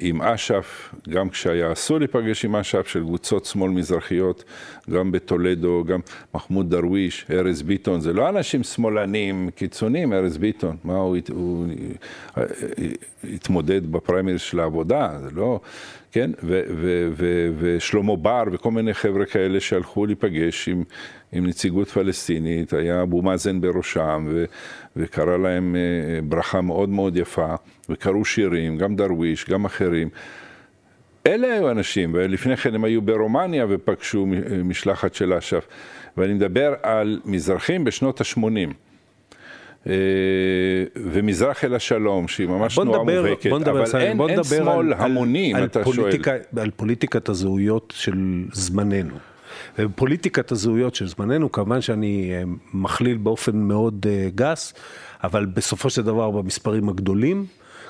עם 0.00 0.22
אש"ף, 0.22 0.94
גם 1.08 1.28
כשהיה 1.28 1.72
אסור 1.72 1.98
להיפגש 1.98 2.44
עם 2.44 2.56
אש"ף 2.56 2.86
של 2.86 3.00
קבוצות 3.00 3.44
שמאל 3.44 3.70
מזרחיות, 3.70 4.44
גם 4.90 5.12
בטולדו, 5.12 5.84
גם 5.86 6.00
מחמוד 6.34 6.70
דרוויש, 6.70 7.26
ארז 7.30 7.62
ביטון, 7.62 8.00
זה 8.00 8.12
לא 8.12 8.28
אנשים 8.28 8.62
שמאלנים 8.62 9.50
קיצוניים, 9.54 10.12
ארז 10.12 10.38
ביטון, 10.38 10.76
מה 10.84 10.96
הוא, 10.96 11.16
הוא 11.32 11.66
אה, 12.38 12.44
התמודד 13.34 13.92
בפריימריז 13.92 14.40
של 14.40 14.60
העבודה, 14.60 15.18
זה 15.22 15.30
לא, 15.34 15.60
כן, 16.12 16.30
ושלמה 17.58 18.16
בר 18.16 18.42
וכל 18.52 18.70
מיני 18.70 18.94
חבר'ה 18.94 19.24
כאלה 19.24 19.60
שהלכו 19.60 20.06
להיפגש 20.06 20.68
עם, 20.68 20.84
עם 21.32 21.46
נציגות 21.46 21.88
פלסטינית, 21.88 22.72
היה 22.72 23.02
אבו 23.02 23.22
מאזן 23.22 23.60
בראשם, 23.60 24.26
ו, 24.30 24.44
וקרא 24.96 25.36
להם 25.36 25.76
אה, 25.76 26.20
ברכה 26.22 26.60
מאוד 26.60 26.88
מאוד 26.88 27.16
יפה, 27.16 27.54
וקראו 27.88 28.24
שירים, 28.24 28.78
גם 28.78 28.96
דרוויש, 28.96 29.50
גם 29.50 29.64
אחרים. 29.64 30.08
אלה 31.26 31.52
היו 31.52 31.70
אנשים, 31.70 32.10
ולפני 32.14 32.56
כן 32.56 32.74
הם 32.74 32.84
היו 32.84 33.02
ברומניה 33.02 33.66
ופגשו 33.68 34.26
משלחת 34.64 35.14
של 35.14 35.32
אש"ף. 35.32 35.66
ואני 36.16 36.34
מדבר 36.34 36.74
על 36.82 37.20
מזרחים 37.24 37.84
בשנות 37.84 38.20
ה-80. 38.20 38.72
אה, 39.86 39.92
ומזרח 40.96 41.64
אל 41.64 41.74
השלום, 41.74 42.28
שהיא 42.28 42.48
ממש 42.48 42.74
תנועה 42.74 42.98
מובהקת, 42.98 43.52
אבל 43.52 43.84
אין, 44.00 44.20
אין 44.20 44.44
שמאל 44.44 44.92
המוני, 44.92 45.52
אם 45.52 45.64
אתה 45.64 45.84
פוליטיקה, 45.84 46.30
שואל. 46.30 46.62
על 46.62 46.70
פוליטיקת 46.70 47.28
הזהויות 47.28 47.92
של 47.96 48.44
זמננו. 48.52 49.14
ובפוליטיקת 49.78 50.52
הזהויות 50.52 50.94
של 50.94 51.08
זמננו, 51.08 51.52
כמובן 51.52 51.80
שאני 51.80 52.30
אה, 52.32 52.42
מכליל 52.74 53.16
באופן 53.16 53.56
מאוד 53.56 54.06
אה, 54.08 54.28
גס, 54.34 54.74
אבל 55.24 55.46
בסופו 55.46 55.90
של 55.90 56.02
דבר 56.02 56.30
במספרים 56.30 56.88
הגדולים, 56.88 57.46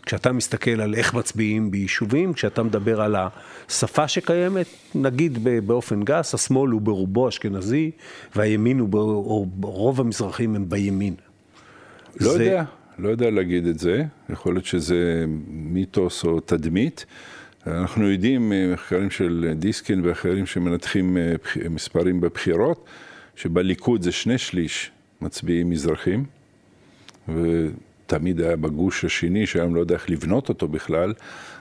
כשאתה 0.07 0.33
מסתכל 0.33 0.81
על 0.81 0.95
איך 0.95 1.15
מצביעים 1.15 1.71
ביישובים, 1.71 2.33
כשאתה 2.33 2.63
מדבר 2.63 3.01
על 3.01 3.17
השפה 3.17 4.09
שקיימת, 4.09 4.67
נגיד 4.95 5.39
באופן 5.67 6.03
גס, 6.03 6.35
השמאל 6.35 6.71
הוא 6.71 6.81
ברובו 6.81 7.29
אשכנזי, 7.29 7.91
והימין 8.37 8.79
הוא, 8.79 8.89
או 8.93 9.47
רוב 9.63 10.01
המזרחים 10.01 10.57
הם 10.57 10.69
בימין. 10.69 11.15
לא 12.21 12.33
זה... 12.33 12.45
יודע, 12.45 12.65
לא 12.99 13.09
יודע 13.09 13.31
להגיד 13.31 13.67
את 13.67 13.79
זה, 13.79 14.05
יכול 14.31 14.55
להיות 14.55 14.65
שזה 14.65 15.25
מיתוס 15.49 16.25
או 16.25 16.41
תדמית. 16.41 17.07
אנחנו 17.67 18.11
יודעים 18.11 18.53
מחקרים 18.73 19.11
של 19.11 19.53
דיסקין 19.57 20.01
ואחרים 20.05 20.47
שמנתחים 20.47 21.17
אה, 21.17 21.35
מספרים 21.71 22.21
בבחירות, 22.21 22.85
שבליכוד 23.37 24.03
זה 24.03 24.13
שני 24.13 24.39
שליש 24.39 24.91
מצביעים 25.21 25.71
מזרחים, 25.71 26.25
ותמיד 27.29 28.41
היה 28.41 28.57
בגוש 28.57 29.05
השני, 29.05 29.47
שהיום 29.47 29.75
לא 29.75 29.81
יודע 29.81 29.95
איך 29.95 30.11
לבנות 30.11 30.49
אותו 30.49 30.69
בכלל, 30.69 31.15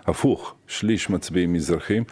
הפוך, 0.06 0.56
שליש 0.68 1.10
מצביעים 1.10 1.54
מזרחים. 1.54 2.04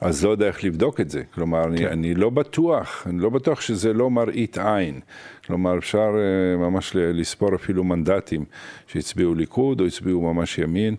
אז 0.00 0.24
לא 0.24 0.30
יודע 0.30 0.46
איך 0.46 0.64
לבדוק 0.64 1.00
את 1.00 1.10
זה. 1.10 1.22
כלומר, 1.34 1.62
כן. 1.62 1.70
אני, 1.70 1.86
אני 1.86 2.14
לא 2.14 2.30
בטוח, 2.30 3.06
אני 3.06 3.18
לא 3.18 3.30
בטוח 3.30 3.60
שזה 3.60 3.92
לא 3.92 4.10
מראית 4.10 4.58
עין. 4.58 5.00
כלומר, 5.46 5.78
אפשר 5.78 6.10
uh, 6.14 6.58
ממש 6.58 6.92
לספור 6.96 7.54
אפילו 7.54 7.84
מנדטים 7.84 8.44
שהצביעו 8.86 9.34
ליכוד 9.34 9.80
או 9.80 9.86
הצביעו 9.86 10.34
ממש 10.34 10.58
ימין, 10.58 10.96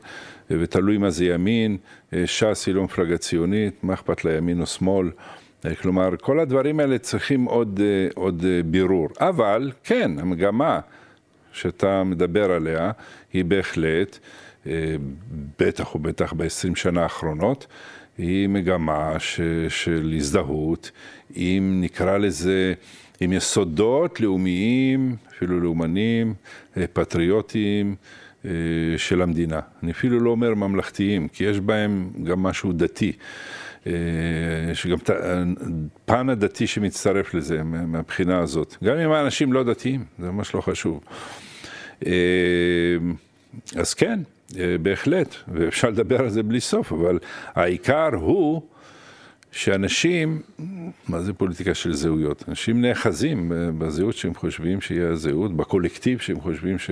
ותלוי 0.51 0.97
מה 0.97 1.09
זה 1.09 1.25
ימין. 1.25 1.77
אה, 2.13 2.27
ש"ס 2.27 2.67
היא 2.67 2.75
לא 2.75 2.83
מפלגה 2.83 3.17
ציונית, 3.17 3.83
מה 3.83 3.93
אכפת 3.93 4.25
לה 4.25 4.33
ימין 4.33 4.61
או 4.61 4.65
שמאל? 4.65 5.11
אה, 5.65 5.75
כלומר, 5.75 6.09
כל 6.21 6.39
הדברים 6.39 6.79
האלה 6.79 6.97
צריכים 6.97 7.45
עוד, 7.45 7.79
עוד 8.15 8.45
בירור. 8.65 9.09
אבל, 9.19 9.71
כן, 9.83 10.11
המגמה 10.19 10.79
שאתה 11.51 12.03
מדבר 12.03 12.51
עליה 12.51 12.91
היא 13.33 13.45
בהחלט, 13.45 14.19
בטח 15.59 15.95
ובטח 15.95 16.33
ב-20 16.33 16.75
שנה 16.75 17.03
האחרונות, 17.03 17.67
היא 18.17 18.47
מגמה 18.49 19.19
ש, 19.19 19.41
של 19.69 20.13
הזדהות 20.17 20.91
עם, 21.35 21.81
נקרא 21.81 22.17
לזה, 22.17 22.73
עם 23.19 23.33
יסודות 23.33 24.21
לאומיים, 24.21 25.15
אפילו 25.29 25.59
לאומניים, 25.59 26.33
אה, 26.77 26.85
פטריוטיים 26.93 27.87
אה, 27.89 27.95
של 28.97 29.21
המדינה. 29.21 29.59
אני 29.83 29.91
אפילו 29.91 30.19
לא 30.19 30.29
אומר 30.29 30.53
ממלכתיים, 30.53 31.27
כי 31.27 31.43
יש 31.43 31.59
בהם 31.59 32.09
גם 32.23 32.43
משהו 32.43 32.73
דתי. 32.73 33.11
אה, 33.87 33.93
יש 34.71 34.87
גם 34.87 34.97
פן 36.05 36.29
הדתי 36.29 36.67
שמצטרף 36.67 37.33
לזה 37.33 37.63
מהבחינה 37.63 38.39
הזאת. 38.39 38.75
גם 38.83 38.97
אם 38.97 39.11
האנשים 39.11 39.53
לא 39.53 39.63
דתיים, 39.63 40.03
זה 40.19 40.31
ממש 40.31 40.55
לא 40.55 40.61
חשוב. 40.61 41.03
אז 43.75 43.93
כן, 43.93 44.19
אה, 44.59 44.75
בהחלט, 44.81 45.35
ואפשר 45.47 45.89
לדבר 45.89 46.19
על 46.19 46.29
זה 46.29 46.43
בלי 46.43 46.59
סוף, 46.59 46.91
אבל 46.91 47.19
העיקר 47.55 48.09
הוא 48.15 48.61
שאנשים, 49.51 50.41
מה 51.07 51.21
זה 51.21 51.33
פוליטיקה 51.33 51.73
של 51.73 51.93
זהויות? 51.93 52.43
אנשים 52.47 52.81
נאחזים 52.81 53.51
בזהות 53.77 54.15
שהם 54.15 54.35
חושבים 54.35 54.81
שהיא 54.81 55.01
הזהות, 55.01 55.57
בקולקטיב 55.57 56.19
שהם 56.19 56.41
חושבים 56.41 56.79
ש, 56.79 56.91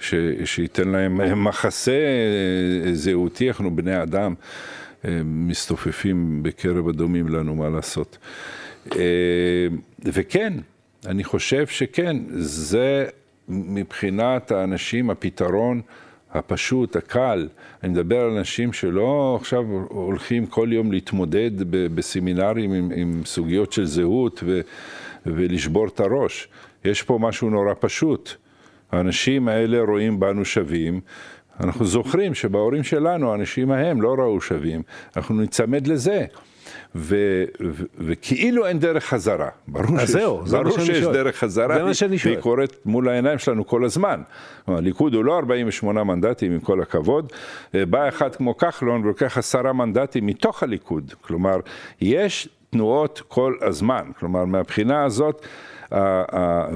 ש, 0.00 0.14
שייתן 0.44 0.88
להם 0.88 1.44
מחסה 1.44 2.00
זהותי, 2.92 3.48
אנחנו 3.48 3.76
בני 3.76 4.02
אדם 4.02 4.34
אה, 5.04 5.20
מסתופפים 5.24 6.42
בקרב 6.42 6.88
הדומים 6.88 7.28
לנו, 7.28 7.54
מה 7.54 7.68
לעשות. 7.68 8.18
אה, 8.96 9.66
וכן, 10.04 10.52
אני 11.06 11.24
חושב 11.24 11.66
שכן, 11.66 12.16
זה 12.30 13.06
מבחינת 13.48 14.50
האנשים 14.50 15.10
הפתרון. 15.10 15.80
הפשוט, 16.32 16.96
הקל. 16.96 17.48
אני 17.82 17.92
מדבר 17.92 18.20
על 18.20 18.30
אנשים 18.30 18.72
שלא 18.72 19.38
עכשיו 19.40 19.64
הולכים 19.88 20.46
כל 20.46 20.68
יום 20.72 20.92
להתמודד 20.92 21.50
בסמינרים 21.94 22.72
עם, 22.72 22.92
עם 22.94 23.22
סוגיות 23.24 23.72
של 23.72 23.84
זהות 23.84 24.40
ו, 24.46 24.60
ולשבור 25.26 25.86
את 25.86 26.00
הראש. 26.00 26.48
יש 26.84 27.02
פה 27.02 27.18
משהו 27.20 27.50
נורא 27.50 27.74
פשוט. 27.80 28.34
האנשים 28.92 29.48
האלה 29.48 29.80
רואים 29.80 30.20
בנו 30.20 30.44
שווים. 30.44 31.00
אנחנו 31.60 31.84
זוכרים 31.84 32.34
שבהורים 32.34 32.82
שלנו 32.82 33.32
האנשים 33.32 33.70
ההם 33.70 34.02
לא 34.02 34.14
ראו 34.18 34.40
שווים. 34.40 34.82
אנחנו 35.16 35.40
ניצמד 35.40 35.86
לזה. 35.86 36.24
ו, 36.94 37.16
ו, 37.60 37.84
וכאילו 37.98 38.66
אין 38.66 38.78
דרך 38.78 39.04
חזרה. 39.04 39.48
ברור 39.68 39.98
שיש, 39.98 40.10
זהו, 40.10 40.44
ברור 40.44 40.80
שיש 40.80 41.04
דרך 41.04 41.36
חזרה, 41.36 41.76
והיא 42.24 42.36
קורית 42.36 42.86
מול 42.86 43.08
העיניים 43.08 43.38
שלנו 43.38 43.66
כל 43.66 43.84
הזמן. 43.84 44.22
הליכוד 44.66 45.14
הוא 45.14 45.24
לא 45.24 45.36
48 45.36 46.04
מנדטים, 46.04 46.52
עם 46.52 46.60
כל 46.60 46.82
הכבוד. 46.82 47.32
אה, 47.74 47.86
בא 47.86 48.08
אחד 48.08 48.34
כמו 48.34 48.56
כחלון 48.56 49.04
ולוקח 49.04 49.38
עשרה 49.38 49.72
מנדטים 49.72 50.26
מתוך 50.26 50.62
הליכוד. 50.62 51.14
כלומר, 51.20 51.60
יש 52.00 52.48
תנועות 52.70 53.22
כל 53.28 53.54
הזמן. 53.60 54.10
כלומר, 54.18 54.44
מהבחינה 54.44 55.04
הזאת... 55.04 55.46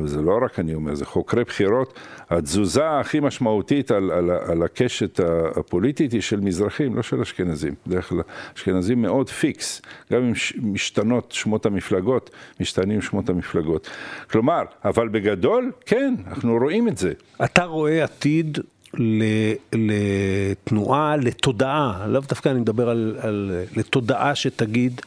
זה 0.04 0.22
לא 0.22 0.38
רק 0.44 0.58
אני 0.58 0.74
אומר, 0.74 0.94
זה 0.94 1.06
חוקרי 1.06 1.44
בחירות, 1.44 1.98
התזוזה 2.30 2.90
הכי 2.90 3.20
משמעותית 3.20 3.90
על, 3.90 4.10
על, 4.10 4.30
על 4.30 4.62
הקשת 4.62 5.20
הפוליטית 5.56 6.12
היא 6.12 6.20
של 6.20 6.40
מזרחים, 6.40 6.96
לא 6.96 7.02
של 7.02 7.20
אשכנזים. 7.20 7.74
בדרך 7.86 8.08
כלל 8.08 8.20
אשכנזים 8.56 9.02
מאוד 9.02 9.30
פיקס, 9.30 9.82
גם 10.12 10.22
אם 10.22 10.32
משתנות 10.72 11.32
שמות 11.32 11.66
המפלגות, 11.66 12.30
משתנים 12.60 13.02
שמות 13.02 13.28
המפלגות. 13.28 13.88
כלומר, 14.30 14.62
אבל 14.84 15.08
בגדול, 15.08 15.72
כן, 15.86 16.14
אנחנו 16.26 16.58
רואים 16.58 16.88
את 16.88 16.98
זה. 16.98 17.12
אתה 17.44 17.64
רואה 17.64 18.04
עתיד 18.04 18.58
לתנועה, 19.72 21.16
לתודעה, 21.16 22.06
לאו 22.08 22.20
דווקא 22.20 22.48
אני 22.48 22.60
מדבר 22.60 22.88
על, 22.88 23.16
על 23.20 23.62
לתודעה 23.76 24.34
שתגיד, 24.34 25.00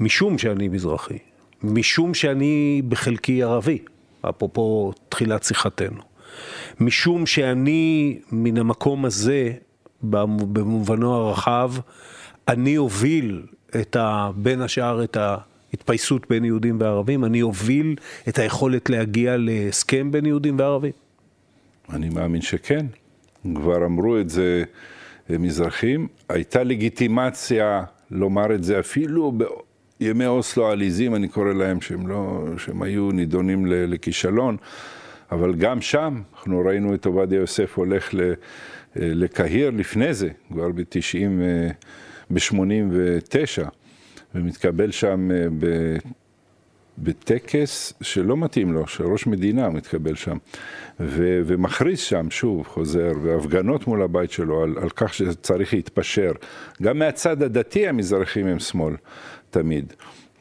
משום 0.00 0.38
שאני 0.38 0.68
מזרחי, 0.68 1.18
משום 1.62 2.14
שאני 2.14 2.82
בחלקי 2.88 3.42
ערבי, 3.42 3.78
אפרופו 4.28 4.92
תחילת 5.08 5.42
שיחתנו. 5.42 6.00
משום 6.80 7.26
שאני 7.26 8.18
מן 8.32 8.56
המקום 8.56 9.04
הזה, 9.04 9.52
במובנו 10.02 11.14
הרחב, 11.14 11.72
אני 12.48 12.78
אוביל 12.78 13.42
את 13.80 13.96
ה, 13.96 14.30
בין 14.36 14.62
השאר 14.62 15.04
את 15.04 15.16
ההתפייסות 15.16 16.28
בין 16.30 16.44
יהודים 16.44 16.80
וערבים, 16.80 17.24
אני 17.24 17.42
אוביל 17.42 17.96
את 18.28 18.38
היכולת 18.38 18.90
להגיע 18.90 19.36
להסכם 19.36 20.10
בין 20.10 20.26
יהודים 20.26 20.58
וערבים. 20.58 20.92
אני 21.92 22.08
מאמין 22.08 22.42
שכן. 22.42 22.86
כבר 23.54 23.84
אמרו 23.86 24.18
את 24.18 24.30
זה 24.30 24.64
מזרחים. 25.30 26.08
הייתה 26.28 26.62
לגיטימציה 26.62 27.84
לומר 28.10 28.54
את 28.54 28.64
זה 28.64 28.80
אפילו 28.80 29.32
ימי 30.00 30.26
אוסלו 30.26 30.68
העליזים, 30.68 31.14
אני 31.14 31.28
קורא 31.28 31.52
להם, 31.52 31.80
שהם, 31.80 32.06
לא, 32.06 32.44
שהם 32.58 32.82
היו 32.82 33.12
נידונים 33.12 33.66
לכישלון, 33.66 34.56
אבל 35.32 35.54
גם 35.54 35.80
שם 35.80 36.22
אנחנו 36.34 36.62
ראינו 36.66 36.94
את 36.94 37.06
עובדיה 37.06 37.38
יוסף 37.38 37.78
הולך 37.78 38.10
לקהיר 38.96 39.70
לפני 39.70 40.14
זה, 40.14 40.28
כבר 40.52 40.68
ב-90, 40.68 41.40
ב-89, 42.30 43.68
ומתקבל 44.34 44.90
שם 44.90 45.28
ב... 45.58 45.96
בטקס 46.98 47.92
שלא 48.00 48.36
מתאים 48.36 48.72
לו, 48.72 48.86
שראש 48.86 49.26
מדינה 49.26 49.70
מתקבל 49.70 50.14
שם, 50.14 50.36
ו- 51.00 51.40
ומכריז 51.46 51.98
שם, 51.98 52.30
שוב, 52.30 52.66
חוזר, 52.66 53.12
והפגנות 53.22 53.86
מול 53.86 54.02
הבית 54.02 54.30
שלו 54.30 54.62
על, 54.62 54.74
על 54.82 54.90
כך 54.90 55.14
שצריך 55.14 55.74
להתפשר. 55.74 56.32
גם 56.82 56.98
מהצד 56.98 57.42
הדתי 57.42 57.88
המזרחים 57.88 58.46
הם 58.46 58.58
שמאל, 58.58 58.94
תמיד. 59.50 59.92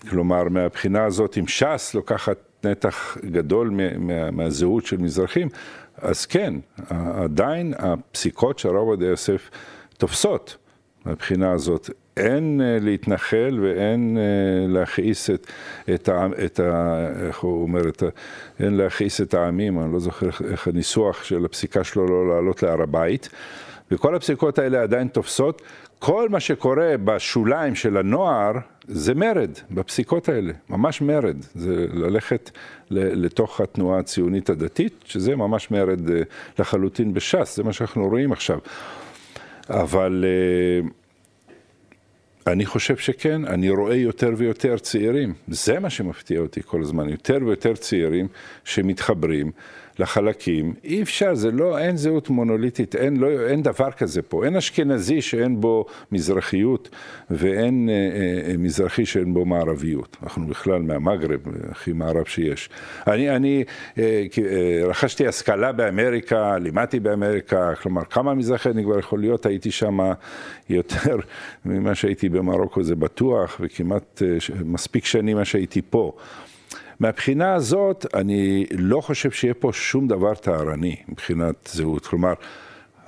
כלומר, 0.09 0.43
מהבחינה 0.43 1.05
הזאת, 1.05 1.37
אם 1.37 1.47
ש"ס 1.47 1.91
לוקחת 1.93 2.37
נתח 2.63 3.17
גדול 3.25 3.69
מה, 3.69 4.31
מהזהות 4.31 4.85
של 4.85 4.97
מזרחים, 4.97 5.49
אז 5.97 6.25
כן, 6.25 6.53
עדיין 6.89 7.73
הפסיקות 7.77 8.59
של 8.59 8.69
הרב 8.69 8.77
עובדיה 8.77 9.09
יוסף 9.09 9.49
תופסות 9.97 10.57
מהבחינה 11.05 11.51
הזאת. 11.51 11.89
אין 12.17 12.61
uh, 12.61 12.83
להתנחל 12.83 13.59
ואין 13.61 14.17
uh, 14.17 14.71
להכעיס 14.71 15.29
את, 15.29 15.47
את, 15.93 16.09
ה, 16.09 16.27
את 16.45 16.59
ה... 16.59 16.97
איך 17.27 17.39
הוא 17.39 17.61
אומר? 17.61 17.89
את 17.89 18.03
ה, 18.03 18.05
אין 18.59 18.77
להכעיס 18.77 19.21
את 19.21 19.33
העמים, 19.33 19.79
אני 19.79 19.93
לא 19.93 19.99
זוכר 19.99 20.29
איך 20.51 20.67
הניסוח 20.67 21.23
של 21.23 21.45
הפסיקה 21.45 21.83
שלו 21.83 22.07
לא 22.07 22.35
לעלות 22.35 22.63
להר 22.63 22.81
הבית. 22.81 23.29
וכל 23.91 24.15
הפסיקות 24.15 24.59
האלה 24.59 24.81
עדיין 24.81 25.07
תופסות. 25.07 25.61
כל 26.05 26.29
מה 26.29 26.39
שקורה 26.39 26.97
בשוליים 27.03 27.75
של 27.75 27.97
הנוער 27.97 28.51
זה 28.87 29.13
מרד 29.13 29.49
בפסיקות 29.71 30.29
האלה, 30.29 30.53
ממש 30.69 31.01
מרד. 31.01 31.35
זה 31.55 31.85
ללכת 31.93 32.51
לתוך 32.91 33.61
התנועה 33.61 33.99
הציונית 33.99 34.49
הדתית, 34.49 34.93
שזה 35.05 35.35
ממש 35.35 35.71
מרד 35.71 36.09
אה, 36.11 36.21
לחלוטין 36.59 37.13
בש"ס, 37.13 37.55
זה 37.55 37.63
מה 37.63 37.73
שאנחנו 37.73 38.09
רואים 38.09 38.31
עכשיו. 38.31 38.59
אבל... 39.69 40.25
אני 42.47 42.65
חושב 42.65 42.97
שכן, 42.97 43.45
אני 43.45 43.69
רואה 43.69 43.95
יותר 43.95 44.33
ויותר 44.37 44.77
צעירים, 44.77 45.33
זה 45.47 45.79
מה 45.79 45.89
שמפתיע 45.89 46.39
אותי 46.39 46.61
כל 46.65 46.81
הזמן, 46.81 47.09
יותר 47.09 47.37
ויותר 47.45 47.75
צעירים 47.75 48.27
שמתחברים 48.63 49.51
לחלקים, 49.99 50.73
אי 50.83 51.01
אפשר, 51.01 51.35
זה 51.35 51.51
לא, 51.51 51.77
אין 51.77 51.97
זהות 51.97 52.29
מונוליטית, 52.29 52.95
אין, 52.95 53.17
לא, 53.17 53.27
אין 53.47 53.63
דבר 53.63 53.91
כזה 53.91 54.21
פה, 54.21 54.45
אין 54.45 54.55
אשכנזי 54.55 55.21
שאין 55.21 55.61
בו 55.61 55.85
מזרחיות 56.11 56.89
ואין 57.29 57.89
אה, 57.89 57.93
אה, 58.51 58.57
מזרחי 58.57 59.05
שאין 59.05 59.33
בו 59.33 59.45
מערביות, 59.45 60.17
אנחנו 60.23 60.47
בכלל 60.47 60.81
מהמגרב, 60.81 61.39
הכי 61.71 61.93
מערב 61.93 62.25
שיש. 62.25 62.69
אני, 63.07 63.35
אני 63.35 63.63
אה, 63.97 64.25
אה, 64.37 64.87
רכשתי 64.87 65.27
השכלה 65.27 65.71
באמריקה, 65.71 66.57
לימדתי 66.57 66.99
באמריקה, 66.99 67.75
כלומר 67.81 68.05
כמה 68.05 68.33
מזרחי 68.33 68.69
אני 68.69 68.83
כבר 68.83 68.99
יכול 68.99 69.19
להיות, 69.19 69.45
הייתי 69.45 69.71
שם 69.71 69.99
יותר 70.69 71.17
ממה 71.65 71.95
שהייתי 71.95 72.29
במרוקו 72.29 72.83
זה 72.83 72.95
בטוח, 72.95 73.57
וכמעט 73.59 74.21
אה, 74.25 74.37
מספיק 74.65 75.05
שנים 75.05 75.37
מה 75.37 75.45
שהייתי 75.45 75.81
פה. 75.89 76.11
מהבחינה 76.99 77.53
הזאת, 77.53 78.05
אני 78.13 78.65
לא 78.71 79.01
חושב 79.01 79.31
שיהיה 79.31 79.53
פה 79.53 79.69
שום 79.73 80.07
דבר 80.07 80.35
טהרני 80.35 80.95
מבחינת 81.09 81.69
זהות. 81.73 82.05
כלומר, 82.05 82.33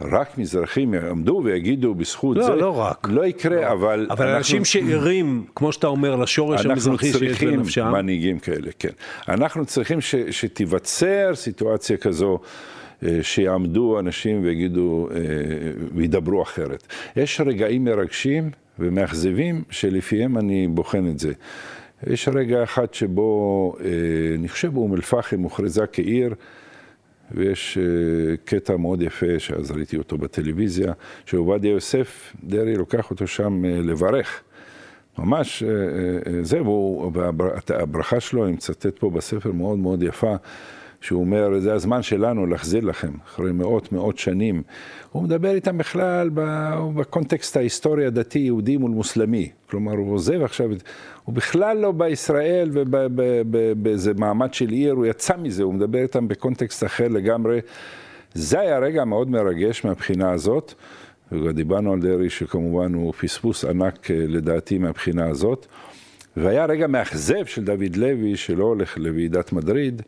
רק 0.02 0.38
מזרחים 0.38 0.94
יעמדו 0.94 1.42
ויגידו 1.44 1.96
בזכות 1.96 2.38
לא, 2.38 2.46
זה, 2.46 2.56
לא 2.56 2.80
רק. 2.80 3.08
לא 3.12 3.26
יקרה, 3.26 3.62
לא. 3.62 3.72
אבל... 3.72 4.08
אבל 4.10 4.26
אנחנו, 4.26 4.38
אנשים 4.38 4.66
שערים, 4.66 5.46
כמו 5.56 5.72
שאתה 5.72 5.88
אומר, 5.88 6.16
לשורש 6.16 6.66
המזרחי 6.66 7.06
שיש 7.14 7.22
בנפשם. 7.22 7.50
אנחנו 7.50 7.64
צריכים 7.64 7.88
מנהיגים 7.92 8.40
כאלה, 8.40 8.72
כן. 8.80 8.90
אנחנו 9.30 9.66
צריכים 9.66 10.02
ש, 10.02 10.16
שתיווצר 10.16 11.32
סיטואציה 11.36 11.98
כזו. 11.98 12.40
אה, 13.04 13.20
שיעמדו 13.22 14.00
אנשים 14.00 14.44
ויגידו, 14.44 15.10
אה, 15.12 15.18
וידברו 15.96 16.44
אחרת. 16.44 16.88
יש 17.16 17.42
רגעים 17.42 17.84
מרגשים 17.84 18.50
ומאכזבים 18.80 19.64
שלפיהם 19.70 20.38
אני 20.38 20.68
בוחן 20.68 21.08
את 21.08 21.20
זה. 21.20 21.34
יש 22.06 22.28
רגע 22.28 22.64
אחד 22.64 22.94
שבו, 22.94 23.74
אה, 23.80 23.86
אני 24.36 24.48
חושב 24.48 24.74
באום 24.74 24.94
אל-פחם 24.94 25.42
הוכרזה 25.42 25.88
כעיר, 25.88 26.36
ויש 27.32 27.78
אה, 27.78 28.38
קטע 28.46 28.78
מאוד 28.78 29.02
יפה, 29.02 29.40
שאז 29.40 29.72
ראיתי 29.72 29.98
אותו 29.98 30.18
בטלוויזיה, 30.18 30.94
שעובדיה 31.26 31.72
יוסף, 31.72 32.34
דרעי 32.44 32.76
לוקח 32.76 33.12
אותו 33.12 33.28
שם 33.28 33.66
אה, 33.66 33.80
לברך. 33.84 34.42
ממש, 35.20 35.64
זהו, 36.42 37.12
הברכה 37.70 38.20
שלו, 38.20 38.46
אני 38.46 38.54
מצטט 38.54 39.00
פה 39.00 39.10
בספר 39.10 39.52
מאוד 39.52 39.78
מאוד 39.78 40.04
יפה, 40.04 40.36
שהוא 41.02 41.22
אומר, 41.22 41.60
זה 41.60 41.74
הזמן 41.74 42.02
שלנו 42.02 42.46
להחזיר 42.46 42.86
לכם, 42.86 43.12
אחרי 43.26 43.52
מאות 43.52 43.92
מאות 43.92 44.18
שנים. 44.18 44.64
הוא 45.12 45.24
מדבר 45.24 45.52
איתם 45.56 45.78
בכלל 45.78 46.30
בקונטקסט 46.96 47.58
ההיסטורי 47.58 48.06
הדתי, 48.06 48.40
יהודי 48.40 48.78
מול 48.78 48.92
מוסלמי. 48.92 49.50
כלומר, 49.70 49.92
הוא 49.92 50.14
עוזב 50.14 50.42
עכשיו, 50.44 50.70
הוא 51.24 51.36
בכלל 51.36 51.78
לא 51.78 51.92
בישראל 51.92 52.70
ובאיזה 52.74 54.14
מעמד 54.14 54.54
של 54.54 54.70
עיר, 54.70 54.94
הוא 54.94 55.06
יצא 55.06 55.38
מזה, 55.38 55.64
הוא 55.64 55.74
מדבר 55.74 56.00
איתם 56.00 56.28
בקונטקסט 56.28 56.84
אחר 56.84 57.08
לגמרי. 57.08 57.60
זה 58.34 58.60
היה 58.60 58.80
רגע 58.80 59.06
מאוד 59.06 59.30
מרגש 59.30 59.86
מהבחינה 59.86 60.32
הזאת. 60.32 60.74
וגם 61.32 61.52
דיברנו 61.52 61.94
על 61.94 62.00
דרעי 62.00 62.30
שכמובן 62.30 62.94
הוא 62.94 63.14
פספוס 63.14 63.66
ענק 63.66 64.12
אה, 64.12 64.16
לדעתי 64.28 64.78
מהבחינה 64.78 65.28
הזאת. 65.28 65.68
והיה 66.38 66.66
רגע 66.66 66.88
מאכזב 66.88 67.46
של 67.46 67.64
דוד 67.64 67.96
לוי 67.96 68.38
שלא 68.38 68.64
הולך 68.64 68.98
לוועידת 68.98 69.52
מדריד, 69.52 70.02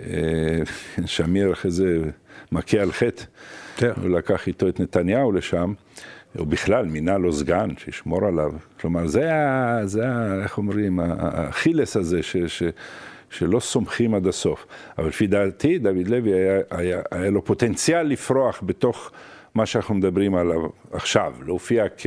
אה, 0.00 0.06
שמיר 1.06 1.52
אחרי 1.52 1.70
זה 1.70 1.98
מכה 2.52 2.80
על 2.80 2.92
חטא, 2.92 3.24
כן. 3.76 3.90
הוא 4.02 4.10
לקח 4.10 4.46
איתו 4.46 4.68
את 4.68 4.80
נתניהו 4.80 5.32
לשם, 5.32 5.72
הוא 6.36 6.46
בכלל 6.46 6.86
מינה 6.86 7.18
לו 7.18 7.32
סגן 7.32 7.68
שישמור 7.78 8.26
עליו, 8.26 8.52
כלומר 8.80 9.06
זה 9.06 9.34
ה... 9.34 9.80
זה 9.84 10.08
ה... 10.08 10.42
איך 10.42 10.58
אומרים, 10.58 11.00
האכילס 11.00 11.96
הזה 11.96 12.22
ש... 12.22 12.36
ש... 12.36 12.62
שלא 13.30 13.60
סומכים 13.60 14.14
עד 14.14 14.26
הסוף. 14.26 14.66
אבל 14.98 15.08
לפי 15.08 15.26
דעתי, 15.26 15.78
דוד 15.78 16.08
לוי 16.08 16.32
היה, 16.32 16.60
היה, 16.70 17.00
היה 17.10 17.30
לו 17.30 17.44
פוטנציאל 17.44 18.02
לפרוח 18.06 18.62
בתוך 18.66 19.10
מה 19.54 19.66
שאנחנו 19.66 19.94
מדברים 19.94 20.34
עליו 20.34 20.60
עכשיו, 20.92 21.34
להופיע 21.46 21.84
כ... 21.96 22.06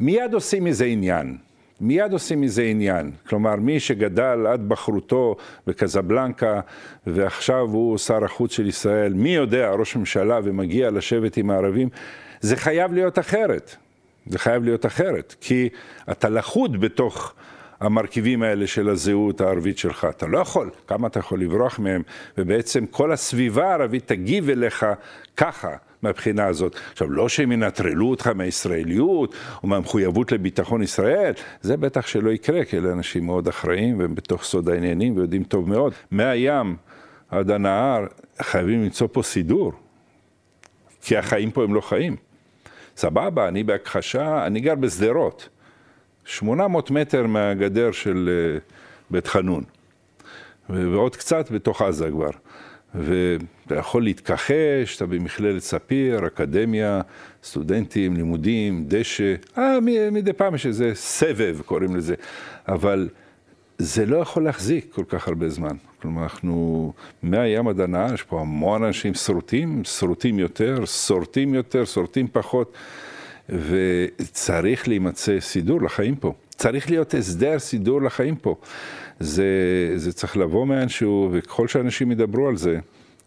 מיד 0.00 0.34
עושים 0.34 0.64
מזה 0.64 0.84
עניין. 0.84 1.36
מיד 1.80 2.12
עושים 2.12 2.40
מזה 2.40 2.62
עניין. 2.62 3.10
כלומר, 3.28 3.56
מי 3.56 3.80
שגדל 3.80 4.46
עד 4.46 4.68
בחרותו 4.68 5.36
בקזבלנקה 5.66 6.60
ועכשיו 7.06 7.68
הוא 7.70 7.98
שר 7.98 8.24
החוץ 8.24 8.52
של 8.52 8.66
ישראל, 8.66 9.12
מי 9.12 9.34
יודע, 9.34 9.70
ראש 9.70 9.96
ממשלה 9.96 10.40
ומגיע 10.44 10.90
לשבת 10.90 11.36
עם 11.36 11.50
הערבים, 11.50 11.88
זה 12.40 12.56
חייב 12.56 12.92
להיות 12.92 13.18
אחרת. 13.18 13.76
זה 14.26 14.38
חייב 14.38 14.64
להיות 14.64 14.86
אחרת, 14.86 15.34
כי 15.40 15.68
אתה 16.10 16.28
לכוד 16.28 16.80
בתוך 16.80 17.34
המרכיבים 17.80 18.42
האלה 18.42 18.66
של 18.66 18.88
הזהות 18.88 19.40
הערבית 19.40 19.78
שלך. 19.78 20.06
אתה 20.10 20.26
לא 20.26 20.38
יכול, 20.38 20.70
כמה 20.86 21.06
אתה 21.06 21.18
יכול 21.18 21.40
לברוח 21.40 21.78
מהם, 21.78 22.02
ובעצם 22.38 22.86
כל 22.86 23.12
הסביבה 23.12 23.70
הערבית 23.70 24.06
תגיב 24.06 24.50
אליך 24.50 24.86
ככה. 25.36 25.76
מהבחינה 26.06 26.46
הזאת. 26.46 26.76
עכשיו, 26.92 27.10
לא 27.10 27.28
שהם 27.28 27.52
ינטרלו 27.52 28.10
אותך 28.10 28.26
מהישראליות 28.26 29.34
או 29.62 29.68
מהמחויבות 29.68 30.32
לביטחון 30.32 30.82
ישראל, 30.82 31.32
זה 31.60 31.76
בטח 31.76 32.06
שלא 32.06 32.30
יקרה, 32.30 32.64
כי 32.64 32.78
אלה 32.78 32.92
אנשים 32.92 33.26
מאוד 33.26 33.48
אחראים 33.48 33.98
והם 33.98 34.14
בתוך 34.14 34.44
סוד 34.44 34.68
העניינים 34.68 35.16
ויודעים 35.16 35.44
טוב 35.44 35.68
מאוד. 35.68 35.92
מהים 36.10 36.76
עד 37.28 37.50
הנהר 37.50 38.06
חייבים 38.42 38.82
למצוא 38.82 39.08
פה 39.12 39.22
סידור, 39.22 39.72
כי 41.02 41.16
החיים 41.16 41.50
פה 41.50 41.64
הם 41.64 41.74
לא 41.74 41.80
חיים. 41.80 42.16
סבבה, 42.96 43.48
אני 43.48 43.64
בהכחשה, 43.64 44.46
אני 44.46 44.60
גר 44.60 44.74
בשדרות, 44.74 45.48
800 46.24 46.90
מטר 46.90 47.26
מהגדר 47.26 47.92
של 47.92 48.30
אה, 48.32 48.58
בית 49.10 49.26
חנון, 49.26 49.64
ועוד 50.68 51.16
קצת 51.16 51.50
בתוך 51.50 51.82
עזה 51.82 52.10
כבר. 52.10 52.30
ואתה 52.96 53.74
יכול 53.74 54.02
להתכחש, 54.02 54.96
אתה 54.96 55.06
במכללת 55.06 55.62
ספיר, 55.62 56.26
אקדמיה, 56.26 57.00
סטודנטים, 57.44 58.16
לימודים, 58.16 58.84
דשא, 58.88 59.34
אה, 59.58 59.78
מדי 60.12 60.32
פעם 60.32 60.54
יש 60.54 60.66
איזה 60.66 60.90
סבב, 60.94 61.60
קוראים 61.64 61.96
לזה, 61.96 62.14
אבל 62.68 63.08
זה 63.78 64.06
לא 64.06 64.16
יכול 64.16 64.44
להחזיק 64.44 64.86
כל 64.92 65.04
כך 65.08 65.28
הרבה 65.28 65.48
זמן. 65.48 65.76
כלומר, 66.02 66.22
אנחנו 66.22 66.92
מהים 67.22 67.68
עד 67.68 67.80
הנהר, 67.80 68.14
יש 68.14 68.22
פה 68.22 68.40
המון 68.40 68.84
אנשים 68.84 69.14
שרוטים, 69.14 69.84
שרוטים 69.84 70.38
יותר, 70.38 70.84
שורטים 70.84 71.54
יותר, 71.54 71.84
שורטים 71.84 72.28
פחות, 72.32 72.72
וצריך 73.48 74.88
להימצא 74.88 75.40
סידור 75.40 75.82
לחיים 75.82 76.16
פה. 76.16 76.34
צריך 76.50 76.90
להיות 76.90 77.14
הסדר, 77.14 77.58
סידור 77.58 78.02
לחיים 78.02 78.36
פה. 78.36 78.56
זה, 79.20 79.44
זה 79.96 80.12
צריך 80.12 80.36
לבוא 80.36 80.66
מאנשהו, 80.66 81.28
וככל 81.32 81.68
שאנשים 81.68 82.12
ידברו 82.12 82.48
על 82.48 82.56
זה, 82.56 82.78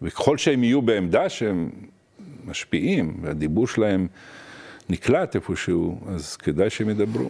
וככל 0.02 0.38
שהם 0.38 0.64
יהיו 0.64 0.82
בעמדה 0.82 1.30
שהם 1.30 1.70
משפיעים, 2.46 3.18
והדיבור 3.22 3.68
שלהם 3.68 4.08
נקלט 4.90 5.36
איפשהו, 5.36 6.00
אז 6.08 6.36
כדאי 6.36 6.70
שהם 6.70 6.90
ידברו. 6.90 7.30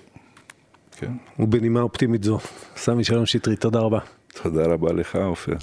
כן. 0.97 1.11
ובנימה 1.39 1.81
אופטימית 1.81 2.23
זו, 2.23 2.39
סמי 2.75 3.03
שלום 3.03 3.25
שטרית, 3.25 3.61
תודה 3.61 3.79
רבה. 3.79 3.99
תודה 4.43 4.63
רבה 4.65 4.93
לך, 4.93 5.15
עופר. 5.15 5.55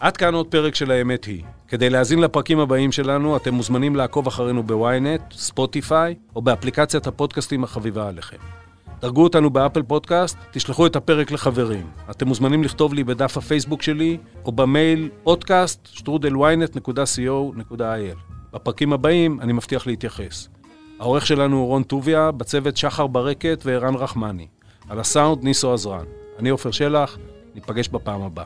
עד 0.00 0.16
כאן 0.16 0.34
עוד 0.34 0.46
פרק 0.46 0.74
של 0.74 0.90
האמת 0.90 1.24
היא. 1.24 1.42
כדי 1.68 1.90
להאזין 1.90 2.18
לפרקים 2.18 2.58
הבאים 2.58 2.92
שלנו, 2.92 3.36
אתם 3.36 3.54
מוזמנים 3.54 3.96
לעקוב 3.96 4.26
אחרינו 4.26 4.62
ב 4.62 4.72
ynet, 4.72 5.22
ספוטיפיי, 5.32 6.14
או 6.36 6.42
באפליקציית 6.42 7.06
הפודקאסטים 7.06 7.64
החביבה 7.64 8.08
עליכם. 8.08 8.63
דרגו 9.04 9.22
אותנו 9.22 9.50
באפל 9.50 9.82
פודקאסט, 9.82 10.38
תשלחו 10.50 10.86
את 10.86 10.96
הפרק 10.96 11.30
לחברים. 11.30 11.86
אתם 12.10 12.28
מוזמנים 12.28 12.64
לכתוב 12.64 12.94
לי 12.94 13.04
בדף 13.04 13.36
הפייסבוק 13.36 13.82
שלי, 13.82 14.18
או 14.44 14.52
במייל 14.52 15.08
podcast 15.26 15.98
שטרודל 15.98 16.83
ynet.co.il. 16.83 18.16
בפרקים 18.52 18.92
הבאים 18.92 19.40
אני 19.40 19.52
מבטיח 19.52 19.86
להתייחס. 19.86 20.48
העורך 21.00 21.26
שלנו 21.26 21.56
הוא 21.56 21.66
רון 21.66 21.82
טוביה, 21.82 22.30
בצוות 22.30 22.76
שחר 22.76 23.06
ברקת 23.06 23.62
וערן 23.64 23.94
רחמני. 23.94 24.46
על 24.88 25.00
הסאונד 25.00 25.44
ניסו 25.44 25.72
עזרן. 25.72 26.04
אני 26.38 26.48
עופר 26.48 26.70
שלח, 26.70 27.18
ניפגש 27.54 27.88
בפעם 27.88 28.22
הבאה. 28.22 28.44